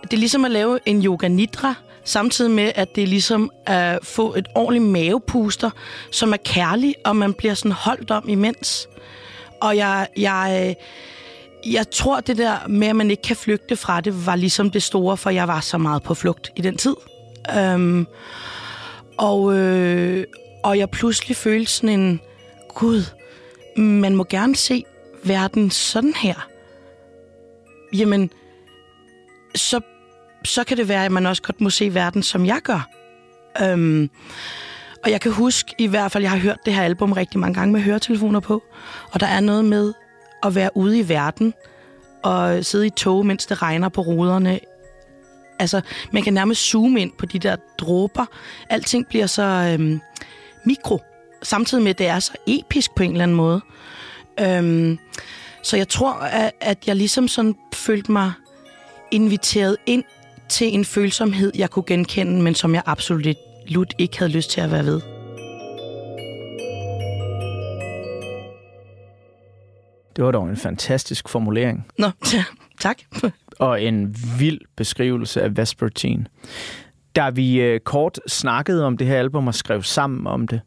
det 0.03 0.13
er 0.13 0.17
ligesom 0.17 0.45
at 0.45 0.51
lave 0.51 0.79
en 0.85 1.05
yoga 1.05 1.27
nidra, 1.27 1.73
samtidig 2.03 2.51
med, 2.51 2.71
at 2.75 2.95
det 2.95 3.03
er 3.03 3.07
ligesom 3.07 3.51
at 3.65 3.99
få 4.03 4.35
et 4.35 4.47
ordentligt 4.55 4.91
mavepuster, 4.91 5.69
som 6.11 6.33
er 6.33 6.37
kærlig, 6.37 6.95
og 7.05 7.15
man 7.15 7.33
bliver 7.33 7.53
sådan 7.53 7.71
holdt 7.71 8.11
om 8.11 8.29
imens. 8.29 8.87
Og 9.61 9.77
jeg, 9.77 10.07
jeg, 10.17 10.65
øh, 10.67 10.75
jeg 11.73 11.89
tror, 11.91 12.19
det 12.19 12.37
der 12.37 12.67
med, 12.67 12.87
at 12.87 12.95
man 12.95 13.11
ikke 13.11 13.23
kan 13.23 13.35
flygte 13.35 13.75
fra 13.75 14.01
det, 14.01 14.25
var 14.25 14.35
ligesom 14.35 14.71
det 14.71 14.83
store, 14.83 15.17
for 15.17 15.29
jeg 15.29 15.47
var 15.47 15.59
så 15.59 15.77
meget 15.77 16.03
på 16.03 16.13
flugt 16.13 16.51
i 16.55 16.61
den 16.61 16.77
tid. 16.77 16.95
Øhm, 17.57 18.07
og, 19.17 19.57
øh, 19.57 20.25
og 20.65 20.77
jeg 20.77 20.89
pludselig 20.89 21.37
følte 21.37 21.71
sådan 21.71 21.99
en, 21.99 22.21
gud, 22.69 23.03
man 23.77 24.15
må 24.15 24.23
gerne 24.23 24.55
se 24.55 24.85
verden 25.23 25.71
sådan 25.71 26.13
her. 26.13 26.47
Jamen, 27.93 28.29
så, 29.55 29.81
så 30.43 30.63
kan 30.63 30.77
det 30.77 30.89
være, 30.89 31.05
at 31.05 31.11
man 31.11 31.25
også 31.25 31.41
godt 31.41 31.61
må 31.61 31.69
se 31.69 31.93
verden, 31.93 32.23
som 32.23 32.45
jeg 32.45 32.59
gør. 32.63 32.89
Øhm, 33.61 34.09
og 35.03 35.11
jeg 35.11 35.21
kan 35.21 35.31
huske, 35.31 35.75
i 35.77 35.87
hvert 35.87 36.11
fald, 36.11 36.23
jeg 36.23 36.31
har 36.31 36.37
hørt 36.37 36.59
det 36.65 36.73
her 36.73 36.83
album 36.83 37.11
rigtig 37.11 37.39
mange 37.39 37.53
gange 37.53 37.73
med 37.73 37.81
høretelefoner 37.81 38.39
på, 38.39 38.63
og 39.11 39.19
der 39.19 39.27
er 39.27 39.39
noget 39.39 39.65
med 39.65 39.93
at 40.43 40.55
være 40.55 40.69
ude 40.77 40.99
i 40.99 41.09
verden 41.09 41.53
og 42.23 42.65
sidde 42.65 42.87
i 42.87 42.89
tog, 42.89 43.25
mens 43.25 43.45
det 43.45 43.61
regner 43.61 43.89
på 43.89 44.01
ruderne. 44.01 44.59
Altså, 45.59 45.81
man 46.11 46.23
kan 46.23 46.33
nærmest 46.33 46.61
zoome 46.61 47.01
ind 47.01 47.11
på 47.17 47.25
de 47.25 47.39
der 47.39 47.55
dråber. 47.77 48.25
Alting 48.69 49.07
bliver 49.07 49.27
så 49.27 49.43
øhm, 49.43 50.01
mikro, 50.65 51.01
samtidig 51.43 51.83
med, 51.83 51.89
at 51.89 51.97
det 51.97 52.07
er 52.07 52.19
så 52.19 52.31
episk 52.47 52.95
på 52.95 53.03
en 53.03 53.11
eller 53.11 53.23
anden 53.23 53.37
måde. 53.37 53.61
Øhm, 54.39 54.97
så 55.63 55.77
jeg 55.77 55.87
tror, 55.87 56.13
at, 56.13 56.51
at 56.61 56.87
jeg 56.87 56.95
ligesom 56.95 57.27
sådan 57.27 57.55
følte 57.73 58.11
mig 58.11 58.31
inviteret 59.11 59.77
ind 59.85 60.03
til 60.49 60.73
en 60.73 60.85
følsomhed, 60.85 61.51
jeg 61.55 61.69
kunne 61.69 61.85
genkende, 61.87 62.41
men 62.41 62.55
som 62.55 62.73
jeg 62.75 62.83
absolut 62.85 63.93
ikke 63.97 64.19
havde 64.19 64.31
lyst 64.31 64.51
til 64.51 64.61
at 64.61 64.71
være 64.71 64.85
ved. 64.85 65.01
Det 70.15 70.23
var 70.23 70.31
dog 70.31 70.49
en 70.49 70.57
fantastisk 70.57 71.29
formulering. 71.29 71.87
Nå, 71.97 72.09
tak. 72.79 72.97
Og 73.59 73.83
en 73.83 74.15
vild 74.39 74.59
beskrivelse 74.75 75.41
af 75.41 75.57
Vespertine 75.57 76.25
da 77.15 77.29
vi 77.29 77.61
øh, 77.61 77.79
kort 77.79 78.19
snakkede 78.27 78.85
om 78.85 78.97
det 78.97 79.07
her 79.07 79.19
album 79.19 79.47
og 79.47 79.55
skrev 79.55 79.83
sammen 79.83 80.27
om 80.27 80.47
det, 80.47 80.61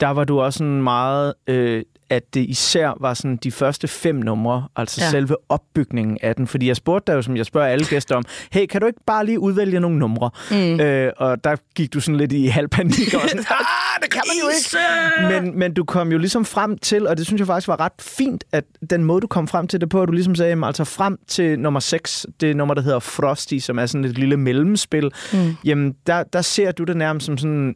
der 0.00 0.08
var 0.08 0.24
du 0.24 0.40
også 0.40 0.64
en 0.64 0.82
meget 0.82 1.34
øh, 1.46 1.82
at 2.10 2.34
det 2.34 2.40
især 2.40 2.92
var 3.00 3.14
sådan 3.14 3.36
de 3.36 3.52
første 3.52 3.88
fem 3.88 4.14
numre, 4.14 4.68
altså 4.76 5.00
ja. 5.04 5.10
selve 5.10 5.36
opbygningen 5.48 6.18
af 6.22 6.34
den. 6.34 6.46
Fordi 6.46 6.68
jeg 6.68 6.76
spurgte 6.76 7.12
dig 7.12 7.16
jo, 7.16 7.22
som 7.22 7.36
jeg 7.36 7.46
spørger 7.46 7.68
alle 7.68 7.86
gæster 7.86 8.16
om, 8.16 8.24
hey, 8.52 8.66
kan 8.66 8.80
du 8.80 8.86
ikke 8.86 9.00
bare 9.06 9.26
lige 9.26 9.40
udvælge 9.40 9.80
nogle 9.80 9.98
numre? 9.98 10.30
Mm. 10.50 10.80
Øh, 10.80 11.12
og 11.16 11.44
der 11.44 11.56
gik 11.74 11.94
du 11.94 12.00
sådan 12.00 12.16
lidt 12.16 12.32
i 12.32 12.46
halv 12.46 12.68
panik 12.68 13.14
og 13.14 13.20
sådan, 13.28 13.38
ah, 13.50 14.02
det 14.02 14.10
kan 14.10 14.22
man 14.26 14.36
jo 14.42 14.48
ikke. 14.48 15.40
Men, 15.40 15.58
men 15.58 15.74
du 15.74 15.84
kom 15.84 16.12
jo 16.12 16.18
ligesom 16.18 16.44
frem 16.44 16.78
til, 16.78 17.06
og 17.06 17.18
det 17.18 17.26
synes 17.26 17.38
jeg 17.38 17.46
faktisk 17.46 17.68
var 17.68 17.80
ret 17.80 17.92
fint, 18.00 18.44
at 18.52 18.64
den 18.90 19.04
måde, 19.04 19.20
du 19.20 19.26
kom 19.26 19.48
frem 19.48 19.68
til 19.68 19.80
det 19.80 19.88
på, 19.88 20.02
at 20.02 20.08
du 20.08 20.12
ligesom 20.12 20.34
sagde, 20.34 20.66
altså 20.66 20.84
frem 20.84 21.18
til 21.28 21.58
nummer 21.58 21.80
6, 21.80 22.26
det 22.40 22.56
nummer, 22.56 22.74
der 22.74 22.82
hedder 22.82 22.98
Frosty, 22.98 23.58
som 23.58 23.78
er 23.78 23.86
sådan 23.86 24.04
et 24.04 24.18
lille 24.18 24.36
mellemspil, 24.36 25.10
mm. 25.32 25.56
jamen 25.64 25.94
der, 26.06 26.22
der 26.22 26.42
ser 26.42 26.72
du 26.72 26.84
det 26.84 26.96
nærmest 26.96 27.26
som 27.26 27.38
sådan 27.38 27.74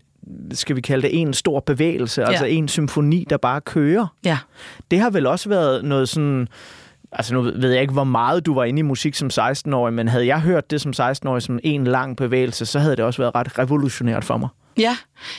skal 0.50 0.76
vi 0.76 0.80
kalde 0.80 1.02
det, 1.02 1.20
en 1.20 1.32
stor 1.32 1.60
bevægelse, 1.60 2.20
ja. 2.20 2.28
altså 2.28 2.44
en 2.44 2.68
symfoni, 2.68 3.26
der 3.30 3.36
bare 3.36 3.60
kører. 3.60 4.06
Ja. 4.24 4.38
Det 4.90 5.00
har 5.00 5.10
vel 5.10 5.26
også 5.26 5.48
været 5.48 5.84
noget 5.84 6.08
sådan... 6.08 6.48
Altså 7.12 7.34
nu 7.34 7.42
ved 7.42 7.70
jeg 7.70 7.80
ikke, 7.80 7.92
hvor 7.92 8.04
meget 8.04 8.46
du 8.46 8.54
var 8.54 8.64
inde 8.64 8.78
i 8.78 8.82
musik 8.82 9.14
som 9.14 9.30
16-årig, 9.32 9.94
men 9.94 10.08
havde 10.08 10.26
jeg 10.26 10.40
hørt 10.40 10.70
det 10.70 10.80
som 10.80 10.92
16-årig 11.00 11.42
som 11.42 11.58
en 11.62 11.84
lang 11.84 12.16
bevægelse, 12.16 12.66
så 12.66 12.78
havde 12.78 12.96
det 12.96 13.04
også 13.04 13.22
været 13.22 13.34
ret 13.34 13.58
revolutionært 13.58 14.24
for 14.24 14.36
mig. 14.36 14.48
Ja, 14.78 14.96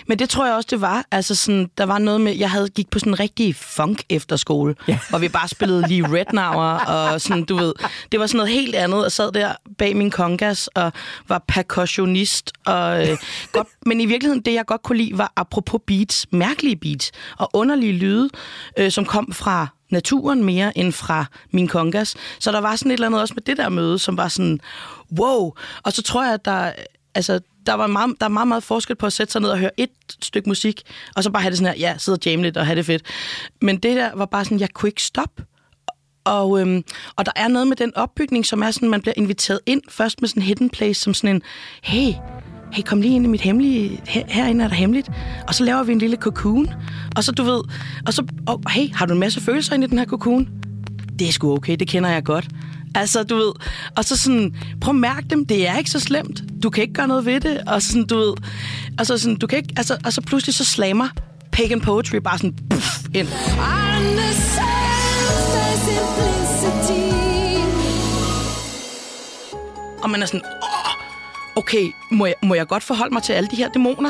men 0.07 0.19
det 0.19 0.29
tror 0.29 0.45
jeg 0.45 0.55
også, 0.55 0.67
det 0.71 0.81
var. 0.81 1.05
Altså 1.11 1.35
sådan, 1.35 1.69
der 1.77 1.83
var 1.83 1.99
noget 1.99 2.21
med, 2.21 2.35
jeg 2.35 2.51
havde 2.51 2.69
gik 2.69 2.89
på 2.89 2.99
sådan 2.99 3.13
en 3.13 3.19
rigtig 3.19 3.55
funk 3.55 4.03
efterskole, 4.09 4.75
ja. 4.87 4.99
hvor 5.09 5.19
vi 5.19 5.29
bare 5.29 5.47
spillede 5.47 5.87
lige 5.87 6.07
Rednauer, 6.17 6.79
og 6.79 7.21
sådan, 7.21 7.43
du 7.43 7.55
ved, 7.55 7.73
det 8.11 8.19
var 8.19 8.27
sådan 8.27 8.37
noget 8.37 8.51
helt 8.51 8.75
andet, 8.75 9.05
og 9.05 9.11
sad 9.11 9.31
der 9.31 9.53
bag 9.77 9.95
min 9.95 10.11
kongas 10.11 10.67
og 10.67 10.91
var 11.27 11.43
percussionist, 11.47 12.51
og 12.65 13.09
øh, 13.09 13.17
godt, 13.51 13.67
men 13.85 14.01
i 14.01 14.05
virkeligheden, 14.05 14.41
det 14.41 14.53
jeg 14.53 14.65
godt 14.65 14.83
kunne 14.83 14.97
lide, 14.97 15.17
var 15.17 15.33
apropos 15.35 15.81
beats, 15.87 16.27
mærkelige 16.31 16.75
beats, 16.75 17.11
og 17.37 17.49
underlige 17.53 17.93
lyde, 17.93 18.29
øh, 18.77 18.91
som 18.91 19.05
kom 19.05 19.31
fra 19.33 19.67
naturen 19.93 20.43
mere 20.43 20.77
end 20.77 20.91
fra 20.91 21.25
min 21.51 21.67
kongas. 21.67 22.15
Så 22.39 22.51
der 22.51 22.61
var 22.61 22.75
sådan 22.75 22.91
et 22.91 22.93
eller 22.93 23.07
andet 23.07 23.21
også 23.21 23.33
med 23.33 23.43
det 23.43 23.57
der 23.57 23.69
møde, 23.69 23.99
som 23.99 24.17
var 24.17 24.27
sådan, 24.27 24.59
wow. 25.19 25.53
Og 25.83 25.93
så 25.93 26.01
tror 26.01 26.23
jeg, 26.23 26.33
at 26.33 26.45
der, 26.45 26.71
altså, 27.15 27.39
der, 27.65 27.73
var 27.73 27.87
meget, 27.87 28.15
der 28.19 28.25
er 28.25 28.29
meget, 28.29 28.47
meget 28.47 28.63
forskel 28.63 28.95
på 28.95 29.05
at 29.05 29.13
sætte 29.13 29.31
sig 29.33 29.41
ned 29.41 29.49
og 29.49 29.59
høre 29.59 29.79
et 29.79 29.89
stykke 30.21 30.49
musik, 30.49 30.81
og 31.15 31.23
så 31.23 31.29
bare 31.29 31.41
have 31.41 31.49
det 31.49 31.57
sådan 31.57 31.73
her, 31.73 31.79
ja, 31.79 31.97
sidde 31.97 32.15
og 32.15 32.25
jamme 32.25 32.45
lidt 32.45 32.57
og 32.57 32.65
have 32.65 32.75
det 32.75 32.85
fedt. 32.85 33.03
Men 33.61 33.77
det 33.77 33.95
der 33.95 34.15
var 34.15 34.25
bare 34.25 34.45
sådan, 34.45 34.59
jeg 34.59 34.69
kunne 34.73 34.89
ikke 34.89 35.03
stoppe. 35.03 35.43
Og, 36.25 36.61
øhm, 36.61 36.83
og 37.15 37.25
der 37.25 37.31
er 37.35 37.47
noget 37.47 37.67
med 37.67 37.77
den 37.77 37.95
opbygning, 37.95 38.45
som 38.45 38.61
er 38.61 38.71
sådan, 38.71 38.89
man 38.89 39.01
bliver 39.01 39.13
inviteret 39.17 39.59
ind 39.65 39.81
først 39.89 40.21
med 40.21 40.29
sådan 40.29 40.43
en 40.43 40.47
hidden 40.47 40.69
place, 40.69 41.01
som 41.01 41.13
sådan 41.13 41.35
en, 41.35 41.41
hey, 41.83 42.13
hey, 42.73 42.83
kom 42.83 43.01
lige 43.01 43.15
ind 43.15 43.25
i 43.25 43.29
mit 43.29 43.41
hemmelige, 43.41 44.01
her, 44.07 44.23
herinde 44.27 44.63
er 44.63 44.67
der 44.67 44.75
hemmeligt, 44.75 45.11
og 45.47 45.55
så 45.55 45.63
laver 45.63 45.83
vi 45.83 45.91
en 45.91 45.99
lille 45.99 46.17
cocoon, 46.17 46.69
og 47.15 47.23
så 47.23 47.31
du 47.31 47.43
ved, 47.43 47.61
og 48.07 48.13
så, 48.13 48.25
og, 48.47 48.61
hey, 48.71 48.93
har 48.93 49.05
du 49.05 49.13
en 49.13 49.19
masse 49.19 49.41
følelser 49.41 49.73
ind 49.73 49.83
i 49.83 49.87
den 49.87 49.97
her 49.97 50.05
cocoon? 50.05 50.49
Det 51.19 51.27
er 51.27 51.31
sgu 51.31 51.53
okay, 51.53 51.75
det 51.79 51.87
kender 51.87 52.09
jeg 52.09 52.23
godt. 52.23 52.47
Altså, 52.95 53.23
du 53.23 53.35
ved, 53.35 53.51
og 53.97 54.05
så 54.05 54.17
sådan, 54.17 54.55
prøv 54.81 54.91
at 54.91 54.99
mærke 54.99 55.27
dem, 55.29 55.45
det 55.45 55.67
er 55.67 55.77
ikke 55.77 55.89
så 55.89 55.99
slemt. 55.99 56.43
Du 56.63 56.69
kan 56.69 56.81
ikke 56.81 56.93
gøre 56.93 57.07
noget 57.07 57.25
ved 57.25 57.39
det, 57.39 57.61
og 57.67 57.81
sådan, 57.81 58.05
du 58.05 58.17
ved, 58.17 58.33
og 58.99 59.05
så 59.05 59.17
sådan, 59.17 59.35
du 59.35 59.47
kan 59.47 59.57
ikke, 59.57 59.73
altså, 59.77 59.97
og 60.05 60.13
så 60.13 60.21
pludselig 60.21 60.55
så 60.55 60.65
slammer 60.65 61.07
pagan 61.51 61.81
poetry 61.81 62.15
bare 62.15 62.37
sådan, 62.37 62.55
puff, 62.69 62.99
ind. 63.13 63.27
Og 70.03 70.09
man 70.09 70.21
er 70.21 70.25
sådan, 70.25 70.41
okay, 71.55 71.91
må 72.11 72.25
jeg, 72.25 72.35
må 72.43 72.53
jeg 72.53 72.67
godt 72.67 72.83
forholde 72.83 73.13
mig 73.13 73.23
til 73.23 73.33
alle 73.33 73.49
de 73.51 73.55
her 73.55 73.69
dæmoner? 73.69 74.09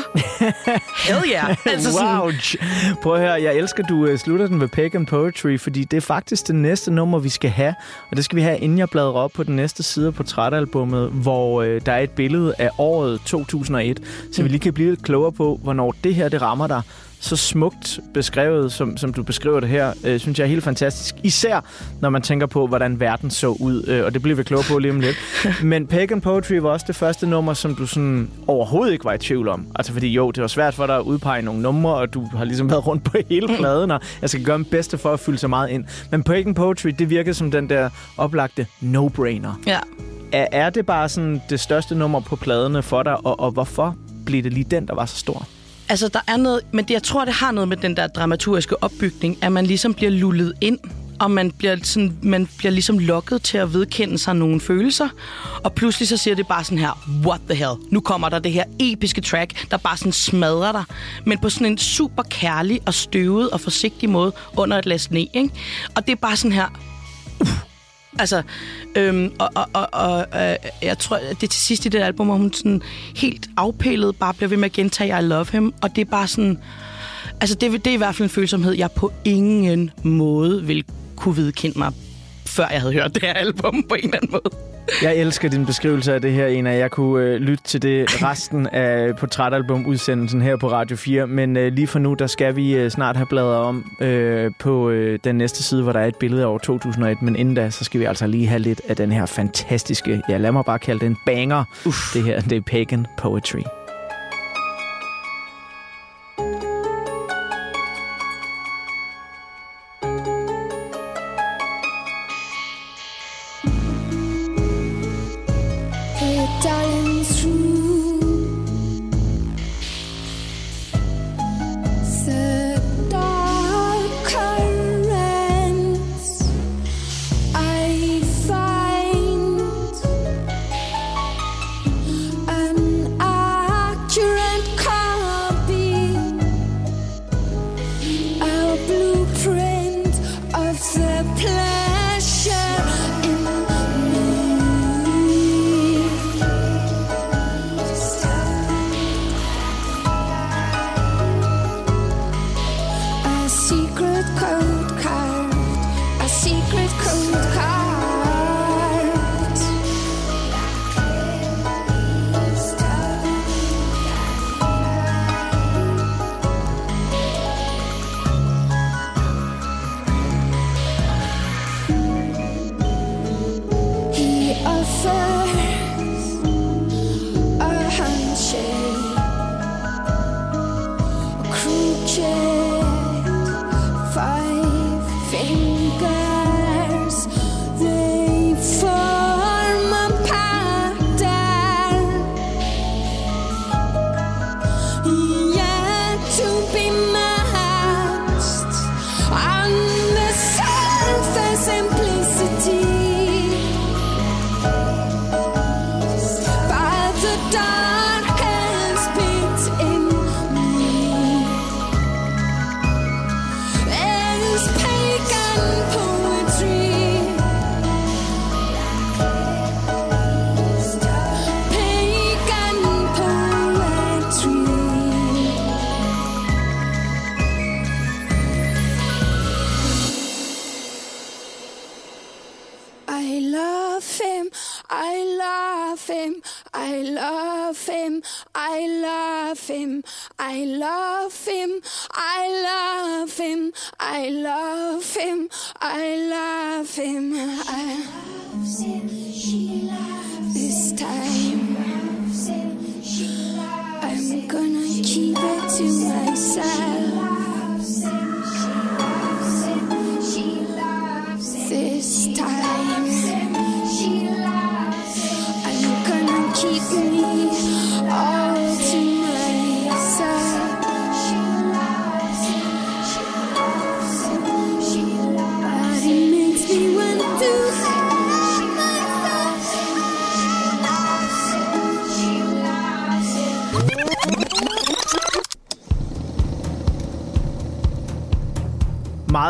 Hell 1.08 1.32
yeah! 1.32 1.56
Altså 1.66 1.88
wow! 1.88 2.30
Sådan... 2.30 2.96
Prøv 3.02 3.14
at 3.14 3.20
høre, 3.20 3.32
jeg 3.32 3.56
elsker, 3.56 3.82
at 3.82 3.88
du 3.88 4.10
uh, 4.10 4.16
slutter 4.16 4.46
den 4.46 4.60
ved 4.60 4.68
Pagan 4.68 5.06
Poetry, 5.06 5.58
fordi 5.58 5.84
det 5.84 5.96
er 5.96 6.00
faktisk 6.00 6.46
det 6.46 6.54
næste 6.54 6.90
nummer, 6.90 7.18
vi 7.18 7.28
skal 7.28 7.50
have. 7.50 7.74
Og 8.10 8.16
det 8.16 8.24
skal 8.24 8.36
vi 8.36 8.42
have, 8.42 8.58
inden 8.58 8.78
jeg 8.78 8.90
bladrer 8.90 9.12
op 9.12 9.32
på 9.32 9.42
den 9.42 9.56
næste 9.56 9.82
side 9.82 10.06
af 10.06 10.14
portrætalbummet, 10.14 11.10
hvor 11.10 11.62
uh, 11.62 11.66
der 11.86 11.92
er 11.92 12.00
et 12.00 12.10
billede 12.10 12.54
af 12.58 12.70
året 12.78 13.20
2001, 13.26 14.00
så 14.32 14.42
mm. 14.42 14.44
vi 14.44 14.50
lige 14.50 14.60
kan 14.60 14.72
blive 14.72 14.90
lidt 14.90 15.02
klogere 15.02 15.32
på, 15.32 15.60
hvornår 15.62 15.94
det 16.04 16.14
her 16.14 16.28
det 16.28 16.42
rammer 16.42 16.66
dig 16.66 16.82
så 17.24 17.36
smukt 17.36 18.00
beskrevet, 18.14 18.72
som, 18.72 18.96
som 18.96 19.12
du 19.12 19.22
beskriver 19.22 19.60
det 19.60 19.68
her, 19.68 19.92
øh, 20.04 20.20
synes 20.20 20.38
jeg 20.38 20.44
er 20.44 20.48
helt 20.48 20.64
fantastisk. 20.64 21.14
Især 21.22 21.60
når 22.00 22.10
man 22.10 22.22
tænker 22.22 22.46
på, 22.46 22.66
hvordan 22.66 23.00
verden 23.00 23.30
så 23.30 23.48
ud, 23.48 23.84
øh, 23.88 24.04
og 24.04 24.14
det 24.14 24.22
bliver 24.22 24.36
vi 24.36 24.42
klogere 24.42 24.64
på 24.68 24.78
lige 24.78 24.92
om 24.92 25.00
lidt. 25.00 25.16
Men 25.62 25.86
Pagan 25.86 26.20
Poetry 26.20 26.54
var 26.54 26.68
også 26.68 26.84
det 26.88 26.96
første 26.96 27.26
nummer, 27.26 27.54
som 27.54 27.74
du 27.74 27.86
sådan 27.86 28.30
overhovedet 28.46 28.92
ikke 28.92 29.04
var 29.04 29.12
i 29.12 29.18
tvivl 29.18 29.48
om. 29.48 29.66
Altså 29.74 29.92
fordi 29.92 30.08
jo, 30.08 30.30
det 30.30 30.40
var 30.40 30.48
svært 30.48 30.74
for 30.74 30.86
dig 30.86 30.96
at 30.96 31.02
udpege 31.02 31.42
nogle 31.42 31.62
numre, 31.62 31.94
og 31.94 32.14
du 32.14 32.24
har 32.36 32.44
ligesom 32.44 32.70
været 32.70 32.86
rundt 32.86 33.04
på 33.04 33.16
hele 33.30 33.46
mm. 33.46 33.56
pladen, 33.56 33.90
og 33.90 34.00
jeg 34.22 34.30
skal 34.30 34.44
gøre 34.44 34.58
mit 34.58 34.70
bedste 34.70 34.98
for 34.98 35.12
at 35.12 35.20
fylde 35.20 35.38
så 35.38 35.48
meget 35.48 35.70
ind. 35.70 35.84
Men 36.10 36.22
Pagan 36.22 36.54
Poetry, 36.54 36.88
det 36.98 37.10
virkede 37.10 37.34
som 37.34 37.50
den 37.50 37.68
der 37.68 37.90
oplagte 38.16 38.66
no-brainer. 38.80 39.62
Ja. 39.66 39.78
Er, 40.32 40.46
er 40.52 40.70
det 40.70 40.86
bare 40.86 41.08
sådan 41.08 41.42
det 41.50 41.60
største 41.60 41.94
nummer 41.94 42.20
på 42.20 42.36
pladerne 42.36 42.82
for 42.82 43.02
dig, 43.02 43.26
og, 43.26 43.40
og 43.40 43.50
hvorfor 43.50 43.96
blev 44.26 44.42
det 44.42 44.52
lige 44.52 44.66
den, 44.70 44.88
der 44.88 44.94
var 44.94 45.06
så 45.06 45.16
stor? 45.16 45.46
Altså, 45.88 46.08
der 46.08 46.20
er 46.26 46.36
noget, 46.36 46.60
men 46.72 46.84
det, 46.84 46.94
jeg 46.94 47.02
tror, 47.02 47.24
det 47.24 47.34
har 47.34 47.50
noget 47.50 47.68
med 47.68 47.76
den 47.76 47.96
der 47.96 48.06
dramaturgiske 48.06 48.82
opbygning, 48.82 49.38
at 49.42 49.52
man 49.52 49.66
ligesom 49.66 49.94
bliver 49.94 50.10
lullet 50.10 50.52
ind, 50.60 50.78
og 51.20 51.30
man 51.30 51.50
bliver, 51.50 51.76
sådan, 51.82 52.18
man 52.22 52.48
bliver 52.58 52.72
ligesom 52.72 52.98
lokket 52.98 53.42
til 53.42 53.58
at 53.58 53.74
vedkende 53.74 54.18
sig 54.18 54.36
nogle 54.36 54.60
følelser, 54.60 55.08
og 55.64 55.72
pludselig 55.72 56.08
så 56.08 56.16
siger 56.16 56.34
det 56.34 56.46
bare 56.46 56.64
sådan 56.64 56.78
her, 56.78 57.08
what 57.26 57.40
the 57.48 57.54
hell, 57.54 57.74
nu 57.90 58.00
kommer 58.00 58.28
der 58.28 58.38
det 58.38 58.52
her 58.52 58.64
episke 58.80 59.20
track, 59.20 59.70
der 59.70 59.76
bare 59.76 59.96
sådan 59.96 60.12
smadrer 60.12 60.72
dig, 60.72 60.84
men 61.24 61.38
på 61.38 61.50
sådan 61.50 61.66
en 61.66 61.78
super 61.78 62.22
kærlig 62.22 62.80
og 62.86 62.94
støvet 62.94 63.50
og 63.50 63.60
forsigtig 63.60 64.10
måde 64.10 64.32
under 64.56 64.78
et 64.78 64.86
læs 64.86 65.10
ned, 65.10 65.26
ikke? 65.34 65.50
Og 65.94 66.06
det 66.06 66.12
er 66.12 66.16
bare 66.16 66.36
sådan 66.36 66.52
her, 66.52 66.66
uh, 67.40 67.48
Altså, 68.18 68.42
øhm, 68.96 69.32
og, 69.38 69.50
og, 69.54 69.68
og, 69.72 69.88
og 69.92 70.26
øh, 70.42 70.56
jeg 70.82 70.98
tror, 70.98 71.18
det 71.18 71.42
er 71.42 71.48
til 71.48 71.60
sidst 71.60 71.86
i 71.86 71.88
det 71.88 72.00
album, 72.00 72.26
hvor 72.26 72.36
hun 72.36 72.52
sådan 72.52 72.82
helt 73.16 73.48
afpillet 73.56 74.16
bare 74.16 74.34
bliver 74.34 74.48
ved 74.48 74.56
med 74.56 74.64
at 74.64 74.72
gentage, 74.72 75.18
I 75.18 75.22
love 75.22 75.46
him. 75.52 75.74
Og 75.82 75.96
det 75.96 76.00
er 76.00 76.10
bare 76.10 76.28
sådan... 76.28 76.58
Altså, 77.40 77.56
det, 77.56 77.72
det 77.72 77.86
er 77.86 77.94
i 77.94 77.96
hvert 77.96 78.14
fald 78.14 78.26
en 78.26 78.30
følsomhed, 78.30 78.72
jeg 78.72 78.90
på 78.90 79.12
ingen 79.24 79.90
måde 80.02 80.64
vil 80.64 80.84
kunne 81.16 81.36
vedkende 81.36 81.78
mig, 81.78 81.92
før 82.46 82.68
jeg 82.70 82.80
havde 82.80 82.92
hørt 82.92 83.14
det 83.14 83.22
her 83.22 83.32
album 83.32 83.82
på 83.88 83.94
en 83.94 84.04
eller 84.04 84.16
anden 84.16 84.30
måde. 84.30 84.73
Jeg 85.02 85.16
elsker 85.16 85.48
din 85.48 85.66
beskrivelse 85.66 86.14
af 86.14 86.20
det 86.20 86.32
her, 86.32 86.46
Ena. 86.46 86.70
Jeg 86.76 86.90
kunne 86.90 87.24
øh, 87.24 87.36
lytte 87.40 87.64
til 87.64 87.82
det 87.82 88.22
resten 88.22 88.66
af 88.66 89.16
portrætalbum-udsendelsen 89.16 90.42
her 90.42 90.56
på 90.56 90.70
Radio 90.70 90.96
4, 90.96 91.26
men 91.26 91.56
øh, 91.56 91.72
lige 91.72 91.86
for 91.86 91.98
nu, 91.98 92.14
der 92.14 92.26
skal 92.26 92.56
vi 92.56 92.76
øh, 92.76 92.90
snart 92.90 93.16
have 93.16 93.26
bladret 93.26 93.56
om 93.56 93.96
øh, 94.00 94.50
på 94.58 94.90
øh, 94.90 95.18
den 95.24 95.36
næste 95.36 95.62
side, 95.62 95.82
hvor 95.82 95.92
der 95.92 96.00
er 96.00 96.06
et 96.06 96.16
billede 96.16 96.42
af 96.42 96.46
år 96.46 96.58
2001, 96.58 97.22
men 97.22 97.36
inden 97.36 97.54
da, 97.54 97.70
så 97.70 97.84
skal 97.84 98.00
vi 98.00 98.04
altså 98.04 98.26
lige 98.26 98.46
have 98.46 98.58
lidt 98.58 98.80
af 98.88 98.96
den 98.96 99.12
her 99.12 99.26
fantastiske, 99.26 100.22
ja 100.28 100.36
lad 100.36 100.52
mig 100.52 100.64
bare 100.64 100.78
kalde 100.78 101.00
det 101.00 101.06
en 101.06 101.16
banger. 101.26 101.64
Uff. 101.86 102.14
Det 102.14 102.22
her, 102.22 102.40
det 102.40 102.56
er 102.56 102.60
Pagan 102.60 103.06
Poetry. 103.16 103.83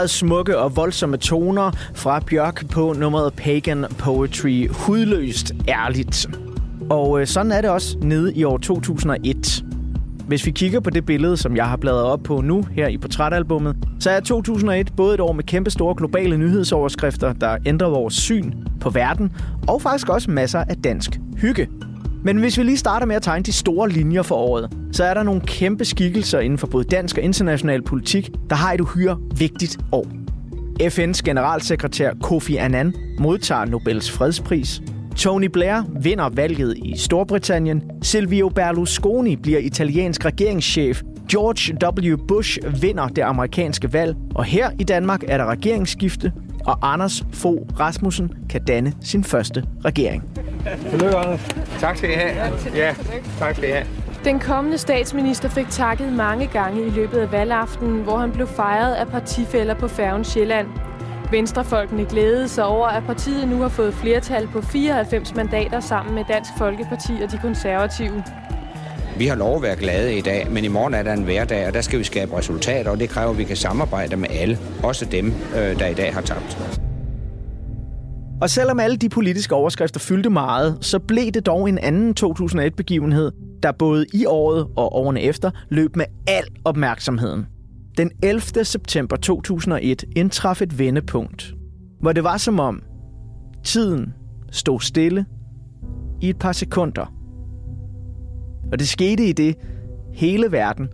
Meget 0.05 0.11
smukke 0.11 0.59
og 0.59 0.77
voldsomme 0.77 1.17
toner 1.17 1.71
fra 1.95 2.21
Bjørk 2.21 2.71
på 2.71 2.95
nummeret 2.99 3.35
Pagan 3.35 3.85
Poetry. 3.99 4.69
Hudløst 4.71 5.53
ærligt. 5.69 6.27
Og 6.91 7.21
øh, 7.21 7.27
sådan 7.27 7.53
er 7.53 7.61
det 7.61 7.71
også 7.71 7.99
nede 8.03 8.35
i 8.35 8.45
år 8.45 8.59
2001. 8.59 9.65
Hvis 10.27 10.47
vi 10.47 10.51
kigger 10.51 10.81
på 10.81 10.91
det 10.91 11.07
billede, 11.07 11.37
som 11.37 11.57
jeg 11.57 11.69
har 11.69 11.77
bladret 11.77 12.05
op 12.05 12.23
på 12.23 12.41
nu 12.41 12.63
her 12.63 12.89
i 12.89 12.97
portrætalbummet, 12.97 13.77
så 14.01 14.11
er 14.11 14.21
2001 14.21 14.93
både 14.97 15.15
et 15.15 15.21
år 15.21 15.33
med 15.33 15.45
kæmpe 15.45 15.71
store 15.71 15.95
globale 15.95 16.37
nyhedsoverskrifter, 16.37 17.33
der 17.33 17.57
ændrer 17.67 17.89
vores 17.89 18.15
syn 18.15 18.53
på 18.81 18.91
verden, 18.91 19.33
og 19.69 19.83
faktisk 19.83 20.09
også 20.09 20.31
masser 20.31 20.59
af 20.59 20.77
dansk 20.77 21.21
hygge. 21.37 21.69
Men 22.25 22.39
hvis 22.39 22.59
vi 22.59 22.63
lige 22.63 22.77
starter 22.77 23.07
med 23.07 23.17
at 23.17 23.23
tegne 23.23 23.43
de 23.43 23.53
store 23.53 23.89
linjer 23.89 24.23
for 24.23 24.35
året, 24.35 24.77
så 24.93 25.05
er 25.05 25.15
der 25.15 25.23
nogle 25.23 25.41
kæmpe 25.41 25.85
skikkelser 25.85 26.41
inden 26.41 26.59
for 26.59 26.67
både 26.67 26.85
dansk 26.85 27.19
og 27.19 27.25
international 27.25 27.83
politik, 27.83 28.31
der 28.51 28.57
har 28.57 28.73
et 28.73 28.81
uhyre 28.81 29.19
vigtigt 29.39 29.79
år. 29.93 30.07
FN's 30.83 31.23
generalsekretær 31.25 32.13
Kofi 32.23 32.57
Annan 32.57 32.95
modtager 33.19 33.65
Nobels 33.65 34.11
fredspris. 34.11 34.83
Tony 35.17 35.47
Blair 35.47 35.83
vinder 36.03 36.29
valget 36.29 36.77
i 36.79 36.97
Storbritannien. 36.97 37.83
Silvio 38.03 38.49
Berlusconi 38.49 39.37
bliver 39.37 39.59
italiensk 39.59 40.25
regeringschef. 40.25 41.03
George 41.31 41.89
W. 42.13 42.17
Bush 42.29 42.59
vinder 42.83 43.09
det 43.09 43.23
amerikanske 43.23 43.93
valg. 43.93 44.17
Og 44.35 44.45
her 44.45 44.71
i 44.79 44.85
Danmark 44.85 45.25
er 45.29 45.39
der 45.39 45.47
regeringsskifte, 45.47 46.33
og 46.67 46.79
Anders 46.83 47.25
Fogh 47.33 47.81
Rasmussen 47.81 48.35
kan 48.51 48.65
danne 48.65 48.93
sin 49.01 49.25
første 49.25 49.65
regering. 49.85 50.25
Tillykke, 50.91 51.17
Anders. 51.17 51.55
Tak 51.81 51.97
skal 51.97 52.11
I 52.11 52.15
have. 52.15 52.53
Ja, 52.75 52.95
tak 53.39 53.57
skal 53.57 53.69
I 53.69 53.73
have. 53.73 53.87
Den 54.25 54.41
kommende 54.41 54.79
statsminister 54.79 55.49
fik 55.49 55.67
takket 55.71 56.13
mange 56.13 56.47
gange 56.47 56.87
i 56.87 56.91
løbet 56.91 57.19
af 57.19 57.33
valgaftenen, 57.33 58.03
hvor 58.03 58.19
han 58.19 58.33
blev 58.33 58.47
fejret 58.47 58.95
af 58.95 59.09
partifælder 59.09 59.75
på 59.75 59.89
færgen 59.89 60.25
Sjælland. 60.25 60.67
Venstrefolkene 61.31 62.05
glædede 62.05 62.49
sig 62.49 62.65
over, 62.65 62.87
at 62.87 63.03
partiet 63.05 63.49
nu 63.49 63.61
har 63.61 63.69
fået 63.69 63.95
flertal 63.95 64.47
på 64.47 64.61
94 64.63 65.35
mandater 65.35 65.81
sammen 65.81 66.15
med 66.15 66.25
Dansk 66.29 66.51
Folkeparti 66.59 67.13
og 67.25 67.33
de 67.33 67.39
konservative. 67.39 68.25
Vi 69.19 69.27
har 69.27 69.37
lov 69.37 69.57
at 69.57 69.63
være 69.63 69.77
glade 69.77 70.19
i 70.19 70.21
dag, 70.21 70.47
men 70.51 70.65
i 70.65 70.69
morgen 70.69 70.95
er 70.95 71.03
der 71.03 71.13
en 71.13 71.23
hverdag, 71.23 71.67
og 71.67 71.75
der 71.75 71.81
skal 71.81 71.99
vi 71.99 72.05
skabe 72.05 72.37
resultater, 72.39 72.91
og 72.91 73.01
det 73.01 73.09
kræver, 73.09 73.31
at 73.31 73.39
vi 73.39 73.45
kan 73.45 73.57
samarbejde 73.57 74.17
med 74.17 74.29
alle, 74.31 74.59
også 74.83 75.05
dem, 75.05 75.27
øh, 75.27 75.79
der 75.79 75.87
i 75.87 75.95
dag 75.95 76.15
har 76.15 76.21
tabt. 76.21 76.59
Og 78.43 78.51
selvom 78.51 78.81
alle 78.81 78.97
de 78.97 79.09
politiske 79.09 79.55
overskrifter 79.55 80.01
fyldte 80.01 80.31
meget, 80.31 80.79
så 80.81 80.99
blev 80.99 81.33
det 81.33 81.47
dog 81.47 81.69
en 81.69 81.79
anden 81.79 82.15
2001-begivenhed, 82.21 83.33
der 83.63 83.73
både 83.73 84.07
i 84.13 84.27
året 84.27 84.67
og 84.77 84.97
årene 84.97 85.21
efter 85.21 85.51
løb 85.69 85.97
med 85.97 86.05
al 86.27 86.45
opmærksomheden. 86.65 87.47
Den 87.99 88.11
11. 88.23 88.65
september 88.65 89.17
2001 89.17 90.05
indtraf 90.17 90.63
et 90.63 90.79
vendepunkt, 90.79 91.55
hvor 92.01 92.13
det 92.13 92.25
var 92.25 92.37
som 92.37 92.61
om 92.61 92.83
tiden 93.65 94.15
stod 94.51 94.81
stille 94.81 95.27
i 96.21 96.29
et 96.29 96.39
par 96.39 96.53
sekunder. 96.53 97.24
Og 98.75 98.79
det 98.79 98.89
skete 98.89 99.29
i 99.29 99.33
det 99.33 99.57
hele 100.13 100.53
verden 100.53 100.89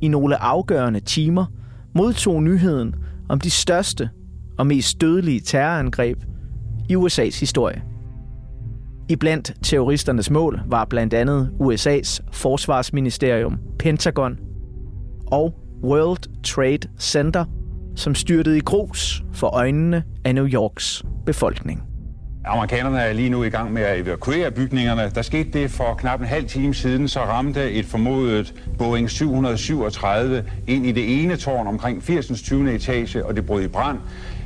i 0.00 0.08
nogle 0.08 0.36
afgørende 0.36 1.00
timer 1.00 1.46
modtog 1.94 2.42
nyheden 2.42 2.94
om 3.28 3.40
de 3.40 3.50
største 3.50 4.10
og 4.58 4.66
mest 4.66 5.00
dødelige 5.00 5.40
terrorangreb 5.40 6.18
i 6.88 6.96
USA's 6.96 7.40
historie. 7.40 7.82
I 9.08 9.16
blandt 9.16 9.54
terroristernes 9.62 10.30
mål 10.30 10.60
var 10.66 10.84
blandt 10.84 11.14
andet 11.14 11.50
USA's 11.60 12.18
forsvarsministerium, 12.32 13.58
Pentagon 13.78 14.38
og 15.26 15.54
World 15.82 16.42
Trade 16.42 16.88
Center, 16.98 17.44
som 17.96 18.14
styrtede 18.14 18.56
i 18.56 18.60
grus 18.60 19.22
for 19.32 19.46
øjnene 19.46 20.02
af 20.24 20.34
New 20.34 20.46
Yorks 20.46 21.04
befolkning. 21.26 21.89
Amerikanerne 22.44 23.00
er 23.00 23.12
lige 23.12 23.30
nu 23.30 23.44
i 23.44 23.48
gang 23.48 23.72
med 23.72 23.82
at 23.82 24.00
evakuere 24.00 24.50
bygningerne. 24.50 25.12
Der 25.14 25.22
skete 25.22 25.50
det 25.50 25.70
for 25.70 25.94
knap 25.94 26.20
en 26.20 26.26
halv 26.26 26.46
time 26.46 26.74
siden, 26.74 27.08
så 27.08 27.20
ramte 27.20 27.72
et 27.72 27.86
formodet 27.86 28.54
Boeing 28.78 29.10
737 29.10 30.44
ind 30.66 30.86
i 30.86 30.92
det 30.92 31.22
ene 31.22 31.36
tårn 31.36 31.66
omkring 31.66 32.02
80. 32.02 32.42
20. 32.42 32.74
etage, 32.74 33.26
og 33.26 33.36
det 33.36 33.46
brød 33.46 33.62
i 33.62 33.68
brand. 33.68 33.98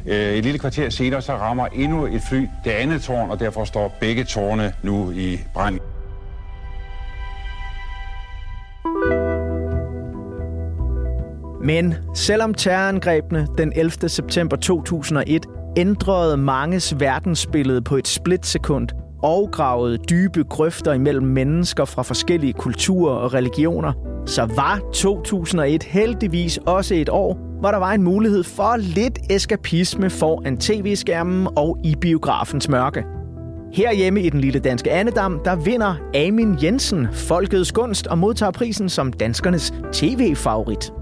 Øh, 0.07 0.35
et 0.35 0.45
lille 0.45 0.59
kvarter 0.59 0.91
senere 0.91 1.23
så 1.23 1.33
rammer 1.33 1.67
endnu 1.67 2.07
et 2.07 2.23
fly 2.29 2.47
det 2.65 2.71
andet 2.71 3.03
tårn, 3.03 3.31
og 3.31 3.41
derfor 3.41 3.65
står 3.65 3.97
begge 4.01 4.25
tårne 4.25 4.73
nu 4.83 5.11
i 5.11 5.39
brand. 5.55 5.79
Men 11.65 11.95
selvom 12.15 12.55
terrorangrebene 12.55 13.47
den 13.59 13.73
11. 13.77 14.09
september 14.09 14.57
2001 14.57 15.47
ændrede 15.77 16.37
manges 16.37 17.01
verdensbillede 17.01 17.83
på 17.83 17.97
et 17.97 18.09
splitsekund 18.09 18.89
og 19.23 19.49
gravede 19.53 19.99
dybe 19.99 20.45
grøfter 20.45 20.93
imellem 20.93 21.27
mennesker 21.27 21.85
fra 21.85 22.03
forskellige 22.03 22.53
kulturer 22.53 23.15
og 23.15 23.35
religioner, 23.35 23.93
så 24.27 24.49
var 24.57 24.81
2001 24.95 25.83
heldigvis 25.83 26.59
også 26.67 26.95
et 26.95 27.09
år, 27.09 27.39
hvor 27.61 27.71
der 27.71 27.79
var 27.79 27.93
en 27.93 28.03
mulighed 28.03 28.45
for 28.45 28.77
lidt 28.77 29.19
eskapisme 29.31 30.11
foran 30.11 30.57
tv-skærmen 30.57 31.49
og 31.57 31.79
i 31.85 31.95
biografens 32.01 32.69
mørke. 32.69 33.05
Herhjemme 33.73 34.23
i 34.23 34.31
den 34.31 34.41
lille 34.41 34.61
danske 34.61 34.91
Annedam, 34.91 35.41
der 35.45 35.57
vinder 35.57 35.95
Amin 36.15 36.57
Jensen 36.63 37.09
Folkets 37.13 37.73
Gunst 37.73 38.07
og 38.07 38.19
modtager 38.19 38.53
prisen 38.53 38.89
som 38.89 39.13
danskernes 39.13 39.75
tv-favorit. 39.93 40.93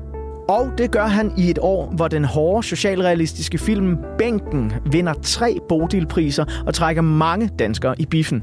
Og 0.48 0.70
det 0.78 0.90
gør 0.90 1.06
han 1.06 1.32
i 1.38 1.50
et 1.50 1.58
år, 1.58 1.92
hvor 1.96 2.08
den 2.08 2.24
hårde 2.24 2.66
socialrealistiske 2.66 3.58
film 3.58 3.96
Bænken 4.18 4.72
vinder 4.90 5.14
tre 5.22 5.58
Bodilpriser 5.68 6.44
og 6.66 6.74
trækker 6.74 7.02
mange 7.02 7.50
danskere 7.58 7.94
i 7.98 8.06
biffen. 8.06 8.42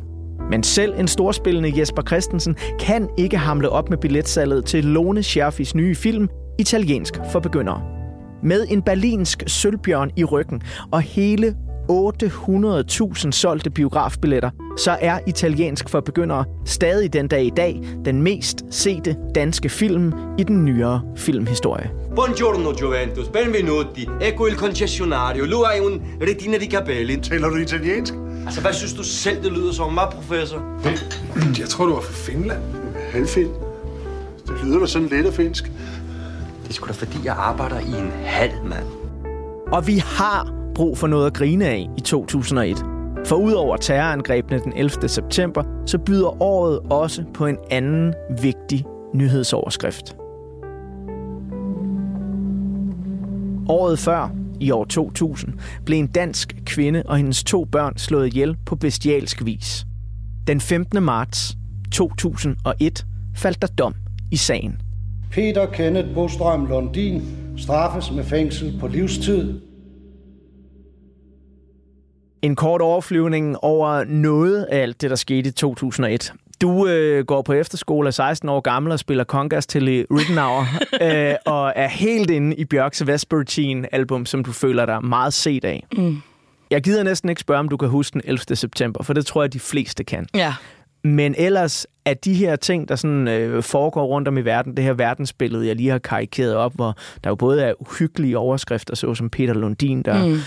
Men 0.52 0.64
selv 0.64 0.94
en 1.00 1.08
storspillende 1.08 1.80
Jesper 1.80 2.02
Christensen 2.02 2.56
kan 2.80 3.10
ikke 3.18 3.38
hamle 3.38 3.70
op 3.70 3.90
med 3.90 3.98
billetsalget 3.98 4.66
til 4.66 4.86
Lone 4.86 5.24
Scherfis 5.24 5.76
nye 5.76 5.96
film 5.96 6.30
Italiensk 6.60 7.20
for 7.32 7.40
begyndere. 7.40 7.82
Med 8.44 8.66
en 8.70 8.82
berlinsk 8.82 9.44
sølvbjørn 9.48 10.12
i 10.16 10.24
ryggen 10.24 10.62
og 10.92 11.02
hele 11.02 11.56
800.000 11.90 13.32
solgte 13.32 13.70
biografbilletter, 13.70 14.50
så 14.78 14.98
er 15.02 15.20
Italiensk 15.28 15.90
for 15.90 16.00
begyndere 16.00 16.46
stadig 16.66 17.14
den 17.14 17.28
dag 17.28 17.46
i 17.46 17.52
dag 17.58 17.82
den 18.06 18.22
mest 18.22 18.66
sete 18.70 19.16
danske 19.36 19.70
film 19.70 20.14
i 20.38 20.44
den 20.44 20.66
nyere 20.66 21.02
filmhistorie. 21.16 21.92
Buongiorno 22.16 22.74
Juventus, 22.82 23.28
benvenuti. 23.28 24.10
Ecco 24.22 24.48
il 24.48 24.56
concessionario. 24.56 25.46
Lui 25.46 25.66
hai 25.66 25.80
un 25.80 26.02
retina 26.22 26.58
di 26.58 26.66
capelli. 26.66 27.18
Taler 27.22 27.50
du 27.50 27.56
italiensk? 27.56 28.14
Altså, 28.46 28.62
hvad 28.62 28.74
synes 28.74 28.94
du 28.94 29.04
selv, 29.04 29.44
det 29.44 29.52
lyder 29.52 29.74
som, 29.74 29.96
var 29.96 30.10
professor? 30.10 30.62
Jeg 31.60 31.70
tror, 31.70 31.86
du 31.86 31.94
var 31.94 32.02
fra 32.02 32.14
Finland. 32.14 32.62
Halvfind. 33.12 33.50
Det 34.48 34.56
lyder 34.64 34.80
da 34.80 34.86
sådan 34.86 35.08
lidt 35.08 35.26
af 35.26 35.34
finsk. 35.34 35.64
Det 36.64 36.70
er 36.70 36.74
sgu 36.74 36.88
da 36.88 36.94
fordi, 36.94 37.18
jeg 37.24 37.36
arbejder 37.38 37.80
i 37.80 38.00
en 38.00 38.12
hal, 38.24 38.52
mand. 38.64 38.86
Og 39.72 39.88
vi 39.88 39.98
har 39.98 40.59
brug 40.80 40.98
for 40.98 41.08
noget 41.08 41.28
at 41.28 41.34
grine 41.34 41.66
af 41.66 41.90
i 41.98 42.02
2001. 42.02 42.78
For 43.26 43.36
udover 43.36 43.78
terrorangrebene 43.78 44.60
den 44.60 44.74
11. 44.76 45.10
september, 45.10 45.64
så 45.86 45.98
byder 45.98 46.42
året 46.42 46.80
også 46.80 47.24
på 47.34 47.48
en 47.48 47.58
anden 47.72 48.14
vigtig 48.42 48.86
nyhedsoverskrift. 49.14 50.16
Året 53.70 54.00
før, 54.00 54.36
i 54.60 54.72
år 54.72 54.86
2000, 54.86 55.54
blev 55.86 56.00
en 56.00 56.08
dansk 56.08 56.56
kvinde 56.66 57.04
og 57.06 57.18
hendes 57.18 57.44
to 57.44 57.66
børn 57.66 57.98
slået 57.98 58.28
ihjel 58.28 58.58
på 58.66 58.76
bestialsk 58.76 59.46
vis. 59.46 59.86
Den 60.48 60.62
15. 60.62 61.04
marts 61.04 61.58
2001 61.92 63.06
faldt 63.36 63.62
der 63.62 63.68
dom 63.68 63.94
i 64.32 64.38
sagen. 64.38 64.82
Peter 65.32 65.66
Kenneth 65.66 66.14
Bostrøm 66.14 66.66
Lundin 66.66 67.22
straffes 67.58 68.12
med 68.12 68.24
fængsel 68.24 68.78
på 68.80 68.88
livstid. 68.88 69.69
En 72.42 72.56
kort 72.56 72.82
overflyvning 72.82 73.58
over 73.64 74.04
noget 74.04 74.64
af 74.64 74.78
alt 74.82 75.02
det, 75.02 75.10
der 75.10 75.16
skete 75.16 75.50
i 75.50 75.52
2001. 75.52 76.34
Du 76.62 76.88
øh, 76.88 77.26
går 77.26 77.42
på 77.42 77.54
efterskole, 77.54 78.08
er 78.08 78.12
16 78.12 78.50
år 78.50 78.60
gammel 78.60 78.92
og 78.92 79.00
spiller 79.00 79.24
congas 79.24 79.68
til 79.68 79.88
i 79.88 80.06
Rittenauer, 80.12 80.66
øh, 81.30 81.36
og 81.46 81.74
er 81.76 81.88
helt 81.88 82.30
inde 82.30 82.56
i 82.56 82.66
Bjørks 82.66 83.08
Vespertine-album, 83.08 84.26
som 84.26 84.44
du 84.44 84.52
føler 84.52 84.86
dig 84.86 85.06
meget 85.06 85.34
set 85.34 85.66
af. 85.66 85.86
Mm. 85.98 86.22
Jeg 86.72 86.82
gider 86.82 87.04
næsten 87.04 87.30
ikke 87.30 87.42
spørge, 87.42 87.60
om 87.60 87.70
du 87.70 87.78
kan 87.78 87.90
huske 87.90 88.14
den 88.14 88.22
11. 88.26 88.56
september, 88.56 89.04
for 89.04 89.14
det 89.14 89.26
tror 89.26 89.44
jeg, 89.44 89.54
de 89.54 89.60
fleste 89.60 90.04
kan. 90.04 90.28
Ja. 90.36 90.54
Men 91.04 91.36
ellers 91.38 91.88
er 92.06 92.14
de 92.14 92.34
her 92.34 92.56
ting, 92.56 92.90
der 92.90 92.96
sådan 92.96 93.28
øh, 93.28 93.64
foregår 93.64 94.06
rundt 94.06 94.28
om 94.28 94.38
i 94.38 94.42
verden, 94.42 94.78
det 94.78 94.84
her 94.84 94.94
verdensbillede, 94.94 95.68
jeg 95.68 95.76
lige 95.76 95.90
har 95.90 95.98
karikeret 95.98 96.56
op, 96.56 96.76
hvor 96.76 96.96
der 97.24 97.30
jo 97.30 97.36
både 97.36 97.64
er 97.64 97.74
uhyggelige 97.80 98.38
overskrifter, 98.38 98.96
så 98.96 99.16
som 99.16 99.30
Peter 99.30 99.54
Lundin, 99.54 100.02
der 100.02 100.26
mm. 100.26 100.40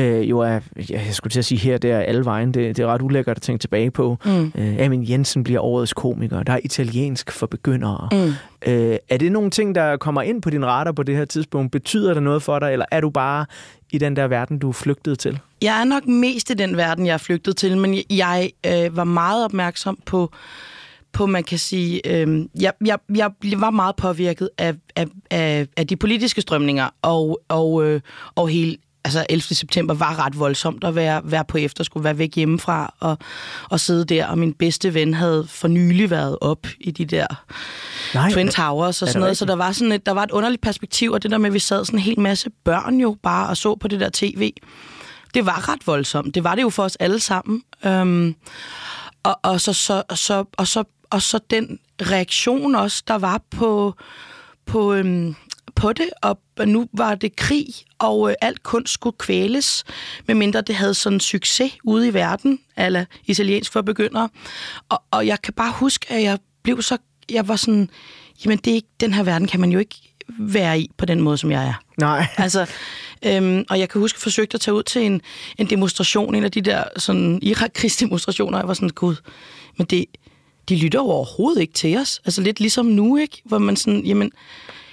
øh, 0.00 0.30
jo 0.30 0.38
er, 0.38 0.60
jeg 0.90 1.06
skulle 1.10 1.30
til 1.30 1.38
at 1.38 1.44
sige 1.44 1.58
her, 1.58 1.78
det 1.78 1.90
er 1.90 1.98
alle 1.98 2.24
vejen, 2.24 2.54
det, 2.54 2.76
det 2.76 2.82
er 2.82 2.86
ret 2.86 3.02
ulækkert 3.02 3.36
at 3.36 3.42
tænke 3.42 3.60
tilbage 3.60 3.90
på. 3.90 4.16
Mm. 4.24 4.52
Øh, 4.54 4.76
Amin 4.80 5.08
Jensen 5.08 5.44
bliver 5.44 5.60
årets 5.60 5.92
komiker, 5.92 6.42
der 6.42 6.52
er 6.52 6.60
italiensk 6.64 7.32
for 7.32 7.46
begyndere. 7.46 8.08
Mm. 8.12 8.32
Øh, 8.72 8.96
er 9.08 9.16
det 9.16 9.32
nogle 9.32 9.50
ting, 9.50 9.74
der 9.74 9.96
kommer 9.96 10.22
ind 10.22 10.42
på 10.42 10.50
din 10.50 10.66
radar 10.66 10.92
på 10.92 11.02
det 11.02 11.16
her 11.16 11.24
tidspunkt? 11.24 11.72
Betyder 11.72 12.14
det 12.14 12.22
noget 12.22 12.42
for 12.42 12.58
dig, 12.58 12.72
eller 12.72 12.86
er 12.90 13.00
du 13.00 13.10
bare 13.10 13.46
i 13.90 13.98
den 13.98 14.16
der 14.16 14.26
verden, 14.26 14.58
du 14.58 14.68
er 14.68 14.72
flygtet 14.72 15.18
til? 15.18 15.38
Jeg 15.62 15.80
er 15.80 15.84
nok 15.84 16.06
mest 16.06 16.50
i 16.50 16.54
den 16.54 16.76
verden, 16.76 17.06
jeg 17.06 17.12
er 17.12 17.18
flygtet 17.18 17.56
til, 17.56 17.78
men 17.78 18.02
jeg 18.10 18.50
øh, 18.66 18.96
var 18.96 19.04
meget 19.04 19.44
opmærksom 19.44 19.98
på, 20.06 20.32
på 21.12 21.26
man 21.26 21.44
kan 21.44 21.58
sige, 21.58 22.06
øh, 22.06 22.44
jeg, 22.60 22.72
jeg, 22.84 22.98
jeg 23.14 23.30
var 23.60 23.70
meget 23.70 23.96
påvirket 23.96 24.50
af, 24.58 24.74
af, 24.96 25.06
af, 25.30 25.66
af 25.76 25.86
de 25.86 25.96
politiske 25.96 26.40
strømninger, 26.40 26.88
og, 27.02 27.40
og, 27.48 27.84
øh, 27.84 28.00
og 28.34 28.48
hele 28.48 28.76
altså 29.04 29.26
11. 29.28 29.42
september 29.42 29.94
var 29.94 30.26
ret 30.26 30.38
voldsomt 30.38 30.84
at 30.84 30.94
være, 30.94 31.20
være 31.24 31.44
på 31.44 31.58
efterskole, 31.58 32.04
være 32.04 32.18
væk 32.18 32.34
hjemmefra 32.34 32.94
og, 33.00 33.18
og 33.70 33.80
sidde 33.80 34.04
der. 34.04 34.26
Og 34.26 34.38
min 34.38 34.52
bedste 34.52 34.94
ven 34.94 35.14
havde 35.14 35.46
for 35.48 35.68
nylig 35.68 36.10
været 36.10 36.38
op 36.40 36.66
i 36.80 36.90
de 36.90 37.04
der 37.04 37.26
Nej, 38.14 38.30
Twin 38.30 38.48
Towers 38.48 39.02
og 39.02 39.08
sådan 39.08 39.20
noget. 39.20 39.36
Så 39.36 39.44
der 39.44 39.56
var, 39.56 39.72
sådan 39.72 39.92
et, 39.92 40.06
der 40.06 40.12
var 40.12 40.22
et 40.22 40.30
underligt 40.30 40.62
perspektiv, 40.62 41.12
og 41.12 41.22
det 41.22 41.30
der 41.30 41.38
med, 41.38 41.46
at 41.46 41.54
vi 41.54 41.58
sad 41.58 41.84
sådan 41.84 41.98
en 41.98 42.02
hel 42.02 42.20
masse 42.20 42.50
børn 42.64 43.00
jo 43.00 43.16
bare 43.22 43.48
og 43.48 43.56
så 43.56 43.74
på 43.74 43.88
det 43.88 44.00
der 44.00 44.10
tv. 44.12 44.52
Det 45.34 45.46
var 45.46 45.68
ret 45.68 45.86
voldsomt. 45.86 46.34
Det 46.34 46.44
var 46.44 46.54
det 46.54 46.62
jo 46.62 46.70
for 46.70 46.82
os 46.82 46.96
alle 46.96 47.20
sammen. 47.20 47.62
Øhm, 47.84 48.34
og, 49.22 49.40
og, 49.42 49.60
så, 49.60 49.72
så, 49.72 50.02
så, 50.14 50.44
og, 50.56 50.68
så, 50.68 50.84
og 51.10 51.22
så 51.22 51.40
den 51.50 51.78
reaktion 52.02 52.74
også, 52.74 53.02
der 53.08 53.14
var 53.14 53.40
på, 53.50 53.94
på, 54.66 54.94
øhm, 54.94 55.34
på 55.74 55.92
det, 55.92 56.10
og 56.22 56.38
nu 56.66 56.88
var 56.92 57.14
det 57.14 57.36
krig, 57.36 57.66
og 57.98 58.30
øh, 58.30 58.36
alt 58.40 58.62
kunst 58.62 58.94
skulle 58.94 59.16
kvæles, 59.18 59.84
medmindre 60.26 60.60
det 60.60 60.74
havde 60.74 60.94
sådan 60.94 61.20
succes 61.20 61.72
ude 61.84 62.08
i 62.08 62.14
verden, 62.14 62.58
eller 62.76 63.04
italiensk 63.24 63.72
for 63.72 63.82
begyndere. 63.82 64.28
Og, 64.88 65.02
og 65.10 65.26
jeg 65.26 65.42
kan 65.42 65.54
bare 65.54 65.72
huske, 65.72 66.12
at 66.12 66.22
jeg 66.22 66.38
blev 66.62 66.82
så, 66.82 66.98
jeg 67.30 67.48
var 67.48 67.56
sådan, 67.56 67.90
jamen 68.44 68.58
det 68.58 68.70
er 68.70 68.74
ikke, 68.74 68.88
den 69.00 69.12
her 69.12 69.22
verden 69.22 69.48
kan 69.48 69.60
man 69.60 69.72
jo 69.72 69.78
ikke 69.78 69.96
være 70.38 70.80
i 70.80 70.90
på 70.96 71.06
den 71.06 71.20
måde, 71.20 71.38
som 71.38 71.50
jeg 71.50 71.64
er. 71.64 71.74
Nej. 71.98 72.26
Altså, 72.36 72.66
øhm, 73.24 73.64
og 73.70 73.78
jeg 73.78 73.88
kan 73.88 74.00
huske, 74.00 74.16
at 74.16 74.18
jeg 74.18 74.22
forsøgte 74.22 74.54
at 74.54 74.60
tage 74.60 74.74
ud 74.74 74.82
til 74.82 75.02
en, 75.02 75.20
en 75.58 75.70
demonstration, 75.70 76.34
en 76.34 76.44
af 76.44 76.52
de 76.52 76.60
der 76.60 76.84
sådan 76.96 77.38
Irak-krigsdemonstrationer, 77.42 78.58
jeg 78.58 78.68
var 78.68 78.74
sådan, 78.74 78.88
gud, 78.88 79.16
men 79.78 79.86
det, 79.86 80.04
de 80.68 80.76
lytter 80.76 80.98
jo 80.98 81.04
overhovedet 81.04 81.60
ikke 81.60 81.72
til 81.72 81.98
os. 81.98 82.20
Altså 82.24 82.42
lidt 82.42 82.60
ligesom 82.60 82.86
nu, 82.86 83.16
ikke? 83.16 83.42
Hvor 83.44 83.58
man 83.58 83.76
sådan, 83.76 84.04
jamen, 84.04 84.32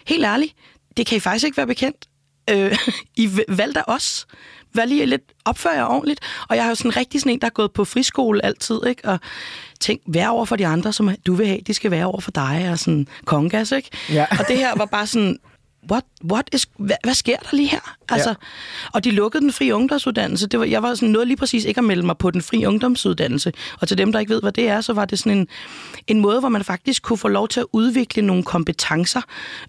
helt 0.07 0.25
ærligt, 0.25 0.53
det 0.97 1.05
kan 1.05 1.17
I 1.17 1.19
faktisk 1.19 1.45
ikke 1.45 1.57
være 1.57 1.67
bekendt. 1.67 2.05
Øh, 2.49 2.77
I 3.23 3.29
valgte 3.47 3.89
os. 3.89 4.25
Vær 4.73 4.85
lige 4.85 5.05
lidt, 5.05 5.21
opfør 5.45 5.71
jer 5.71 5.85
ordentligt. 5.85 6.19
Og 6.49 6.55
jeg 6.55 6.63
har 6.63 6.69
jo 6.71 6.75
sådan 6.75 6.97
rigtig 6.97 7.21
sådan 7.21 7.31
en, 7.31 7.41
der 7.41 7.47
er 7.47 7.51
gået 7.51 7.71
på 7.71 7.85
friskole 7.85 8.45
altid, 8.45 8.79
ikke? 8.87 9.05
Og 9.05 9.19
tænk, 9.79 10.01
vær 10.07 10.27
over 10.27 10.45
for 10.45 10.55
de 10.55 10.67
andre, 10.67 10.93
som 10.93 11.15
du 11.25 11.33
vil 11.33 11.47
have, 11.47 11.59
de 11.67 11.73
skal 11.73 11.91
være 11.91 12.05
over 12.05 12.19
for 12.19 12.31
dig, 12.31 12.67
og 12.71 12.79
sådan 12.79 13.07
kongas, 13.25 13.71
ikke? 13.71 13.89
Ja. 14.09 14.25
Og 14.39 14.45
det 14.47 14.57
her 14.57 14.75
var 14.75 14.85
bare 14.85 15.07
sådan, 15.07 15.39
what, 15.91 16.03
what 16.31 16.49
is, 16.53 16.67
hvad, 16.77 16.95
hvad 17.03 17.13
sker 17.13 17.37
der 17.37 17.55
lige 17.55 17.69
her? 17.69 17.95
Altså, 18.09 18.29
ja. 18.29 18.35
Og 18.93 19.03
de 19.03 19.11
lukkede 19.11 19.43
den 19.43 19.51
frie 19.51 19.75
ungdomsuddannelse. 19.75 20.47
Det 20.47 20.59
var, 20.59 20.65
jeg 20.65 20.83
var 20.83 20.95
sådan 20.95 21.09
noget 21.09 21.27
lige 21.27 21.37
præcis 21.37 21.65
ikke 21.65 21.77
at 21.77 21.83
melde 21.83 22.05
mig 22.05 22.17
på 22.17 22.31
den 22.31 22.41
frie 22.41 22.67
ungdomsuddannelse. 22.67 23.51
Og 23.81 23.87
til 23.87 23.97
dem, 23.97 24.11
der 24.11 24.19
ikke 24.19 24.33
ved, 24.33 24.41
hvad 24.41 24.51
det 24.51 24.69
er, 24.69 24.81
så 24.81 24.93
var 24.93 25.05
det 25.05 25.19
sådan 25.19 25.37
en, 25.37 25.47
en 26.07 26.19
måde, 26.19 26.39
hvor 26.39 26.49
man 26.49 26.63
faktisk 26.63 27.03
kunne 27.03 27.17
få 27.17 27.27
lov 27.27 27.47
til 27.47 27.59
at 27.59 27.65
udvikle 27.71 28.21
nogle 28.21 28.43
kompetencer 28.43 29.21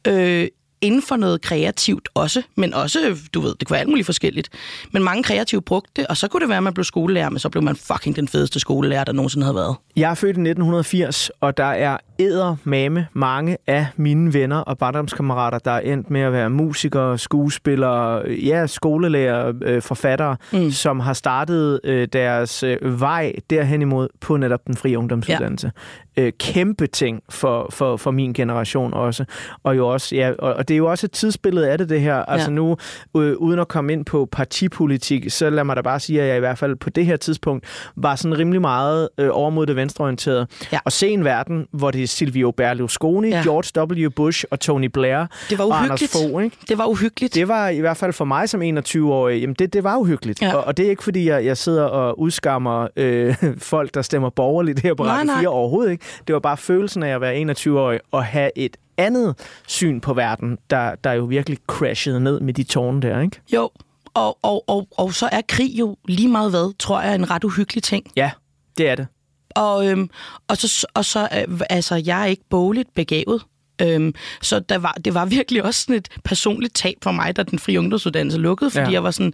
øh, 0.06 0.48
inden 0.80 1.02
for 1.02 1.16
noget 1.16 1.40
kreativt 1.40 2.08
også, 2.14 2.42
men 2.56 2.74
også, 2.74 3.16
du 3.34 3.40
ved, 3.40 3.54
det 3.60 3.66
kunne 3.66 3.74
være 3.74 3.80
alt 3.80 3.88
muligt 3.88 4.06
forskelligt. 4.06 4.48
Men 4.92 5.04
mange 5.04 5.22
kreative 5.22 5.62
brugte 5.62 5.90
det, 5.96 6.06
og 6.06 6.16
så 6.16 6.28
kunne 6.28 6.40
det 6.40 6.48
være, 6.48 6.56
at 6.56 6.62
man 6.62 6.74
blev 6.74 6.84
skolelærer, 6.84 7.30
men 7.30 7.38
så 7.38 7.48
blev 7.48 7.62
man 7.62 7.76
fucking 7.76 8.16
den 8.16 8.28
fedeste 8.28 8.60
skolelærer, 8.60 9.04
der 9.04 9.12
nogensinde 9.12 9.44
havde 9.44 9.56
været. 9.56 9.76
Jeg 9.96 10.10
er 10.10 10.14
født 10.14 10.36
i 10.36 10.40
1980, 10.40 11.30
og 11.40 11.56
der 11.56 11.64
er 11.64 11.96
æder 12.18 12.56
mame 12.64 13.06
mange 13.12 13.56
af 13.66 13.86
mine 13.96 14.32
venner 14.34 14.56
og 14.56 14.78
barndomskammerater, 14.78 15.58
der 15.58 15.70
er 15.70 15.80
endt 15.80 16.10
med 16.10 16.20
at 16.20 16.32
være 16.32 16.50
musikere, 16.50 17.18
skuespillere, 17.18 18.30
ja, 18.30 18.66
skolelærer, 18.66 19.52
øh, 19.62 19.82
forfattere, 19.82 20.36
mm. 20.52 20.70
som 20.70 21.00
har 21.00 21.12
startet 21.12 21.80
øh, 21.84 22.08
deres 22.12 22.62
øh, 22.62 23.00
vej 23.00 23.32
derhen 23.50 23.82
imod 23.82 24.08
på 24.20 24.36
netop 24.36 24.66
den 24.66 24.76
frie 24.76 24.98
ungdomsuddannelse. 24.98 25.72
Øh, 26.16 26.32
kæmpe 26.38 26.86
ting 26.86 27.22
for, 27.28 27.66
for, 27.70 27.96
for 27.96 28.10
min 28.10 28.32
generation 28.32 28.94
også. 28.94 29.24
Og 29.62 29.76
jo 29.76 29.88
også, 29.88 30.16
ja, 30.16 30.32
og, 30.38 30.54
og 30.54 30.68
det 30.68 30.74
er 30.74 30.78
jo 30.78 30.90
også 30.90 31.06
et 31.06 31.12
tidsbillede 31.12 31.70
af 31.70 31.78
det, 31.78 31.88
det 31.88 32.00
her. 32.00 32.14
Altså 32.14 32.30
ja. 32.30 32.34
Altså 32.34 32.50
nu, 32.50 32.76
øh, 33.16 33.36
uden 33.36 33.58
at 33.60 33.68
komme 33.68 33.92
ind 33.92 34.04
på 34.04 34.28
partipolitik, 34.32 35.30
så 35.30 35.50
lad 35.50 35.64
mig 35.64 35.76
da 35.76 35.82
bare 35.82 36.00
sige, 36.00 36.22
at 36.22 36.28
jeg 36.28 36.36
i 36.36 36.40
hvert 36.40 36.58
fald 36.58 36.76
på 36.76 36.90
det 36.90 37.06
her 37.06 37.16
tidspunkt 37.16 37.64
var 37.96 38.16
sådan 38.16 38.38
rimelig 38.38 38.60
meget 38.60 39.08
øh, 39.18 39.28
over 39.32 39.50
mod 39.50 39.66
det 39.66 39.76
venstreorienterede. 39.76 40.46
Ja. 40.72 40.78
Og 40.84 40.92
se 40.92 41.08
en 41.08 41.24
verden, 41.24 41.66
hvor 41.72 41.90
det 41.90 42.02
er 42.02 42.06
Silvio 42.06 42.50
Berlusconi, 42.50 43.28
ja. 43.28 43.42
George 43.42 44.04
W. 44.06 44.10
Bush 44.10 44.44
og 44.50 44.60
Tony 44.60 44.86
Blair 44.86 45.26
det 45.50 45.58
var 45.58 45.64
og 45.64 45.82
Anders 45.82 46.02
Fogh. 46.12 46.44
Ikke? 46.44 46.56
Det 46.68 46.78
var 46.78 46.86
uhyggeligt. 46.86 47.34
Det 47.34 47.48
var 47.48 47.68
i 47.68 47.80
hvert 47.80 47.96
fald 47.96 48.12
for 48.12 48.24
mig 48.24 48.48
som 48.48 48.62
21-årig, 48.62 49.40
jamen 49.40 49.56
det, 49.58 49.72
det 49.72 49.84
var 49.84 49.96
uhyggeligt. 49.96 50.42
Ja. 50.42 50.54
Og, 50.54 50.64
og 50.64 50.76
det 50.76 50.86
er 50.86 50.90
ikke, 50.90 51.04
fordi 51.04 51.28
jeg, 51.28 51.44
jeg 51.44 51.56
sidder 51.56 51.84
og 51.84 52.20
udskammer 52.20 52.88
øh, 52.96 53.34
folk, 53.58 53.94
der 53.94 54.02
stemmer 54.02 54.30
borgerligt 54.30 54.80
her 54.80 54.94
på 54.94 55.04
Radio 55.04 55.32
4 55.38 55.48
overhovedet 55.48 55.92
ikke. 55.92 56.04
Det 56.26 56.32
var 56.32 56.40
bare 56.40 56.56
følelsen 56.56 57.02
af 57.02 57.14
at 57.14 57.20
være 57.20 57.42
21-årig 57.42 58.00
og 58.10 58.24
have 58.24 58.50
et 58.56 58.76
andet 58.96 59.34
syn 59.66 60.00
på 60.00 60.14
verden, 60.14 60.58
der, 60.70 60.94
der 60.94 61.12
jo 61.12 61.24
virkelig 61.24 61.58
crashede 61.66 62.20
ned 62.20 62.40
med 62.40 62.54
de 62.54 62.62
tårne 62.62 63.02
der, 63.02 63.20
ikke? 63.20 63.40
Jo, 63.52 63.70
og, 64.14 64.38
og, 64.42 64.64
og, 64.66 64.88
og 64.90 65.14
så 65.14 65.28
er 65.32 65.40
krig 65.48 65.78
jo 65.78 65.96
lige 66.04 66.28
meget 66.28 66.50
hvad, 66.50 66.74
tror 66.78 67.02
jeg, 67.02 67.14
en 67.14 67.30
ret 67.30 67.44
uhyggelig 67.44 67.82
ting. 67.82 68.06
Ja, 68.16 68.30
det 68.78 68.88
er 68.88 68.94
det. 68.94 69.06
Og, 69.50 69.88
øhm, 69.88 70.10
og 70.48 70.56
så, 70.56 70.86
og 70.94 71.04
så 71.04 71.28
øh, 71.48 71.60
altså, 71.70 72.02
jeg 72.06 72.22
er 72.22 72.26
ikke 72.26 72.44
bogligt 72.50 72.94
begavet. 72.94 73.42
Øhm, 73.82 74.14
så 74.42 74.60
der 74.60 74.78
var, 74.78 74.92
det 75.04 75.14
var 75.14 75.24
virkelig 75.24 75.64
også 75.64 75.82
sådan 75.82 75.96
et 75.96 76.08
personligt 76.24 76.74
tab 76.74 76.96
for 77.02 77.12
mig, 77.12 77.36
da 77.36 77.42
den 77.42 77.58
frie 77.58 77.78
ungdomsuddannelse 77.78 78.38
lukkede, 78.38 78.70
fordi 78.70 78.86
ja. 78.86 78.92
jeg 78.92 79.04
var 79.04 79.10
sådan, 79.10 79.32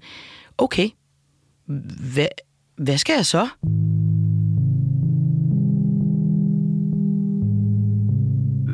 okay, 0.59 0.89
hvad, 2.15 2.29
hvad 2.77 2.99
skal 2.99 3.15
jeg 3.15 3.27
så? 3.27 3.49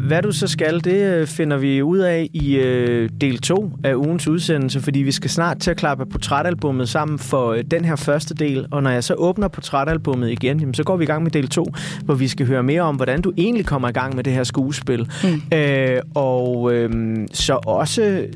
Hvad 0.09 0.23
du 0.23 0.33
så 0.33 0.47
skal, 0.47 0.85
det 0.85 1.15
øh, 1.15 1.27
finder 1.27 1.57
vi 1.57 1.83
ud 1.83 1.99
af 1.99 2.31
i 2.33 2.57
øh, 2.57 3.09
del 3.21 3.39
2 3.39 3.71
af 3.85 3.95
ugens 3.95 4.29
udsendelse, 4.29 4.81
fordi 4.81 4.99
vi 4.99 5.13
skal 5.13 5.31
snart 5.31 5.59
til 5.59 5.71
at 5.71 5.77
klappe 5.77 6.07
portrætalbummet 6.07 6.89
sammen 6.89 7.19
for 7.19 7.53
øh, 7.53 7.65
den 7.71 7.85
her 7.85 7.97
første 7.97 8.35
del. 8.35 8.67
Og 8.71 8.83
når 8.83 8.91
jeg 8.91 9.05
så 9.05 9.15
åbner 9.15 9.49
portrætalbummet 9.49 10.31
igen, 10.31 10.61
jamen, 10.61 10.75
så 10.75 10.85
går 10.85 10.97
vi 10.97 11.05
i 11.05 11.07
gang 11.07 11.23
med 11.23 11.31
del 11.31 11.49
2, 11.49 11.67
hvor 12.05 12.15
vi 12.15 12.29
skal 12.29 12.47
høre 12.47 12.63
mere 12.63 12.83
om, 12.83 12.97
hvordan 12.97 13.23
du 13.23 13.33
egentlig 13.37 13.67
kommer 13.67 13.89
i 13.89 13.93
gang 13.93 14.17
med 14.17 14.25
det 14.25 14.33
her 14.33 14.45
skuespil. 14.45 15.11
Mm. 15.25 15.57
Øh, 15.59 16.01
og 16.15 16.75
øh, 16.75 17.17
så 17.33 17.59
også 17.67 18.27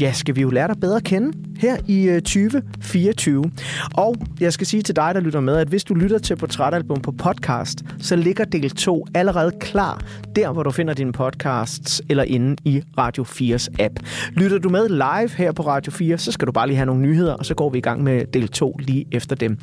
ja, 0.00 0.12
skal 0.12 0.36
vi 0.36 0.40
jo 0.40 0.50
lære 0.50 0.68
dig 0.68 0.76
bedre 0.80 0.96
at 0.96 1.04
kende 1.04 1.32
her 1.60 1.76
i 1.86 2.08
øh, 2.08 2.22
2024. 2.22 3.50
Og 3.94 4.16
jeg 4.40 4.52
skal 4.52 4.66
sige 4.66 4.82
til 4.82 4.96
dig, 4.96 5.14
der 5.14 5.20
lytter 5.20 5.40
med, 5.40 5.56
at 5.56 5.68
hvis 5.68 5.84
du 5.84 5.94
lytter 5.94 6.18
til 6.18 6.36
portrætalbum 6.36 7.00
på 7.00 7.12
podcast, 7.12 7.84
så 7.98 8.16
ligger 8.16 8.44
del 8.44 8.70
2 8.70 9.06
allerede 9.14 9.52
klar 9.60 10.04
der, 10.36 10.52
hvor 10.52 10.62
du 10.62 10.70
finder 10.70 10.94
din 10.94 11.12
podcasts 11.12 12.02
eller 12.08 12.22
inde 12.22 12.56
i 12.64 12.82
Radio 12.98 13.24
4's 13.24 13.66
app. 13.78 13.94
Lytter 14.32 14.58
du 14.58 14.68
med 14.68 14.88
live 14.88 15.30
her 15.36 15.52
på 15.52 15.62
Radio 15.62 15.92
4, 15.92 16.18
så 16.18 16.32
skal 16.32 16.46
du 16.46 16.52
bare 16.52 16.66
lige 16.66 16.76
have 16.76 16.86
nogle 16.86 17.02
nyheder, 17.02 17.32
og 17.32 17.46
så 17.46 17.54
går 17.54 17.70
vi 17.70 17.78
i 17.78 17.80
gang 17.80 18.02
med 18.02 18.26
del 18.34 18.48
2 18.48 18.76
lige 18.80 19.06
efter 19.12 19.36
dem. 19.36 19.58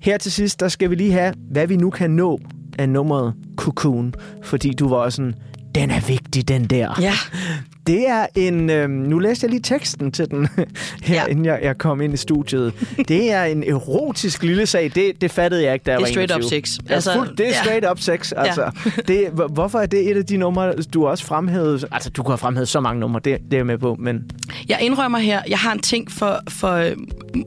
Her 0.00 0.18
til 0.18 0.32
sidst, 0.32 0.60
der 0.60 0.68
skal 0.68 0.90
vi 0.90 0.94
lige 0.94 1.12
have, 1.12 1.34
hvad 1.50 1.66
vi 1.66 1.76
nu 1.76 1.90
kan 1.90 2.10
nå 2.10 2.40
af 2.78 2.88
nummeret 2.88 3.34
Cocoon, 3.56 4.14
fordi 4.42 4.72
du 4.72 4.88
var 4.88 5.08
sådan, 5.08 5.34
den 5.74 5.90
er 5.90 6.00
vigtig, 6.00 6.48
den 6.48 6.64
der. 6.64 7.00
Ja. 7.00 7.12
Det 7.86 8.08
er 8.08 8.26
en... 8.34 8.70
Øh, 8.70 8.90
nu 8.90 9.18
læste 9.18 9.44
jeg 9.44 9.50
lige 9.50 9.62
teksten 9.62 10.12
til 10.12 10.30
den 10.30 10.48
her, 11.02 11.14
ja. 11.14 11.26
inden 11.26 11.44
jeg, 11.44 11.60
jeg 11.62 11.78
kom 11.78 12.00
ind 12.00 12.14
i 12.14 12.16
studiet. 12.16 12.72
Det 13.08 13.32
er 13.32 13.44
en 13.44 13.62
erotisk 13.64 14.42
lille 14.42 14.66
sag. 14.66 14.92
Det, 14.94 15.20
det 15.20 15.30
fattede 15.30 15.64
jeg 15.64 15.74
ikke, 15.74 15.84
da 15.84 15.90
jeg 15.90 15.98
Det 16.00 16.04
er 16.04 16.06
var 16.06 16.12
straight 16.26 16.32
up 16.32 16.38
21. 16.38 16.48
sex. 16.62 16.78
Ja, 16.88 16.94
Altså, 16.94 17.12
fuld, 17.16 17.36
det 17.36 17.46
er 17.46 17.50
ja. 17.50 17.62
straight 17.64 17.90
up 17.90 17.98
sex. 18.00 18.32
Altså, 18.36 18.70
det, 19.08 19.28
hvor- 19.32 19.46
hvorfor 19.48 19.78
er 19.78 19.86
det 19.86 20.10
et 20.10 20.16
af 20.16 20.24
de 20.26 20.36
numre, 20.36 20.72
du 20.72 21.06
også 21.06 21.24
fremhævede? 21.24 21.80
Altså, 21.92 22.10
du 22.10 22.22
kunne 22.22 22.32
have 22.32 22.38
fremhævet 22.38 22.68
så 22.68 22.80
mange 22.80 23.00
numre, 23.00 23.20
det, 23.24 23.38
det 23.44 23.52
er 23.52 23.56
jeg 23.58 23.66
med 23.66 23.78
på, 23.78 23.96
men... 24.00 24.30
Jeg 24.68 24.78
indrømmer 24.80 25.18
her, 25.18 25.42
jeg 25.48 25.58
har 25.58 25.72
en 25.72 25.78
ting 25.80 26.10
for, 26.12 26.40
for 26.48 26.72
øh, 26.72 26.92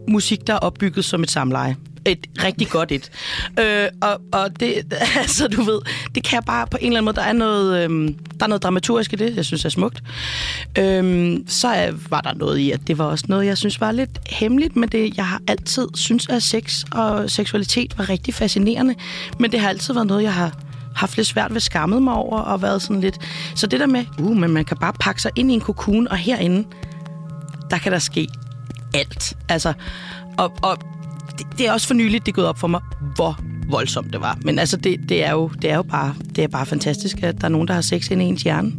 musik, 0.08 0.48
der 0.48 0.54
er 0.54 0.58
opbygget 0.58 1.06
som 1.06 1.24
et 1.24 1.32
samleje. 1.32 1.76
Et 2.06 2.28
rigtig 2.43 2.70
godt 2.70 2.91
et. 2.91 3.12
Øh, 3.60 3.88
og, 4.02 4.22
og 4.32 4.60
det, 4.60 4.93
altså 5.16 5.48
du 5.48 5.62
ved, 5.62 5.80
det 6.16 6.24
kan 6.24 6.36
jeg 6.36 6.43
bare 6.45 6.68
på 6.68 6.78
en 6.82 6.88
eller 6.88 6.98
anden 6.98 7.06
måde, 7.06 7.16
der 7.16 7.22
er 7.22 7.34
noget, 7.34 7.84
øhm, 7.84 8.14
der 8.39 8.45
er 8.45 8.48
noget 8.48 8.64
dramaturgisk 8.64 9.14
i 9.14 9.16
det, 9.16 9.36
jeg 9.36 9.45
synes 9.45 9.66
er 9.66 9.70
smukt. 9.70 10.04
Øhm, 10.78 11.43
så 11.48 11.68
er, 11.68 11.91
var 12.10 12.22
der 12.22 12.34
noget 12.34 12.58
i, 12.58 12.72
at 12.72 12.88
det 12.88 12.98
var 12.98 13.06
også 13.06 13.26
noget, 13.28 13.45
jeg 13.45 13.58
synes 13.58 13.82
var 13.82 13.91
lidt 13.91 14.20
hemmeligt, 14.30 14.76
men 14.76 14.89
det, 14.89 15.18
jeg 15.18 15.28
har 15.28 15.41
altid 15.48 15.88
synes, 15.95 16.28
at 16.30 16.43
sex 16.43 16.84
og 16.91 17.32
seksualitet 17.32 17.98
var 17.98 18.10
rigtig 18.10 18.34
fascinerende, 18.34 18.95
men 19.39 19.52
det 19.52 19.60
har 19.60 19.70
altid 19.70 19.93
været 19.93 20.08
noget, 20.08 20.24
jeg 20.24 20.34
har 20.34 20.54
haft 20.95 21.18
lidt 21.18 21.28
svært 21.28 21.54
ved 21.54 21.62
skammet 21.62 22.04
mig 22.04 22.14
over 22.14 22.39
og 22.39 22.62
været 22.62 22.82
sådan 22.82 23.02
lidt... 23.02 23.18
Så 23.56 23.68
det 23.68 23.80
der 23.80 23.86
med, 23.86 24.06
uh, 24.20 24.38
men 24.38 24.52
man 24.52 24.66
kan 24.66 24.78
bare 24.78 24.93
pakke 25.00 25.22
sig 25.22 25.32
ind 25.36 25.52
i 25.52 25.54
en 25.54 25.62
kokon, 25.62 26.08
og 26.08 26.18
herinde, 26.18 26.68
der 27.72 27.78
kan 27.78 27.91
der 27.91 28.00
ske 28.00 28.28
alt. 28.93 29.38
Altså, 29.50 29.74
og, 30.38 30.54
og 30.62 30.78
det, 31.38 31.48
det 31.58 31.68
er 31.68 31.72
også 31.72 31.88
for 31.88 31.94
nyligt, 31.94 32.26
det 32.26 32.32
er 32.32 32.36
gået 32.36 32.48
op 32.48 32.60
for 32.60 32.68
mig, 32.68 32.82
hvor 33.16 33.40
voldsomt 33.70 34.14
det 34.14 34.22
var. 34.22 34.38
Men 34.42 34.60
altså, 34.60 34.78
det, 34.78 35.10
det, 35.10 35.26
er, 35.26 35.32
jo, 35.32 35.48
det 35.62 35.70
er 35.70 35.76
jo 35.76 35.84
bare, 35.84 36.16
det 36.36 36.44
er 36.44 36.48
bare 36.48 36.66
fantastisk, 36.66 37.24
at 37.24 37.42
der 37.42 37.46
er 37.46 37.50
nogen, 37.50 37.68
der 37.68 37.74
har 37.74 37.82
sex 37.82 38.12
inde 38.12 38.26
i 38.26 38.28
ens 38.28 38.44
hjerne. 38.44 38.72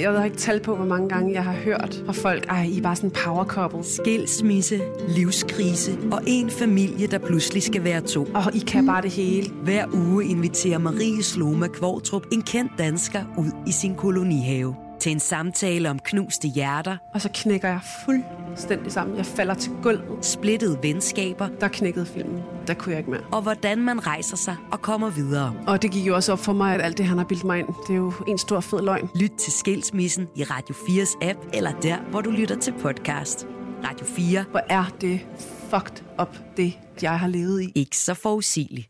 Jeg, 0.00 0.06
jeg 0.06 0.14
ved 0.14 0.24
ikke 0.24 0.36
tal 0.36 0.60
på, 0.60 0.76
hvor 0.76 0.84
mange 0.84 1.08
gange 1.08 1.32
jeg 1.32 1.44
har 1.44 1.52
hørt 1.52 2.02
fra 2.06 2.12
folk, 2.12 2.46
ej, 2.48 2.62
I 2.62 2.78
er 2.78 2.82
bare 2.82 2.96
sådan 2.96 3.10
power 3.24 3.44
couple. 3.44 3.84
Skilsmisse, 3.84 4.80
livskrise 5.08 5.98
og 6.12 6.22
en 6.26 6.50
familie, 6.50 7.06
der 7.06 7.18
pludselig 7.18 7.62
skal 7.62 7.84
være 7.84 8.00
to. 8.00 8.24
Og 8.34 8.54
I 8.54 8.58
kan 8.58 8.86
bare 8.86 9.02
det 9.02 9.10
hele. 9.10 9.50
Hver 9.62 9.86
uge 9.94 10.24
inviterer 10.24 10.78
Marie 10.78 11.22
Sloma 11.22 11.66
Kvartrup 11.66 12.26
en 12.32 12.42
kendt 12.42 12.72
dansker 12.78 13.20
ud 13.38 13.50
i 13.66 13.72
sin 13.72 13.94
kolonihave 13.94 14.74
til 15.00 15.12
en 15.12 15.20
samtale 15.20 15.90
om 15.90 15.98
knuste 15.98 16.48
hjerter, 16.48 16.96
Og 17.14 17.20
så 17.20 17.28
knækker 17.34 17.68
jeg 17.68 17.80
fuldstændig 18.50 18.92
sammen. 18.92 19.16
Jeg 19.16 19.26
falder 19.26 19.54
til 19.54 19.72
gulvet. 19.82 20.24
splittede 20.24 20.78
venskaber 20.82 21.48
Der 21.60 21.68
knækkede 21.68 22.06
filmen. 22.06 22.42
Der 22.66 22.74
kunne 22.74 22.90
jeg 22.90 22.98
ikke 22.98 23.10
mere. 23.10 23.20
og 23.32 23.42
hvordan 23.42 23.78
man 23.78 24.06
rejser 24.06 24.36
sig 24.36 24.56
og 24.72 24.82
kommer 24.82 25.10
videre. 25.10 25.54
Og 25.66 25.82
det 25.82 25.90
gik 25.90 26.06
jo 26.06 26.14
også 26.14 26.32
op 26.32 26.38
for 26.38 26.52
mig, 26.52 26.74
at 26.74 26.80
alt 26.80 26.98
det, 26.98 27.06
han 27.06 27.18
har 27.18 27.24
bildt 27.24 27.44
mig 27.44 27.58
ind, 27.58 27.68
det 27.86 27.92
er 27.92 27.96
jo 27.98 28.12
en 28.28 28.38
stor 28.38 28.60
fed 28.60 28.82
løgn. 28.82 29.08
Lyt 29.14 29.32
til 29.38 29.52
Skilsmissen 29.52 30.28
i 30.36 30.44
Radio 30.44 30.74
4's 30.74 31.28
app 31.28 31.38
eller 31.54 31.72
der, 31.72 31.96
hvor 32.10 32.20
du 32.20 32.30
lytter 32.30 32.56
til 32.56 32.74
podcast. 32.80 33.46
Radio 33.84 34.06
4. 34.06 34.44
Hvor 34.50 34.62
er 34.68 34.84
det 35.00 35.20
fucked 35.70 36.04
up, 36.20 36.36
det 36.56 36.78
jeg 37.02 37.18
har 37.18 37.28
levet 37.28 37.62
i. 37.62 37.72
Ikke 37.74 37.96
så 37.96 38.14
forudsigeligt. 38.14 38.89